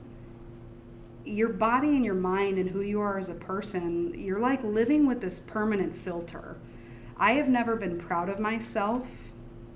your 1.25 1.49
body 1.49 1.89
and 1.89 2.03
your 2.03 2.15
mind 2.15 2.57
and 2.57 2.69
who 2.69 2.81
you 2.81 2.99
are 2.99 3.17
as 3.17 3.29
a 3.29 3.35
person, 3.35 4.13
you're 4.17 4.39
like 4.39 4.63
living 4.63 5.05
with 5.05 5.21
this 5.21 5.39
permanent 5.39 5.95
filter. 5.95 6.57
I 7.17 7.33
have 7.33 7.49
never 7.49 7.75
been 7.75 7.99
proud 7.99 8.29
of 8.29 8.39
myself 8.39 9.31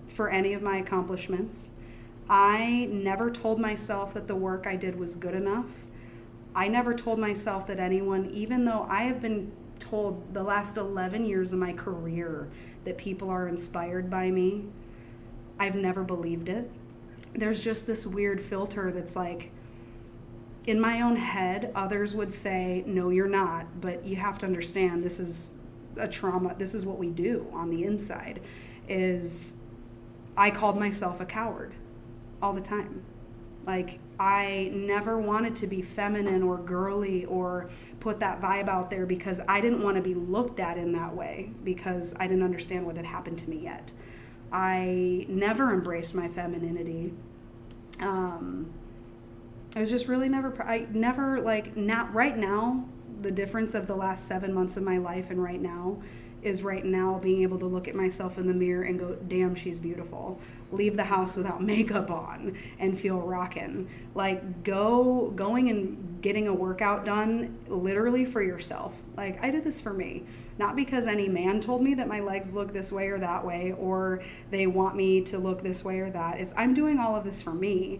for 0.08 0.30
any 0.30 0.54
of 0.54 0.62
my 0.62 0.78
accomplishments. 0.78 1.72
I 2.30 2.88
never 2.92 3.30
told 3.30 3.60
myself 3.60 4.14
that 4.16 4.28
the 4.28 4.36
work 4.36 4.66
I 4.66 4.76
did 4.76 4.98
was 4.98 5.16
good 5.16 5.36
enough. 5.36 5.86
I 6.56 6.68
never 6.68 6.94
told 6.94 7.20
myself 7.20 7.68
that 7.68 7.80
anyone, 7.80 8.30
even 8.32 8.66
though 8.66 8.88
I 8.90 9.04
have 9.04 9.22
been 9.22 9.52
told 9.78 10.34
the 10.34 10.44
last 10.44 10.78
11 10.78 11.26
years 11.26 11.54
of 11.54 11.60
my 11.60 11.74
career 11.74 12.48
that 12.86 12.98
people 12.98 13.30
are 13.30 13.48
inspired 13.48 14.10
by 14.10 14.32
me, 14.32 14.66
I've 15.60 15.76
never 15.76 16.04
believed 16.04 16.50
it 16.50 16.70
there's 17.38 17.64
just 17.64 17.86
this 17.86 18.06
weird 18.06 18.40
filter 18.40 18.92
that's 18.92 19.16
like 19.16 19.52
in 20.68 20.80
my 20.80 21.02
own 21.02 21.16
head 21.16 21.72
others 21.76 22.16
would 22.16 22.32
say 22.32 22.84
no 22.86 23.10
you're 23.10 23.28
not 23.28 23.66
but 23.82 24.04
you 24.04 24.16
have 24.16 24.38
to 24.38 24.46
understand 24.46 25.04
this 25.04 25.20
is 25.20 25.60
a 25.98 26.08
trauma 26.08 26.56
this 26.58 26.74
is 26.74 26.86
what 26.86 26.98
we 26.98 27.10
do 27.10 27.46
on 27.54 27.70
the 27.70 27.84
inside 27.84 28.42
is 28.88 29.58
i 30.38 30.50
called 30.50 30.78
myself 30.78 31.22
a 31.22 31.26
coward 31.26 31.74
all 32.42 32.54
the 32.54 32.62
time 32.62 33.02
like 33.66 34.00
i 34.20 34.70
never 34.74 35.20
wanted 35.20 35.56
to 35.56 35.68
be 35.68 35.82
feminine 35.82 36.44
or 36.44 36.58
girly 36.58 37.26
or 37.26 37.70
put 38.00 38.20
that 38.20 38.42
vibe 38.42 38.68
out 38.68 38.90
there 38.90 39.06
because 39.06 39.40
i 39.48 39.62
didn't 39.62 39.82
want 39.84 39.96
to 39.96 40.02
be 40.02 40.14
looked 40.14 40.60
at 40.60 40.78
in 40.78 40.92
that 40.92 41.14
way 41.14 41.50
because 41.64 42.16
i 42.20 42.28
didn't 42.28 42.44
understand 42.44 42.86
what 42.86 42.96
had 42.96 43.06
happened 43.06 43.38
to 43.38 43.50
me 43.50 43.58
yet 43.58 43.92
I 44.52 45.26
never 45.28 45.74
embraced 45.74 46.16
my 46.16 46.28
femininity. 46.28 47.14
Um, 48.00 48.72
I 49.76 49.80
was 49.80 49.90
just 49.90 50.08
really 50.08 50.30
never, 50.30 50.62
I 50.64 50.88
never 50.92 51.42
like, 51.42 51.76
not 51.76 52.14
right 52.14 52.38
now, 52.38 52.86
the 53.22 53.32
difference 53.32 53.74
of 53.74 53.88
the 53.88 53.96
last 53.96 54.28
seven 54.28 54.54
months 54.54 54.78
of 54.78 54.84
my 54.84 54.98
life 54.98 55.32
and 55.32 55.42
right 55.42 55.60
now 55.60 55.98
is 56.46 56.62
right 56.62 56.86
now 56.86 57.20
being 57.22 57.42
able 57.42 57.58
to 57.58 57.66
look 57.66 57.88
at 57.88 57.96
myself 57.96 58.38
in 58.38 58.46
the 58.46 58.54
mirror 58.54 58.84
and 58.84 59.00
go, 59.00 59.16
damn, 59.28 59.56
she's 59.56 59.80
beautiful. 59.80 60.40
Leave 60.72 60.96
the 60.96 61.04
house 61.04 61.36
without 61.36 61.62
makeup 61.64 62.12
on 62.12 62.56
and 62.80 62.98
feel 62.98 63.20
rockin'. 63.20 63.90
Like 64.14 64.64
go 64.64 65.32
going 65.36 65.70
and 65.70 66.22
getting 66.22 66.48
a 66.48 66.54
workout 66.54 67.04
done 67.04 67.58
literally 67.68 68.26
for 68.26 68.44
yourself. 68.44 69.02
Like 69.18 69.44
I 69.44 69.50
did 69.50 69.64
this 69.64 69.82
for 69.82 69.94
me. 69.94 70.24
Not 70.58 70.76
because 70.76 71.08
any 71.08 71.28
man 71.28 71.60
told 71.60 71.82
me 71.82 71.96
that 71.96 72.08
my 72.08 72.22
legs 72.22 72.56
look 72.56 72.72
this 72.72 72.92
way 72.92 73.08
or 73.08 73.18
that 73.20 73.44
way 73.44 73.74
or 73.74 74.22
they 74.52 74.68
want 74.68 74.96
me 74.96 75.22
to 75.22 75.40
look 75.40 75.62
this 75.62 75.84
way 75.84 76.00
or 76.00 76.10
that. 76.12 76.40
It's 76.40 76.54
I'm 76.56 76.74
doing 76.74 77.00
all 77.00 77.16
of 77.16 77.26
this 77.26 77.42
for 77.42 77.54
me 77.54 78.00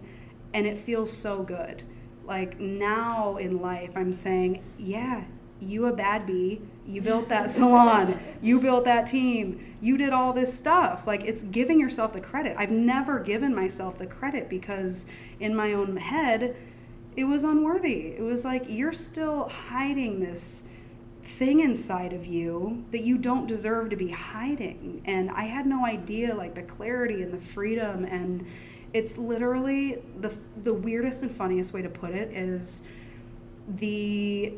and 0.56 0.66
it 0.66 0.78
feels 0.78 1.12
so 1.12 1.42
good. 1.42 1.82
Like 2.24 2.58
now 2.58 3.36
in 3.36 3.60
life 3.60 3.94
I'm 3.94 4.14
saying, 4.14 4.64
yeah, 4.78 5.22
you 5.60 5.86
a 5.86 5.92
bad 5.92 6.26
bee 6.26 6.62
You 6.86 7.02
built 7.02 7.28
that 7.28 7.50
salon. 7.58 8.18
You 8.40 8.58
built 8.58 8.86
that 8.86 9.06
team. 9.06 9.76
You 9.82 9.98
did 9.98 10.14
all 10.14 10.32
this 10.32 10.56
stuff. 10.56 11.06
Like 11.06 11.24
it's 11.24 11.42
giving 11.42 11.78
yourself 11.78 12.14
the 12.14 12.22
credit. 12.22 12.56
I've 12.58 12.70
never 12.70 13.20
given 13.20 13.54
myself 13.54 13.98
the 13.98 14.06
credit 14.06 14.48
because 14.48 15.04
in 15.40 15.54
my 15.54 15.74
own 15.74 15.94
head, 15.98 16.56
it 17.16 17.24
was 17.24 17.44
unworthy. 17.44 18.14
It 18.16 18.22
was 18.22 18.46
like 18.46 18.64
you're 18.66 18.94
still 18.94 19.50
hiding 19.50 20.20
this 20.20 20.64
thing 21.22 21.60
inside 21.60 22.14
of 22.14 22.24
you 22.24 22.82
that 22.92 23.02
you 23.02 23.18
don't 23.18 23.46
deserve 23.46 23.90
to 23.90 23.96
be 23.96 24.08
hiding. 24.10 25.02
And 25.04 25.30
I 25.30 25.44
had 25.44 25.66
no 25.66 25.84
idea 25.84 26.34
like 26.34 26.54
the 26.54 26.62
clarity 26.62 27.22
and 27.22 27.32
the 27.32 27.40
freedom 27.40 28.06
and 28.06 28.46
it's 28.96 29.18
literally 29.18 29.98
the 30.20 30.34
the 30.64 30.72
weirdest 30.72 31.22
and 31.22 31.30
funniest 31.30 31.74
way 31.74 31.82
to 31.82 31.90
put 31.90 32.12
it 32.12 32.32
is 32.32 32.82
the 33.76 34.54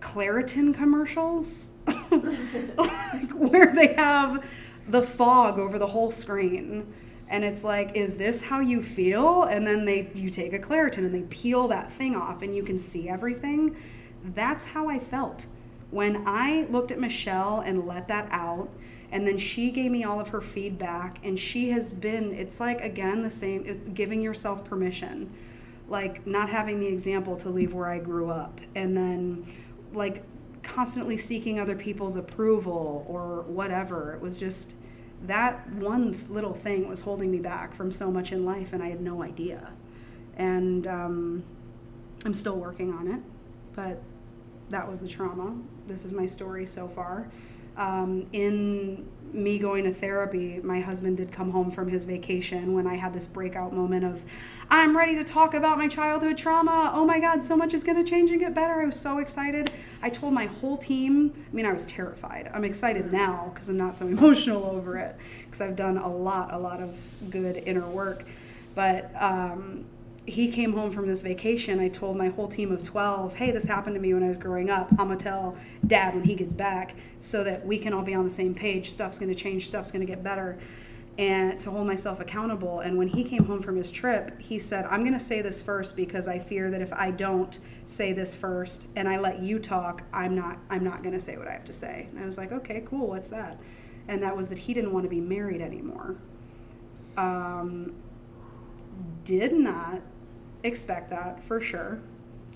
Claritin 0.00 0.74
commercials 0.74 1.70
like 1.86 3.30
where 3.34 3.74
they 3.74 3.94
have 3.94 4.46
the 4.88 5.02
fog 5.02 5.58
over 5.58 5.78
the 5.78 5.86
whole 5.86 6.10
screen. 6.10 6.92
And 7.30 7.42
it's 7.42 7.64
like 7.64 7.96
is 7.96 8.18
this 8.18 8.42
how 8.42 8.60
you 8.60 8.82
feel? 8.82 9.44
And 9.44 9.66
then 9.66 9.86
they 9.86 10.10
you 10.14 10.28
take 10.28 10.52
a 10.52 10.58
Claritin 10.58 10.98
and 10.98 11.14
they 11.14 11.22
peel 11.22 11.66
that 11.68 11.90
thing 11.90 12.14
off 12.14 12.42
and 12.42 12.54
you 12.54 12.62
can 12.62 12.78
see 12.78 13.08
everything. 13.08 13.74
That's 14.34 14.66
how 14.66 14.90
I 14.90 14.98
felt. 14.98 15.46
When 15.90 16.22
I 16.26 16.66
looked 16.68 16.90
at 16.90 17.00
Michelle 17.00 17.60
and 17.60 17.86
let 17.86 18.08
that 18.08 18.28
out 18.30 18.68
and 19.14 19.26
then 19.26 19.38
she 19.38 19.70
gave 19.70 19.90
me 19.90 20.04
all 20.04 20.20
of 20.20 20.28
her 20.28 20.42
feedback 20.42 21.18
and 21.24 21.38
she 21.38 21.70
has 21.70 21.92
been 21.92 22.34
it's 22.34 22.60
like 22.60 22.82
again 22.82 23.22
the 23.22 23.30
same 23.30 23.62
it's 23.64 23.88
giving 23.88 24.20
yourself 24.20 24.64
permission 24.64 25.30
like 25.88 26.26
not 26.26 26.48
having 26.48 26.80
the 26.80 26.86
example 26.86 27.36
to 27.36 27.48
leave 27.48 27.74
where 27.74 27.90
i 27.90 27.98
grew 27.98 28.30
up. 28.30 28.60
And 28.74 28.96
then 28.96 29.46
like 29.92 30.24
constantly 30.62 31.16
seeking 31.16 31.60
other 31.60 31.76
people's 31.76 32.16
approval 32.16 33.04
or 33.08 33.42
whatever. 33.42 34.14
It 34.14 34.20
was 34.20 34.38
just 34.38 34.76
that 35.24 35.70
one 35.74 36.16
little 36.28 36.52
thing 36.52 36.88
was 36.88 37.00
holding 37.00 37.30
me 37.30 37.38
back 37.38 37.72
from 37.72 37.92
so 37.92 38.10
much 38.10 38.32
in 38.32 38.44
life 38.44 38.72
and 38.72 38.82
i 38.82 38.88
had 38.88 39.00
no 39.00 39.22
idea. 39.22 39.72
And 40.36 40.86
um, 40.86 41.44
i'm 42.24 42.34
still 42.34 42.58
working 42.58 42.92
on 42.92 43.08
it 43.08 43.20
but 43.74 44.00
that 44.70 44.88
was 44.88 45.00
the 45.00 45.08
trauma. 45.08 45.54
This 45.86 46.04
is 46.04 46.12
my 46.12 46.26
story 46.26 46.64
so 46.66 46.88
far 46.88 47.28
um, 47.76 48.26
in 48.32 49.06
me 49.34 49.58
going 49.58 49.84
to 49.84 49.92
therapy, 49.92 50.60
my 50.62 50.80
husband 50.80 51.16
did 51.16 51.32
come 51.32 51.50
home 51.50 51.70
from 51.70 51.88
his 51.88 52.04
vacation 52.04 52.72
when 52.72 52.86
I 52.86 52.94
had 52.94 53.12
this 53.12 53.26
breakout 53.26 53.72
moment 53.72 54.04
of, 54.04 54.24
I'm 54.70 54.96
ready 54.96 55.16
to 55.16 55.24
talk 55.24 55.54
about 55.54 55.76
my 55.76 55.88
childhood 55.88 56.38
trauma. 56.38 56.92
Oh 56.94 57.04
my 57.04 57.18
God, 57.18 57.42
so 57.42 57.56
much 57.56 57.74
is 57.74 57.82
going 57.82 58.02
to 58.02 58.08
change 58.08 58.30
and 58.30 58.38
get 58.38 58.54
better. 58.54 58.80
I 58.80 58.86
was 58.86 58.98
so 58.98 59.18
excited. 59.18 59.70
I 60.02 60.10
told 60.10 60.32
my 60.34 60.46
whole 60.46 60.76
team, 60.76 61.32
I 61.36 61.54
mean, 61.54 61.66
I 61.66 61.72
was 61.72 61.84
terrified. 61.86 62.50
I'm 62.54 62.64
excited 62.64 63.12
now 63.12 63.50
because 63.52 63.68
I'm 63.68 63.76
not 63.76 63.96
so 63.96 64.06
emotional 64.08 64.64
over 64.64 64.96
it 64.96 65.16
because 65.44 65.60
I've 65.60 65.76
done 65.76 65.98
a 65.98 66.08
lot, 66.08 66.52
a 66.52 66.58
lot 66.58 66.80
of 66.80 66.96
good 67.30 67.56
inner 67.56 67.88
work. 67.88 68.24
But 68.74 69.10
um, 69.20 69.84
he 70.26 70.50
came 70.50 70.72
home 70.72 70.90
from 70.90 71.06
this 71.06 71.22
vacation, 71.22 71.78
I 71.78 71.88
told 71.88 72.16
my 72.16 72.28
whole 72.28 72.48
team 72.48 72.72
of 72.72 72.82
12, 72.82 73.34
hey, 73.34 73.50
this 73.50 73.66
happened 73.66 73.94
to 73.94 74.00
me 74.00 74.14
when 74.14 74.22
I 74.22 74.28
was 74.28 74.38
growing 74.38 74.70
up. 74.70 74.88
I'm 74.92 75.08
going 75.08 75.18
to 75.18 75.24
tell 75.24 75.56
dad 75.86 76.14
when 76.14 76.24
he 76.24 76.34
gets 76.34 76.54
back 76.54 76.96
so 77.18 77.44
that 77.44 77.64
we 77.64 77.78
can 77.78 77.92
all 77.92 78.02
be 78.02 78.14
on 78.14 78.24
the 78.24 78.30
same 78.30 78.54
page. 78.54 78.90
Stuff's 78.90 79.18
going 79.18 79.28
to 79.28 79.34
change, 79.34 79.68
stuff's 79.68 79.90
going 79.90 80.04
to 80.04 80.10
get 80.10 80.22
better. 80.22 80.58
And 81.16 81.60
to 81.60 81.70
hold 81.70 81.86
myself 81.86 82.18
accountable. 82.18 82.80
And 82.80 82.98
when 82.98 83.06
he 83.06 83.22
came 83.22 83.44
home 83.44 83.62
from 83.62 83.76
his 83.76 83.88
trip, 83.90 84.40
he 84.40 84.58
said, 84.58 84.84
I'm 84.86 85.00
going 85.00 85.12
to 85.12 85.20
say 85.20 85.42
this 85.42 85.62
first 85.62 85.94
because 85.94 86.26
I 86.26 86.40
fear 86.40 86.70
that 86.70 86.80
if 86.80 86.92
I 86.92 87.12
don't 87.12 87.56
say 87.84 88.12
this 88.12 88.34
first 88.34 88.88
and 88.96 89.08
I 89.08 89.18
let 89.18 89.38
you 89.38 89.60
talk, 89.60 90.02
I'm 90.12 90.34
not, 90.34 90.58
I'm 90.70 90.82
not 90.82 91.04
going 91.04 91.14
to 91.14 91.20
say 91.20 91.36
what 91.36 91.46
I 91.46 91.52
have 91.52 91.64
to 91.66 91.72
say. 91.72 92.08
And 92.10 92.18
I 92.18 92.26
was 92.26 92.36
like, 92.36 92.50
okay, 92.50 92.82
cool, 92.86 93.06
what's 93.06 93.28
that? 93.28 93.60
And 94.08 94.20
that 94.24 94.36
was 94.36 94.48
that 94.48 94.58
he 94.58 94.74
didn't 94.74 94.92
want 94.92 95.04
to 95.04 95.10
be 95.10 95.20
married 95.20 95.60
anymore. 95.60 96.16
Um, 97.16 97.94
did 99.24 99.52
not 99.52 100.02
expect 100.64 101.10
that 101.10 101.42
for 101.42 101.60
sure. 101.60 102.00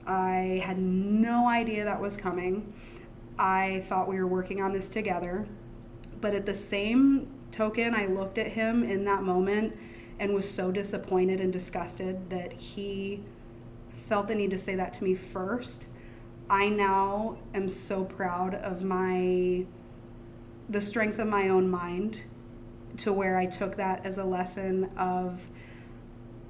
I 0.06 0.60
had 0.64 0.78
no 0.78 1.46
idea 1.46 1.84
that 1.84 2.00
was 2.00 2.16
coming. 2.16 2.72
I 3.38 3.80
thought 3.84 4.08
we 4.08 4.18
were 4.18 4.26
working 4.26 4.62
on 4.62 4.72
this 4.72 4.88
together. 4.88 5.46
But 6.20 6.34
at 6.34 6.46
the 6.46 6.54
same 6.54 7.28
token, 7.52 7.94
I 7.94 8.06
looked 8.06 8.38
at 8.38 8.48
him 8.48 8.82
in 8.82 9.04
that 9.04 9.22
moment 9.22 9.76
and 10.18 10.34
was 10.34 10.50
so 10.50 10.72
disappointed 10.72 11.40
and 11.40 11.52
disgusted 11.52 12.28
that 12.30 12.52
he 12.52 13.22
felt 13.90 14.26
the 14.26 14.34
need 14.34 14.50
to 14.50 14.58
say 14.58 14.74
that 14.74 14.92
to 14.94 15.04
me 15.04 15.14
first. 15.14 15.88
I 16.50 16.68
now 16.68 17.36
am 17.54 17.68
so 17.68 18.04
proud 18.04 18.54
of 18.54 18.82
my 18.82 19.64
the 20.70 20.80
strength 20.80 21.18
of 21.18 21.28
my 21.28 21.48
own 21.48 21.68
mind 21.68 22.22
to 22.98 23.12
where 23.12 23.38
I 23.38 23.46
took 23.46 23.76
that 23.76 24.04
as 24.04 24.18
a 24.18 24.24
lesson 24.24 24.90
of 24.98 25.48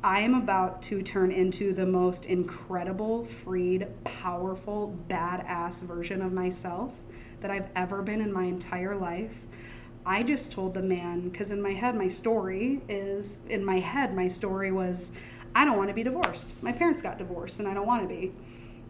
I 0.05 0.21
am 0.21 0.35
about 0.35 0.81
to 0.83 1.03
turn 1.03 1.33
into 1.33 1.73
the 1.73 1.85
most 1.85 2.27
incredible, 2.27 3.25
freed, 3.25 3.89
powerful, 4.05 4.97
badass 5.09 5.83
version 5.83 6.23
of 6.23 6.33
myself 6.33 6.95
that 7.41 7.51
I've 7.51 7.69
ever 7.75 8.01
been 8.03 8.21
in 8.21 8.33
my 8.33 8.45
entire 8.45 8.95
life. 8.95 9.47
I 10.07 10.23
just 10.23 10.53
told 10.53 10.75
the 10.75 10.83
man, 10.83 11.29
because 11.29 11.51
in 11.51 11.61
my 11.61 11.73
head, 11.73 11.97
my 11.97 12.07
story 12.07 12.81
is 12.89 13.41
in 13.49 13.65
my 13.65 13.81
head, 13.81 14.15
my 14.15 14.29
story 14.29 14.71
was 14.71 15.13
I 15.57 15.65
don't 15.65 15.77
want 15.77 15.89
to 15.89 15.95
be 15.95 16.05
divorced. 16.05 16.55
My 16.63 16.71
parents 16.71 17.03
got 17.03 17.19
divorced 17.19 17.59
and 17.59 17.67
I 17.67 17.75
don't 17.75 17.87
want 17.87 18.03
to 18.03 18.09
be. 18.09 18.33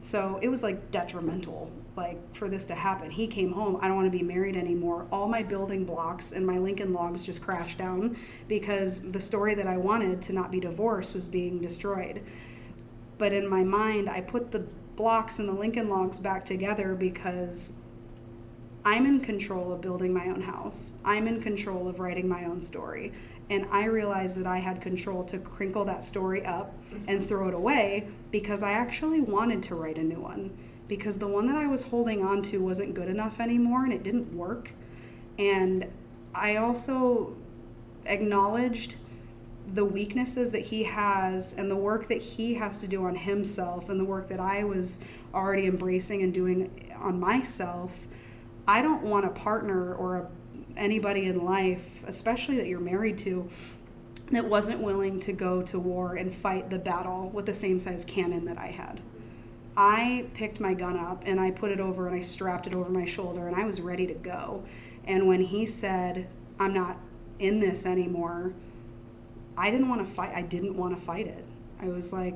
So 0.01 0.39
it 0.43 0.49
was 0.49 0.63
like 0.63 0.91
detrimental, 0.91 1.73
like 1.99 2.35
for 2.35 2.49
this 2.49 2.65
to 2.67 2.75
happen. 2.75 3.11
He 3.11 3.27
came 3.27 3.53
home, 3.53 3.77
I 3.83 3.89
don't 3.89 3.97
want 3.97 4.11
to 4.11 4.17
be 4.17 4.25
married 4.25 4.57
anymore. 4.57 5.07
All 5.13 5.29
my 5.29 5.43
building 5.43 5.85
blocks 5.85 6.33
and 6.33 6.47
my 6.47 6.57
Lincoln 6.57 6.95
logs 6.95 7.27
just 7.27 7.43
crashed 7.43 7.77
down 7.77 8.17
because 8.47 9.01
the 9.11 9.21
story 9.21 9.55
that 9.57 9.67
I 9.67 9.77
wanted 9.77 10.23
to 10.23 10.33
not 10.33 10.51
be 10.51 10.61
divorced 10.61 11.15
was 11.15 11.29
being 11.29 11.61
destroyed. 11.61 12.23
But 13.19 13.33
in 13.33 13.47
my 13.47 13.65
mind, 13.65 14.09
I 14.09 14.23
put 14.23 14.51
the 14.51 14.61
blocks 14.95 15.41
and 15.41 15.49
the 15.49 15.53
Lincoln 15.53 15.89
logs 15.89 16.19
back 16.19 16.45
together 16.45 16.95
because 16.95 17.75
I'm 18.85 19.05
in 19.05 19.21
control 19.21 19.73
of 19.73 19.81
building 19.81 20.15
my 20.15 20.29
own 20.29 20.41
house. 20.41 20.95
I'm 21.05 21.27
in 21.27 21.43
control 21.43 21.89
of 21.89 21.99
writing 22.01 22.29
my 22.29 22.45
own 22.45 22.61
story. 22.61 23.13
And 23.51 23.67
I 23.71 23.87
realized 23.87 24.39
that 24.39 24.47
I 24.47 24.59
had 24.59 24.81
control 24.81 25.25
to 25.25 25.39
crinkle 25.39 25.85
that 25.87 26.05
story 26.05 26.45
up 26.47 26.73
and 26.93 27.19
mm-hmm. 27.19 27.21
throw 27.27 27.49
it 27.49 27.55
away 27.55 28.07
because 28.31 28.63
I 28.63 28.73
actually 28.73 29.21
wanted 29.21 29.63
to 29.65 29.75
write 29.75 29.99
a 29.99 30.05
new 30.05 30.21
one. 30.21 30.57
Because 30.89 31.19
the 31.19 31.29
one 31.29 31.47
that 31.47 31.57
I 31.57 31.67
was 31.67 31.83
holding 31.83 32.25
on 32.25 32.43
to 32.45 32.63
wasn't 32.63 32.95
good 32.95 33.09
enough 33.09 33.41
anymore 33.41 33.85
and 33.85 33.93
it 33.93 34.03
didn't 34.03 34.33
work. 34.35 34.73
And 35.39 35.87
I 36.35 36.57
also 36.57 37.37
acknowledged 38.07 38.97
the 39.75 39.85
weaknesses 39.85 40.51
that 40.51 40.63
he 40.63 40.83
has 40.83 41.53
and 41.53 41.71
the 41.71 41.77
work 41.77 42.09
that 42.09 42.23
he 42.23 42.55
has 42.55 42.79
to 42.79 42.89
do 42.89 43.05
on 43.05 43.15
himself 43.15 43.91
and 43.91 44.01
the 44.01 44.05
work 44.05 44.29
that 44.29 44.41
I 44.41 44.65
was 44.65 45.01
already 45.35 45.67
embracing 45.67 46.23
and 46.23 46.33
doing 46.33 46.91
on 46.99 47.21
myself. 47.21 48.09
I 48.67 48.81
don't 48.81 49.03
want 49.03 49.27
a 49.27 49.31
partner 49.31 49.95
or 49.95 50.17
a 50.17 50.27
anybody 50.79 51.27
in 51.27 51.45
life, 51.45 52.05
especially 52.07 52.57
that 52.57 52.69
you're 52.69 52.81
married 52.81 53.19
to, 53.19 53.49
that 54.31 54.45
wasn't 54.45 54.81
willing 54.81 55.19
to 55.21 55.33
go 55.33 55.63
to 55.63 55.79
war 55.79 56.17
and 56.17 56.33
fight 56.33 56.71
the 56.71 56.79
battle 56.79 57.31
with 57.31 57.47
the 57.47 57.55
same 57.55 57.81
size 57.81 58.05
cannon 58.05 58.45
that 58.45 58.59
I 58.59 58.69
had. 58.69 59.01
I 59.81 60.27
picked 60.35 60.59
my 60.59 60.75
gun 60.75 60.97
up 60.97 61.23
and 61.25 61.39
I 61.39 61.53
put 61.53 61.71
it 61.71 61.79
over 61.79 62.09
and 62.09 62.17
I 62.17 62.21
strapped 62.21 62.67
it 62.67 62.75
over 62.75 62.91
my 62.91 63.05
shoulder 63.05 63.47
and 63.47 63.55
I 63.55 63.65
was 63.65 63.81
ready 63.81 64.09
to 64.09 64.15
go. 64.15 64.65
And 65.05 65.29
when 65.29 65.41
he 65.41 65.67
said, 65.67 66.29
I'm 66.59 66.75
not 66.75 66.99
in 67.39 67.61
this 67.61 67.87
anymore, 67.87 68.53
I 69.57 69.71
didn't 69.71 69.89
want 69.89 70.05
to 70.05 70.13
fight. 70.13 70.33
I 70.35 70.43
didn't 70.43 70.77
want 70.77 70.97
to 70.97 71.01
fight 71.01 71.29
it. 71.29 71.45
I 71.81 71.87
was 71.87 72.13
like, 72.13 72.35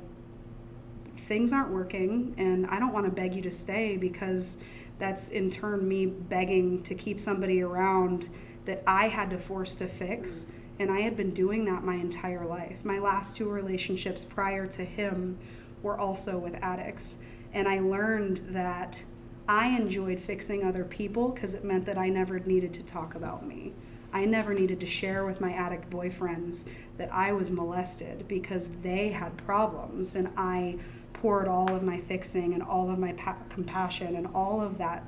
things 1.18 1.52
aren't 1.52 1.72
working 1.72 2.32
and 2.38 2.64
I 2.68 2.78
don't 2.78 2.92
want 2.92 3.06
to 3.06 3.12
beg 3.12 3.34
you 3.34 3.42
to 3.42 3.50
stay 3.50 3.96
because 3.96 4.58
that's 5.00 5.30
in 5.30 5.50
turn 5.50 5.88
me 5.88 6.06
begging 6.06 6.80
to 6.84 6.94
keep 6.94 7.18
somebody 7.18 7.60
around 7.60 8.30
that 8.66 8.84
I 8.86 9.08
had 9.08 9.30
to 9.30 9.36
force 9.36 9.74
to 9.76 9.88
fix. 9.88 10.46
And 10.78 10.92
I 10.92 11.00
had 11.00 11.16
been 11.16 11.34
doing 11.34 11.64
that 11.64 11.82
my 11.82 11.96
entire 11.96 12.46
life. 12.46 12.84
My 12.84 13.00
last 13.00 13.36
two 13.36 13.50
relationships 13.50 14.24
prior 14.24 14.68
to 14.68 14.84
him 14.84 15.36
were 15.82 15.98
also 15.98 16.38
with 16.38 16.54
addicts. 16.62 17.18
And 17.52 17.68
I 17.68 17.80
learned 17.80 18.38
that 18.48 19.02
I 19.48 19.68
enjoyed 19.68 20.18
fixing 20.18 20.64
other 20.64 20.84
people 20.84 21.30
because 21.30 21.54
it 21.54 21.64
meant 21.64 21.84
that 21.86 21.98
I 21.98 22.08
never 22.08 22.38
needed 22.40 22.72
to 22.74 22.82
talk 22.82 23.14
about 23.14 23.46
me. 23.46 23.72
I 24.12 24.24
never 24.24 24.52
needed 24.52 24.78
to 24.80 24.86
share 24.86 25.24
with 25.24 25.40
my 25.40 25.52
addict 25.52 25.88
boyfriends 25.90 26.68
that 26.98 27.12
I 27.12 27.32
was 27.32 27.50
molested 27.50 28.28
because 28.28 28.68
they 28.82 29.08
had 29.08 29.36
problems 29.38 30.14
and 30.14 30.28
I 30.36 30.78
poured 31.12 31.48
all 31.48 31.74
of 31.74 31.82
my 31.82 31.98
fixing 31.98 32.52
and 32.52 32.62
all 32.62 32.90
of 32.90 32.98
my 32.98 33.12
pa- 33.12 33.36
compassion 33.48 34.16
and 34.16 34.26
all 34.34 34.60
of 34.60 34.78
that 34.78 35.04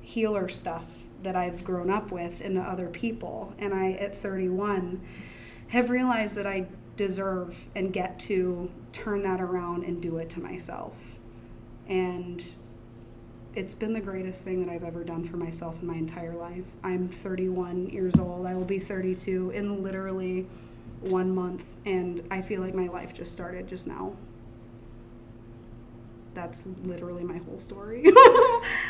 healer 0.00 0.48
stuff 0.48 1.04
that 1.22 1.36
I've 1.36 1.62
grown 1.64 1.90
up 1.90 2.10
with 2.10 2.40
into 2.40 2.60
other 2.60 2.88
people. 2.88 3.52
And 3.58 3.74
I, 3.74 3.92
at 3.92 4.16
31, 4.16 5.00
have 5.68 5.90
realized 5.90 6.36
that 6.36 6.46
I 6.46 6.66
deserve 6.96 7.66
and 7.74 7.92
get 7.92 8.18
to 8.20 8.70
turn 8.92 9.22
that 9.22 9.40
around 9.40 9.84
and 9.84 10.00
do 10.00 10.18
it 10.18 10.30
to 10.30 10.40
myself. 10.40 11.17
And 11.88 12.44
it's 13.54 13.74
been 13.74 13.92
the 13.92 14.00
greatest 14.00 14.44
thing 14.44 14.64
that 14.64 14.70
I've 14.72 14.84
ever 14.84 15.02
done 15.02 15.24
for 15.24 15.36
myself 15.36 15.80
in 15.82 15.88
my 15.88 15.96
entire 15.96 16.34
life. 16.34 16.64
I'm 16.84 17.08
31 17.08 17.88
years 17.88 18.18
old. 18.18 18.46
I 18.46 18.54
will 18.54 18.64
be 18.64 18.78
32 18.78 19.50
in 19.50 19.82
literally 19.82 20.46
one 21.00 21.34
month, 21.34 21.64
and 21.86 22.22
I 22.30 22.40
feel 22.40 22.60
like 22.60 22.74
my 22.74 22.88
life 22.88 23.14
just 23.14 23.32
started 23.32 23.66
just 23.66 23.86
now. 23.86 24.14
That's 26.34 26.62
literally 26.84 27.24
my 27.24 27.38
whole 27.38 27.58
story. 27.58 28.04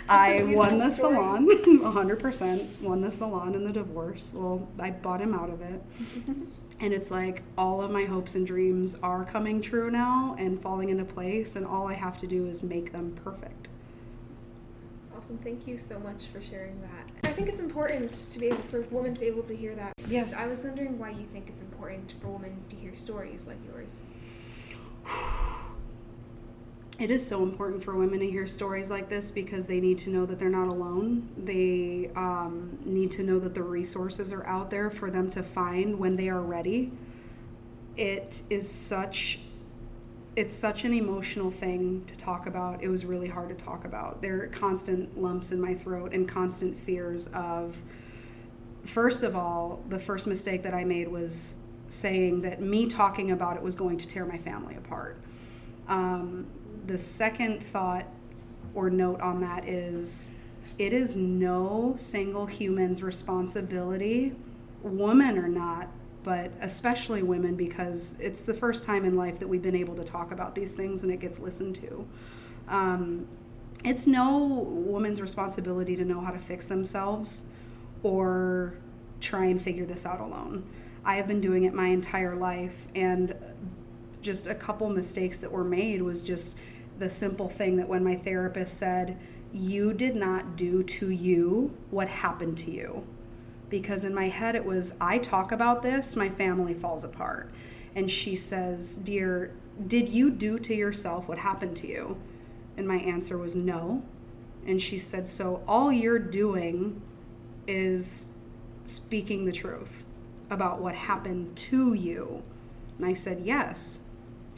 I 0.09 0.53
won 0.55 0.77
the 0.77 0.91
story. 0.91 1.15
salon, 1.15 1.47
100% 1.67 2.83
won 2.83 3.01
the 3.01 3.11
salon 3.11 3.55
and 3.55 3.67
the 3.67 3.73
divorce. 3.73 4.33
Well, 4.35 4.69
I 4.79 4.91
bought 4.91 5.21
him 5.21 5.35
out 5.35 5.49
of 5.49 5.63
it. 5.63 5.83
and 6.81 6.93
it's 6.93 7.11
like 7.11 7.43
all 7.57 7.83
of 7.83 7.91
my 7.91 8.05
hopes 8.05 8.35
and 8.35 8.47
dreams 8.47 8.97
are 9.03 9.24
coming 9.24 9.61
true 9.61 9.91
now 9.91 10.37
and 10.39 10.61
falling 10.61 10.91
into 10.91 11.05
place, 11.05 11.57
and 11.57 11.66
all 11.66 11.89
I 11.89 11.95
have 11.95 12.18
to 12.18 12.26
do 12.26 12.47
is 12.47 12.62
make 12.62 12.93
them 12.93 13.12
perfect. 13.24 13.68
Awesome. 15.16 15.39
Thank 15.39 15.66
you 15.66 15.76
so 15.76 15.99
much 15.99 16.26
for 16.26 16.41
sharing 16.41 16.81
that. 16.81 17.29
I 17.29 17.33
think 17.33 17.49
it's 17.49 17.61
important 17.61 18.12
to 18.12 18.39
be 18.39 18.47
able 18.47 18.62
for 18.70 18.81
women 18.83 19.14
to 19.14 19.20
be 19.20 19.26
able 19.26 19.43
to 19.45 19.57
hear 19.57 19.74
that. 19.74 19.93
Yes. 20.09 20.33
I 20.33 20.49
was 20.49 20.64
wondering 20.64 20.99
why 20.99 21.11
you 21.11 21.26
think 21.33 21.49
it's 21.49 21.61
important 21.61 22.14
for 22.20 22.29
women 22.29 22.62
to 22.68 22.76
hear 22.76 22.95
stories 22.95 23.47
like 23.47 23.59
yours. 23.66 24.03
It 26.99 27.13
is 27.13 27.25
so 27.25 27.45
important 27.45 27.81
for 27.85 27.95
women 27.95 28.19
to 28.19 28.29
hear 28.29 28.49
stories 28.49 28.91
like 28.91 29.09
this 29.09 29.31
because 29.31 29.67
they 29.67 29.79
need 29.79 29.99
to 29.99 30.11
know 30.11 30.27
that 30.27 30.41
they're 30.41 30.49
not 30.49 30.67
alone. 30.67 31.29
They 31.39 32.11
um, 32.17 32.77
need 32.85 33.13
to 33.13 33.23
know 33.23 33.39
that 33.39 33.55
the 33.55 33.63
resources 33.63 34.33
are 34.33 34.45
out 34.47 34.69
there 34.69 34.91
for 34.91 35.09
them 35.09 35.31
to 35.31 35.43
find 35.45 35.97
when 35.97 36.17
they 36.17 36.29
are 36.29 36.41
ready. 36.41 36.91
It 37.97 38.43
is 38.51 38.69
such 38.69 39.39
it's 40.35 40.55
such 40.55 40.85
an 40.85 40.93
emotional 40.93 41.51
thing 41.51 42.05
to 42.07 42.17
talk 42.17 42.47
about. 42.47 42.81
It 42.81 42.89
was 42.89 43.05
really 43.05 43.27
hard 43.27 43.49
to 43.49 43.57
talk 43.57 43.85
about. 43.85 44.23
There 44.23 44.43
are 44.43 44.47
constant 44.47 45.21
lumps 45.21 45.51
in 45.51 45.61
my 45.61 45.75
throat 45.75 46.13
and 46.13 46.29
constant 46.29 46.77
fears 46.77 47.29
of 47.29 47.81
first 48.85 49.23
of 49.23 49.37
all, 49.37 49.83
the 49.89 49.99
first 49.99 50.27
mistake 50.27 50.65
that 50.65 50.75
I 50.75 50.85
made 50.85 51.07
was 51.07 51.57
saying 51.89 52.41
that 52.43 52.61
me 52.61 52.87
talking 52.87 53.31
about 53.31 53.57
it 53.57 53.63
was 53.63 53.77
going 53.77 53.99
to 53.99 54.07
tear 54.07 54.25
my 54.25 54.39
family 54.39 54.75
apart. 54.77 55.17
Um, 55.89 56.47
the 56.87 56.99
second 56.99 57.62
thought 57.62 58.07
or 58.74 58.91
note 58.91 59.20
on 59.20 59.41
that 59.41 59.66
is 59.68 60.33
it 60.79 60.93
is 60.93 61.16
no 61.16 61.95
single 61.97 62.47
human's 62.47 63.03
responsibility, 63.03 64.35
woman 64.83 65.39
or 65.39 65.49
not, 65.49 65.89
but 66.22 66.53
especially 66.61 67.22
women 67.22 67.57
because 67.57 68.16
it's 68.20 68.43
the 68.43 68.55
first 68.55 68.85
time 68.85 69.05
in 69.05 69.16
life 69.16 69.39
that 69.39 69.49
we've 69.49 69.62
been 69.62 69.74
able 69.74 69.95
to 69.95 70.05
talk 70.05 70.31
about 70.31 70.55
these 70.55 70.74
things 70.74 71.03
and 71.03 71.12
it 71.12 71.20
gets 71.20 71.41
listened 71.41 71.74
to. 71.76 72.07
Um, 72.68 73.26
it's 73.85 74.07
no 74.07 74.39
woman's 74.39 75.20
responsibility 75.20 75.97
to 75.97 76.05
know 76.05 76.20
how 76.20 76.31
to 76.31 76.39
fix 76.39 76.66
themselves 76.66 77.45
or 78.03 78.74
try 79.20 79.47
and 79.47 79.61
figure 79.61 79.85
this 79.85 80.07
out 80.07 80.20
alone. 80.20 80.64
I 81.05 81.16
have 81.16 81.26
been 81.26 81.41
doing 81.41 81.64
it 81.64 81.74
my 81.74 81.89
entire 81.89 82.37
life, 82.37 82.87
and 82.95 83.35
just 84.23 84.47
a 84.47 84.55
couple 84.55 84.89
mistakes 84.89 85.39
that 85.39 85.51
were 85.51 85.64
made 85.64 86.03
was 86.03 86.23
just 86.23 86.57
the 86.99 87.09
simple 87.09 87.49
thing 87.49 87.77
that 87.77 87.89
when 87.89 88.03
my 88.05 88.16
therapist 88.16 88.77
said, 88.77 89.16
You 89.53 89.93
did 89.93 90.16
not 90.16 90.57
do 90.57 90.83
to 90.83 91.11
you 91.11 91.77
what 91.91 92.09
happened 92.09 92.59
to 92.59 92.71
you. 92.71 93.07
Because 93.71 94.05
in 94.05 94.14
my 94.14 94.29
head, 94.29 94.55
it 94.55 94.64
was, 94.64 94.95
I 95.01 95.19
talk 95.19 95.53
about 95.53 95.83
this, 95.83 96.16
my 96.16 96.29
family 96.29 96.75
falls 96.75 97.05
apart. 97.05 97.51
And 97.95 98.11
she 98.11 98.35
says, 98.35 98.99
Dear, 98.99 99.53
did 99.87 100.09
you 100.09 100.31
do 100.31 100.59
to 100.59 100.75
yourself 100.75 101.29
what 101.29 101.39
happened 101.39 101.77
to 101.79 101.87
you? 101.87 102.16
And 102.77 102.87
my 102.87 102.97
answer 102.97 103.39
was 103.39 103.55
no. 103.55 104.03
And 104.66 104.81
she 104.81 104.99
said, 104.99 105.29
So 105.29 105.62
all 105.66 105.93
you're 105.93 106.19
doing 106.19 107.01
is 107.66 108.29
speaking 108.85 109.45
the 109.45 109.53
truth 109.53 110.05
about 110.51 110.81
what 110.81 110.95
happened 110.95 111.55
to 111.57 111.95
you. 111.95 112.43
And 112.97 113.07
I 113.07 113.14
said, 113.14 113.43
Yes. 113.45 114.01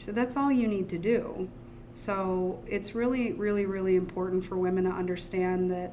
Said, 0.00 0.14
That's 0.14 0.36
all 0.36 0.50
you 0.50 0.66
need 0.66 0.88
to 0.88 0.98
do. 0.98 1.48
So 1.94 2.62
it's 2.66 2.94
really, 2.94 3.32
really, 3.32 3.66
really 3.66 3.96
important 3.96 4.44
for 4.44 4.56
women 4.56 4.84
to 4.84 4.90
understand 4.90 5.70
that 5.70 5.92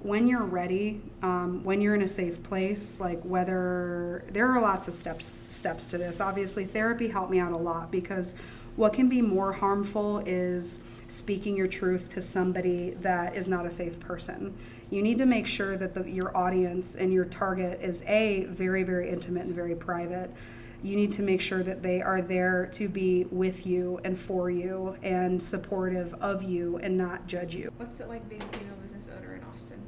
when 0.00 0.26
you're 0.26 0.44
ready, 0.44 1.00
um, 1.22 1.64
when 1.64 1.80
you're 1.80 1.94
in 1.94 2.02
a 2.02 2.08
safe 2.08 2.42
place, 2.42 3.00
like 3.00 3.22
whether 3.22 4.24
there 4.28 4.48
are 4.50 4.60
lots 4.60 4.88
of 4.88 4.94
steps 4.94 5.40
steps 5.48 5.86
to 5.88 5.98
this. 5.98 6.20
Obviously, 6.20 6.64
therapy 6.64 7.08
helped 7.08 7.30
me 7.30 7.38
out 7.38 7.52
a 7.52 7.56
lot 7.56 7.90
because 7.90 8.34
what 8.76 8.92
can 8.92 9.08
be 9.08 9.22
more 9.22 9.52
harmful 9.52 10.18
is 10.26 10.80
speaking 11.06 11.56
your 11.56 11.68
truth 11.68 12.12
to 12.12 12.20
somebody 12.20 12.90
that 12.90 13.36
is 13.36 13.48
not 13.48 13.64
a 13.64 13.70
safe 13.70 14.00
person. 14.00 14.52
You 14.90 15.00
need 15.00 15.18
to 15.18 15.26
make 15.26 15.46
sure 15.46 15.76
that 15.76 15.94
the, 15.94 16.10
your 16.10 16.36
audience 16.36 16.96
and 16.96 17.12
your 17.12 17.24
target 17.26 17.80
is 17.80 18.02
a 18.06 18.44
very, 18.46 18.82
very 18.82 19.10
intimate 19.10 19.46
and 19.46 19.54
very 19.54 19.74
private. 19.74 20.30
You 20.84 20.96
need 20.96 21.12
to 21.12 21.22
make 21.22 21.40
sure 21.40 21.62
that 21.62 21.82
they 21.82 22.02
are 22.02 22.20
there 22.20 22.66
to 22.72 22.90
be 22.90 23.24
with 23.30 23.66
you 23.66 23.98
and 24.04 24.18
for 24.18 24.50
you 24.50 24.98
and 25.02 25.42
supportive 25.42 26.12
of 26.20 26.42
you 26.42 26.76
and 26.76 26.98
not 26.98 27.26
judge 27.26 27.54
you. 27.54 27.72
What's 27.78 28.00
it 28.00 28.08
like 28.10 28.28
being 28.28 28.42
a 28.42 28.58
female 28.58 28.76
business 28.82 29.08
owner 29.16 29.34
in 29.34 29.42
Austin? 29.44 29.82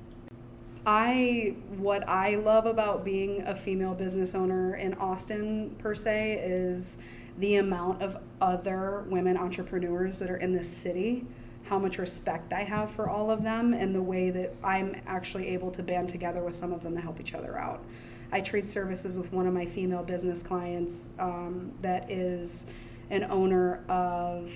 I 0.87 1.55
what 1.77 2.09
I 2.09 2.37
love 2.37 2.65
about 2.65 3.05
being 3.05 3.43
a 3.43 3.55
female 3.55 3.95
business 3.95 4.35
owner 4.35 4.77
in 4.77 4.95
Austin 4.95 5.77
per 5.79 5.95
se 5.95 6.41
is 6.43 6.97
the 7.41 7.57
amount 7.57 8.01
of 8.01 8.17
other 8.41 9.05
women 9.09 9.37
entrepreneurs 9.37 10.19
that 10.19 10.31
are 10.31 10.39
in 10.39 10.55
this 10.55 10.69
city, 10.75 11.27
how 11.65 11.79
much 11.79 11.99
respect 11.99 12.55
I 12.55 12.63
have 12.63 12.91
for 12.91 13.11
all 13.11 13.31
of 13.31 13.43
them 13.43 13.75
and 13.75 13.95
the 13.95 14.03
way 14.03 14.31
that 14.31 14.55
I'm 14.65 14.99
actually 15.07 15.49
able 15.49 15.71
to 15.73 15.83
band 15.83 16.09
together 16.09 16.43
with 16.43 16.55
some 16.55 16.73
of 16.73 16.83
them 16.83 16.95
to 16.95 17.03
help 17.03 17.21
each 17.21 17.35
other 17.35 17.59
out. 17.59 17.85
I 18.33 18.41
trade 18.41 18.67
services 18.67 19.19
with 19.19 19.33
one 19.33 19.47
of 19.47 19.55
my 19.55 19.65
female 19.65 20.03
business 20.03 20.43
clients 20.43 21.11
um, 21.19 21.73
that 21.83 22.11
is 22.11 22.67
an 23.11 23.25
owner 23.25 23.85
of 23.89 24.53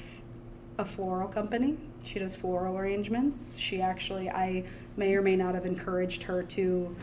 a 0.79 0.85
floral 0.85 1.29
company. 1.29 1.77
She 2.03 2.19
does 2.19 2.35
floral 2.35 2.77
arrangements. 2.79 3.57
She 3.59 3.81
actually, 3.81 4.31
I 4.31 4.65
may 4.97 5.15
or 5.15 5.23
may 5.23 5.37
not 5.37 5.55
have 5.55 5.67
encouraged 5.67 6.23
her 6.25 6.43
to. 6.43 6.95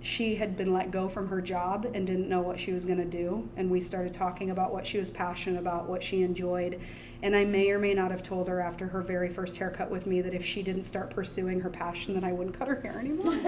She 0.00 0.34
had 0.34 0.56
been 0.56 0.72
let 0.72 0.90
go 0.90 1.08
from 1.08 1.28
her 1.28 1.40
job 1.40 1.90
and 1.94 2.06
didn't 2.06 2.28
know 2.28 2.40
what 2.40 2.60
she 2.60 2.72
was 2.72 2.84
going 2.84 2.98
to 2.98 3.04
do. 3.04 3.48
And 3.56 3.70
we 3.70 3.80
started 3.80 4.12
talking 4.12 4.50
about 4.50 4.72
what 4.72 4.86
she 4.86 4.98
was 4.98 5.10
passionate 5.10 5.58
about, 5.58 5.88
what 5.88 6.02
she 6.02 6.22
enjoyed. 6.22 6.80
And 7.22 7.34
I 7.34 7.44
may 7.44 7.70
or 7.70 7.78
may 7.78 7.94
not 7.94 8.10
have 8.10 8.22
told 8.22 8.46
her 8.48 8.60
after 8.60 8.86
her 8.86 9.02
very 9.02 9.28
first 9.28 9.56
haircut 9.56 9.90
with 9.90 10.06
me 10.06 10.20
that 10.20 10.34
if 10.34 10.44
she 10.44 10.62
didn't 10.62 10.84
start 10.84 11.10
pursuing 11.10 11.60
her 11.60 11.70
passion, 11.70 12.14
that 12.14 12.24
I 12.24 12.32
wouldn't 12.32 12.56
cut 12.56 12.68
her 12.68 12.80
hair 12.80 12.98
anymore. 12.98 13.32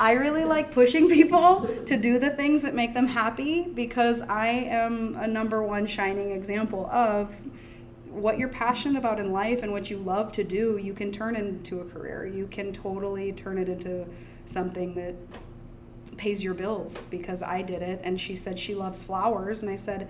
I 0.00 0.16
really 0.18 0.44
like 0.44 0.72
pushing 0.72 1.08
people 1.08 1.68
to 1.86 1.96
do 1.96 2.18
the 2.18 2.30
things 2.30 2.62
that 2.62 2.74
make 2.74 2.92
them 2.92 3.06
happy 3.06 3.62
because 3.62 4.20
I 4.22 4.48
am 4.48 5.16
a 5.16 5.26
number 5.26 5.62
one 5.62 5.86
shining 5.86 6.32
example 6.32 6.86
of 6.86 7.34
what 8.12 8.38
you're 8.38 8.48
passionate 8.48 8.98
about 8.98 9.18
in 9.18 9.32
life 9.32 9.62
and 9.62 9.72
what 9.72 9.90
you 9.90 9.96
love 9.96 10.32
to 10.32 10.44
do, 10.44 10.78
you 10.80 10.92
can 10.92 11.10
turn 11.10 11.34
into 11.34 11.80
a 11.80 11.84
career. 11.84 12.26
You 12.26 12.46
can 12.46 12.72
totally 12.72 13.32
turn 13.32 13.58
it 13.58 13.68
into 13.68 14.06
something 14.44 14.94
that 14.94 15.14
pays 16.16 16.42
your 16.44 16.54
bills 16.54 17.04
because 17.06 17.42
I 17.42 17.62
did 17.62 17.82
it. 17.82 18.00
And 18.04 18.20
she 18.20 18.36
said 18.36 18.58
she 18.58 18.74
loves 18.74 19.02
flowers. 19.02 19.62
And 19.62 19.70
I 19.70 19.76
said, 19.76 20.08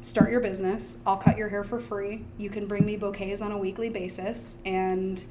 start 0.00 0.30
your 0.30 0.40
business. 0.40 0.98
I'll 1.06 1.16
cut 1.16 1.38
your 1.38 1.48
hair 1.48 1.64
for 1.64 1.78
free. 1.78 2.24
You 2.38 2.50
can 2.50 2.66
bring 2.66 2.84
me 2.84 2.96
bouquets 2.96 3.40
on 3.40 3.52
a 3.52 3.58
weekly 3.58 3.88
basis. 3.88 4.58
And 4.64 5.24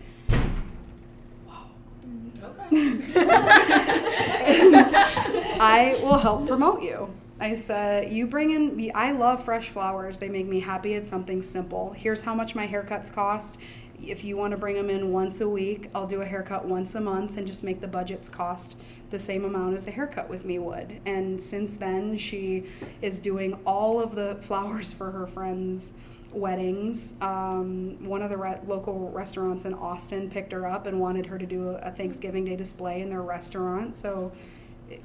I 5.64 6.00
will 6.02 6.18
help 6.18 6.48
promote 6.48 6.82
you. 6.82 7.14
I 7.40 7.56
said, 7.56 8.14
You 8.14 8.28
bring 8.28 8.52
in, 8.52 8.92
I 8.94 9.12
love 9.12 9.44
fresh 9.44 9.70
flowers. 9.70 10.20
They 10.20 10.30
make 10.30 10.48
me 10.48 10.60
happy. 10.60 10.94
It's 10.94 11.10
something 11.10 11.42
simple. 11.42 11.92
Here's 11.92 12.22
how 12.22 12.36
much 12.36 12.56
my 12.56 12.68
haircuts 12.68 13.14
cost. 13.14 13.58
If 14.04 14.24
you 14.24 14.36
want 14.36 14.52
to 14.52 14.58
bring 14.58 14.76
them 14.76 14.90
in 14.90 15.12
once 15.12 15.42
a 15.42 15.50
week, 15.50 15.90
I'll 15.94 16.08
do 16.08 16.22
a 16.22 16.26
haircut 16.26 16.66
once 16.66 16.96
a 16.96 17.02
month 17.02 17.38
and 17.38 17.46
just 17.46 17.64
make 17.64 17.82
the 17.82 17.88
budgets 17.88 18.30
cost 18.30 18.78
the 19.12 19.20
same 19.20 19.46
amount 19.46 19.76
as 19.76 19.88
a 19.88 19.92
haircut 19.92 20.30
with 20.30 20.44
me 20.46 20.58
would. 20.58 21.00
And 21.06 21.40
since 21.40 21.76
then, 21.76 22.18
she 22.18 22.66
is 23.02 23.20
doing 23.20 23.60
all 23.66 24.00
of 24.00 24.16
the 24.16 24.38
flowers 24.42 24.92
for 24.94 25.12
her 25.12 25.28
friends' 25.28 25.96
weddings. 26.32 27.16
Um, 27.22 27.98
one 28.08 28.22
of 28.22 28.30
the 28.30 28.38
re- 28.38 28.60
local 28.66 29.10
restaurants 29.12 29.66
in 29.66 29.74
Austin 29.74 30.30
picked 30.30 30.52
her 30.54 30.66
up 30.66 30.88
and 30.88 31.00
wanted 31.00 31.26
her 31.26 31.38
to 31.38 31.46
do 31.46 31.70
a, 31.70 31.76
a 31.76 31.92
Thanksgiving 31.92 32.46
Day 32.46 32.56
display 32.56 33.02
in 33.02 33.10
their 33.10 33.22
restaurant. 33.22 33.96
So 33.96 34.32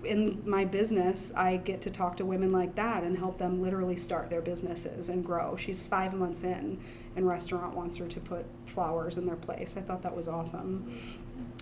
in 0.04 0.42
my 0.48 0.64
business, 0.64 1.32
I 1.34 1.58
get 1.58 1.82
to 1.82 1.90
talk 1.90 2.16
to 2.18 2.24
women 2.24 2.52
like 2.52 2.74
that 2.76 3.02
and 3.02 3.16
help 3.16 3.36
them 3.36 3.60
literally 3.60 3.96
start 3.96 4.30
their 4.30 4.42
businesses 4.42 5.08
and 5.08 5.24
grow. 5.24 5.56
She's 5.56 5.82
five 5.82 6.14
months 6.14 6.44
in, 6.44 6.78
and 7.16 7.26
restaurant 7.26 7.74
wants 7.74 7.96
her 7.96 8.06
to 8.06 8.20
put 8.20 8.46
flowers 8.66 9.16
in 9.16 9.26
their 9.26 9.36
place. 9.36 9.76
I 9.76 9.80
thought 9.80 10.02
that 10.02 10.14
was 10.14 10.28
awesome. 10.28 10.92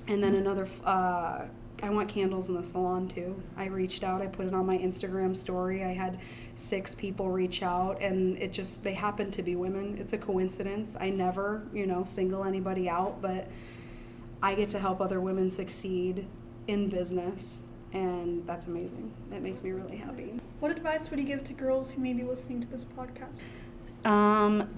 And 0.09 0.23
then 0.23 0.35
another, 0.35 0.69
uh, 0.85 1.47
I 1.83 1.91
want 1.91 2.09
candles 2.09 2.49
in 2.49 2.55
the 2.55 2.65
salon 2.65 3.09
too. 3.09 3.41
I 3.57 3.67
reached 3.67 4.05
out, 4.05 4.23
I 4.23 4.27
put 4.27 4.47
it 4.47 4.55
on 4.55 4.65
my 4.65 4.79
Instagram 4.79 5.37
story. 5.37 5.85
I 5.85 5.93
had 5.93 6.21
six 6.55 6.95
people 6.95 7.31
reach 7.31 7.63
out, 7.63 8.01
and 8.01 8.39
it 8.39 8.53
just, 8.53 8.85
they 8.85 8.95
happen 8.95 9.31
to 9.33 9.43
be 9.43 9.57
women. 9.57 9.99
It's 9.99 10.13
a 10.13 10.19
coincidence. 10.19 10.97
I 10.99 11.11
never, 11.11 11.67
you 11.73 11.87
know, 11.87 12.05
single 12.05 12.45
anybody 12.45 12.89
out, 12.89 13.21
but 13.21 13.49
I 14.43 14.55
get 14.55 14.69
to 14.71 14.79
help 14.79 15.01
other 15.01 15.21
women 15.21 15.51
succeed 15.51 16.27
in 16.67 16.89
business, 16.89 17.63
and 17.95 18.47
that's 18.47 18.67
amazing. 18.67 19.13
That 19.31 19.41
makes 19.41 19.63
me 19.63 19.71
really 19.71 19.97
happy. 19.97 20.39
What 20.61 20.71
advice 20.71 21.11
would 21.11 21.19
you 21.19 21.25
give 21.25 21.45
to 21.45 21.53
girls 21.53 21.91
who 21.91 22.03
may 22.03 22.13
be 22.13 22.25
listening 22.25 22.61
to 22.61 22.67
this 22.67 22.85
podcast? 22.85 23.41
Um, 24.09 24.69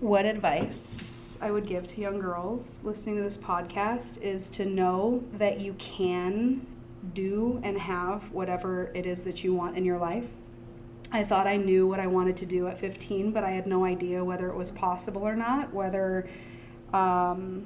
what 0.00 0.24
advice 0.24 1.38
I 1.40 1.50
would 1.50 1.66
give 1.66 1.86
to 1.88 2.00
young 2.00 2.18
girls 2.18 2.84
listening 2.84 3.16
to 3.16 3.22
this 3.22 3.38
podcast 3.38 4.20
is 4.20 4.48
to 4.50 4.66
know 4.66 5.24
that 5.38 5.60
you 5.60 5.74
can 5.74 6.66
do 7.14 7.58
and 7.64 7.78
have 7.78 8.30
whatever 8.30 8.92
it 8.94 9.06
is 9.06 9.22
that 9.22 9.42
you 9.42 9.54
want 9.54 9.76
in 9.76 9.84
your 9.84 9.98
life. 9.98 10.28
I 11.12 11.24
thought 11.24 11.46
I 11.46 11.56
knew 11.56 11.86
what 11.88 11.98
I 11.98 12.06
wanted 12.06 12.36
to 12.36 12.46
do 12.46 12.68
at 12.68 12.78
15, 12.78 13.32
but 13.32 13.42
I 13.42 13.50
had 13.50 13.66
no 13.66 13.84
idea 13.84 14.24
whether 14.24 14.48
it 14.48 14.56
was 14.56 14.70
possible 14.70 15.26
or 15.26 15.34
not, 15.34 15.72
whether 15.72 16.28
um, 16.92 17.64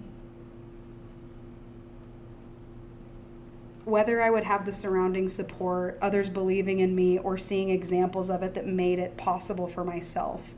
whether 3.85 4.23
I 4.23 4.31
would 4.31 4.45
have 4.45 4.65
the 4.65 4.73
surrounding 4.73 5.29
support, 5.29 5.99
others 6.01 6.31
believing 6.31 6.81
in 6.81 6.95
me, 6.95 7.19
or 7.19 7.37
seeing 7.37 7.71
examples 7.71 8.31
of 8.31 8.43
it 8.43 8.55
that 8.55 8.67
made 8.67 8.99
it 8.99 9.17
possible 9.17 9.67
for 9.67 9.85
myself. 9.85 10.55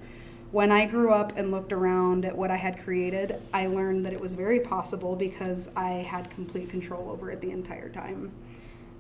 When 0.53 0.71
I 0.71 0.87
grew 0.87 1.11
up 1.11 1.37
and 1.37 1.51
looked 1.51 1.73
around 1.73 2.25
at 2.25 2.37
what 2.37 2.51
I 2.51 2.57
had 2.57 2.79
created, 2.79 3.37
I 3.53 3.67
learned 3.67 4.07
that 4.07 4.13
it 4.13 4.21
was 4.21 4.35
very 4.35 4.61
possible 4.61 5.17
because 5.17 5.71
I 5.75 5.91
had 5.91 6.31
complete 6.31 6.71
control 6.71 7.11
over 7.11 7.31
it 7.31 7.41
the 7.41 7.51
entire 7.51 7.89
time. 7.89 8.31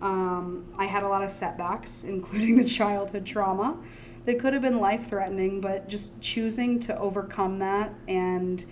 Um, 0.02 0.66
I 0.76 0.86
had 0.86 1.04
a 1.04 1.08
lot 1.08 1.22
of 1.22 1.30
setbacks, 1.30 2.04
including 2.08 2.56
the 2.56 2.64
childhood 2.64 3.24
trauma 3.24 3.78
that 4.24 4.40
could 4.40 4.52
have 4.52 4.62
been 4.62 4.80
life 4.80 5.08
threatening, 5.08 5.60
but 5.60 5.88
just 5.88 6.20
choosing 6.20 6.80
to 6.80 6.98
overcome 6.98 7.60
that 7.60 7.94
and 8.08 8.64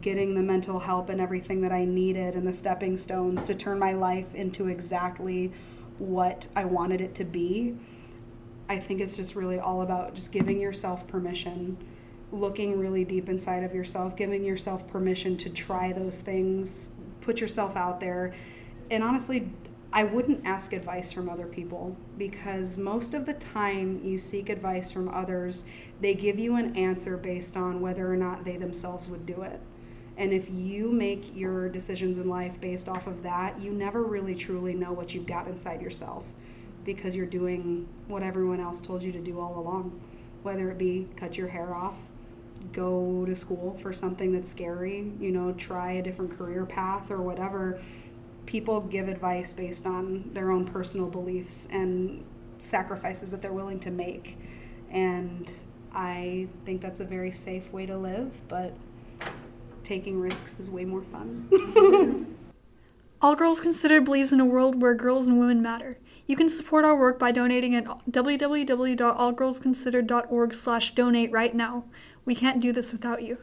getting 0.00 0.34
the 0.34 0.42
mental 0.42 0.78
help 0.78 1.08
and 1.08 1.20
everything 1.20 1.60
that 1.60 1.72
I 1.72 1.84
needed 1.84 2.34
and 2.34 2.46
the 2.46 2.52
stepping 2.52 2.96
stones 2.96 3.46
to 3.46 3.54
turn 3.54 3.78
my 3.78 3.92
life 3.92 4.34
into 4.34 4.68
exactly 4.68 5.52
what 5.98 6.46
I 6.56 6.64
wanted 6.64 7.00
it 7.00 7.14
to 7.16 7.24
be. 7.24 7.76
I 8.68 8.78
think 8.78 9.00
it's 9.00 9.16
just 9.16 9.34
really 9.34 9.58
all 9.58 9.82
about 9.82 10.14
just 10.14 10.32
giving 10.32 10.58
yourself 10.58 11.06
permission, 11.06 11.76
looking 12.32 12.78
really 12.78 13.04
deep 13.04 13.28
inside 13.28 13.62
of 13.62 13.74
yourself, 13.74 14.16
giving 14.16 14.42
yourself 14.42 14.86
permission 14.88 15.36
to 15.36 15.50
try 15.50 15.92
those 15.92 16.20
things, 16.20 16.90
put 17.20 17.40
yourself 17.40 17.76
out 17.76 18.00
there. 18.00 18.32
And 18.90 19.02
honestly, 19.02 19.50
I 19.92 20.02
wouldn't 20.02 20.44
ask 20.44 20.72
advice 20.72 21.12
from 21.12 21.28
other 21.28 21.46
people 21.46 21.96
because 22.18 22.76
most 22.76 23.14
of 23.14 23.26
the 23.26 23.34
time 23.34 24.00
you 24.02 24.18
seek 24.18 24.48
advice 24.48 24.90
from 24.90 25.08
others, 25.10 25.66
they 26.00 26.14
give 26.14 26.38
you 26.38 26.56
an 26.56 26.74
answer 26.74 27.16
based 27.16 27.56
on 27.56 27.80
whether 27.80 28.10
or 28.10 28.16
not 28.16 28.44
they 28.44 28.56
themselves 28.56 29.08
would 29.08 29.24
do 29.24 29.42
it. 29.42 29.60
And 30.16 30.32
if 30.32 30.48
you 30.50 30.92
make 30.92 31.36
your 31.36 31.68
decisions 31.68 32.18
in 32.18 32.28
life 32.28 32.60
based 32.60 32.88
off 32.88 33.06
of 33.06 33.22
that, 33.22 33.58
you 33.60 33.72
never 33.72 34.04
really 34.04 34.34
truly 34.34 34.74
know 34.74 34.92
what 34.92 35.14
you've 35.14 35.26
got 35.26 35.48
inside 35.48 35.82
yourself 35.82 36.32
because 36.84 37.16
you're 37.16 37.26
doing 37.26 37.88
what 38.06 38.22
everyone 38.22 38.60
else 38.60 38.80
told 38.80 39.02
you 39.02 39.10
to 39.12 39.20
do 39.20 39.40
all 39.40 39.58
along. 39.58 40.00
Whether 40.42 40.70
it 40.70 40.78
be 40.78 41.08
cut 41.16 41.36
your 41.36 41.48
hair 41.48 41.74
off, 41.74 41.98
go 42.72 43.24
to 43.26 43.34
school 43.34 43.76
for 43.78 43.92
something 43.92 44.32
that's 44.32 44.48
scary, 44.48 45.10
you 45.18 45.32
know, 45.32 45.52
try 45.52 45.92
a 45.92 46.02
different 46.02 46.36
career 46.36 46.64
path 46.64 47.10
or 47.10 47.20
whatever. 47.20 47.80
People 48.46 48.80
give 48.82 49.08
advice 49.08 49.52
based 49.52 49.86
on 49.86 50.30
their 50.32 50.50
own 50.50 50.64
personal 50.64 51.08
beliefs 51.08 51.66
and 51.72 52.24
sacrifices 52.58 53.30
that 53.30 53.42
they're 53.42 53.52
willing 53.52 53.80
to 53.80 53.90
make. 53.90 54.38
And 54.90 55.50
I 55.92 56.46
think 56.64 56.80
that's 56.80 57.00
a 57.00 57.04
very 57.04 57.32
safe 57.32 57.72
way 57.72 57.86
to 57.86 57.96
live, 57.96 58.40
but 58.48 58.74
taking 59.84 60.20
risks 60.20 60.58
is 60.58 60.70
way 60.70 60.84
more 60.84 61.02
fun. 61.02 61.48
All 63.22 63.36
Girls 63.36 63.60
Considered 63.60 64.04
believes 64.04 64.32
in 64.32 64.40
a 64.40 64.44
world 64.44 64.82
where 64.82 64.94
girls 64.94 65.26
and 65.26 65.38
women 65.38 65.62
matter. 65.62 65.98
You 66.26 66.36
can 66.36 66.48
support 66.48 66.84
our 66.84 66.96
work 66.96 67.18
by 67.18 67.32
donating 67.32 67.74
at 67.74 67.84
www.allgirlsconsidered.org 68.10 70.54
slash 70.54 70.94
donate 70.94 71.32
right 71.32 71.54
now. 71.54 71.84
We 72.24 72.34
can't 72.34 72.60
do 72.60 72.72
this 72.72 72.92
without 72.92 73.22
you. 73.22 73.38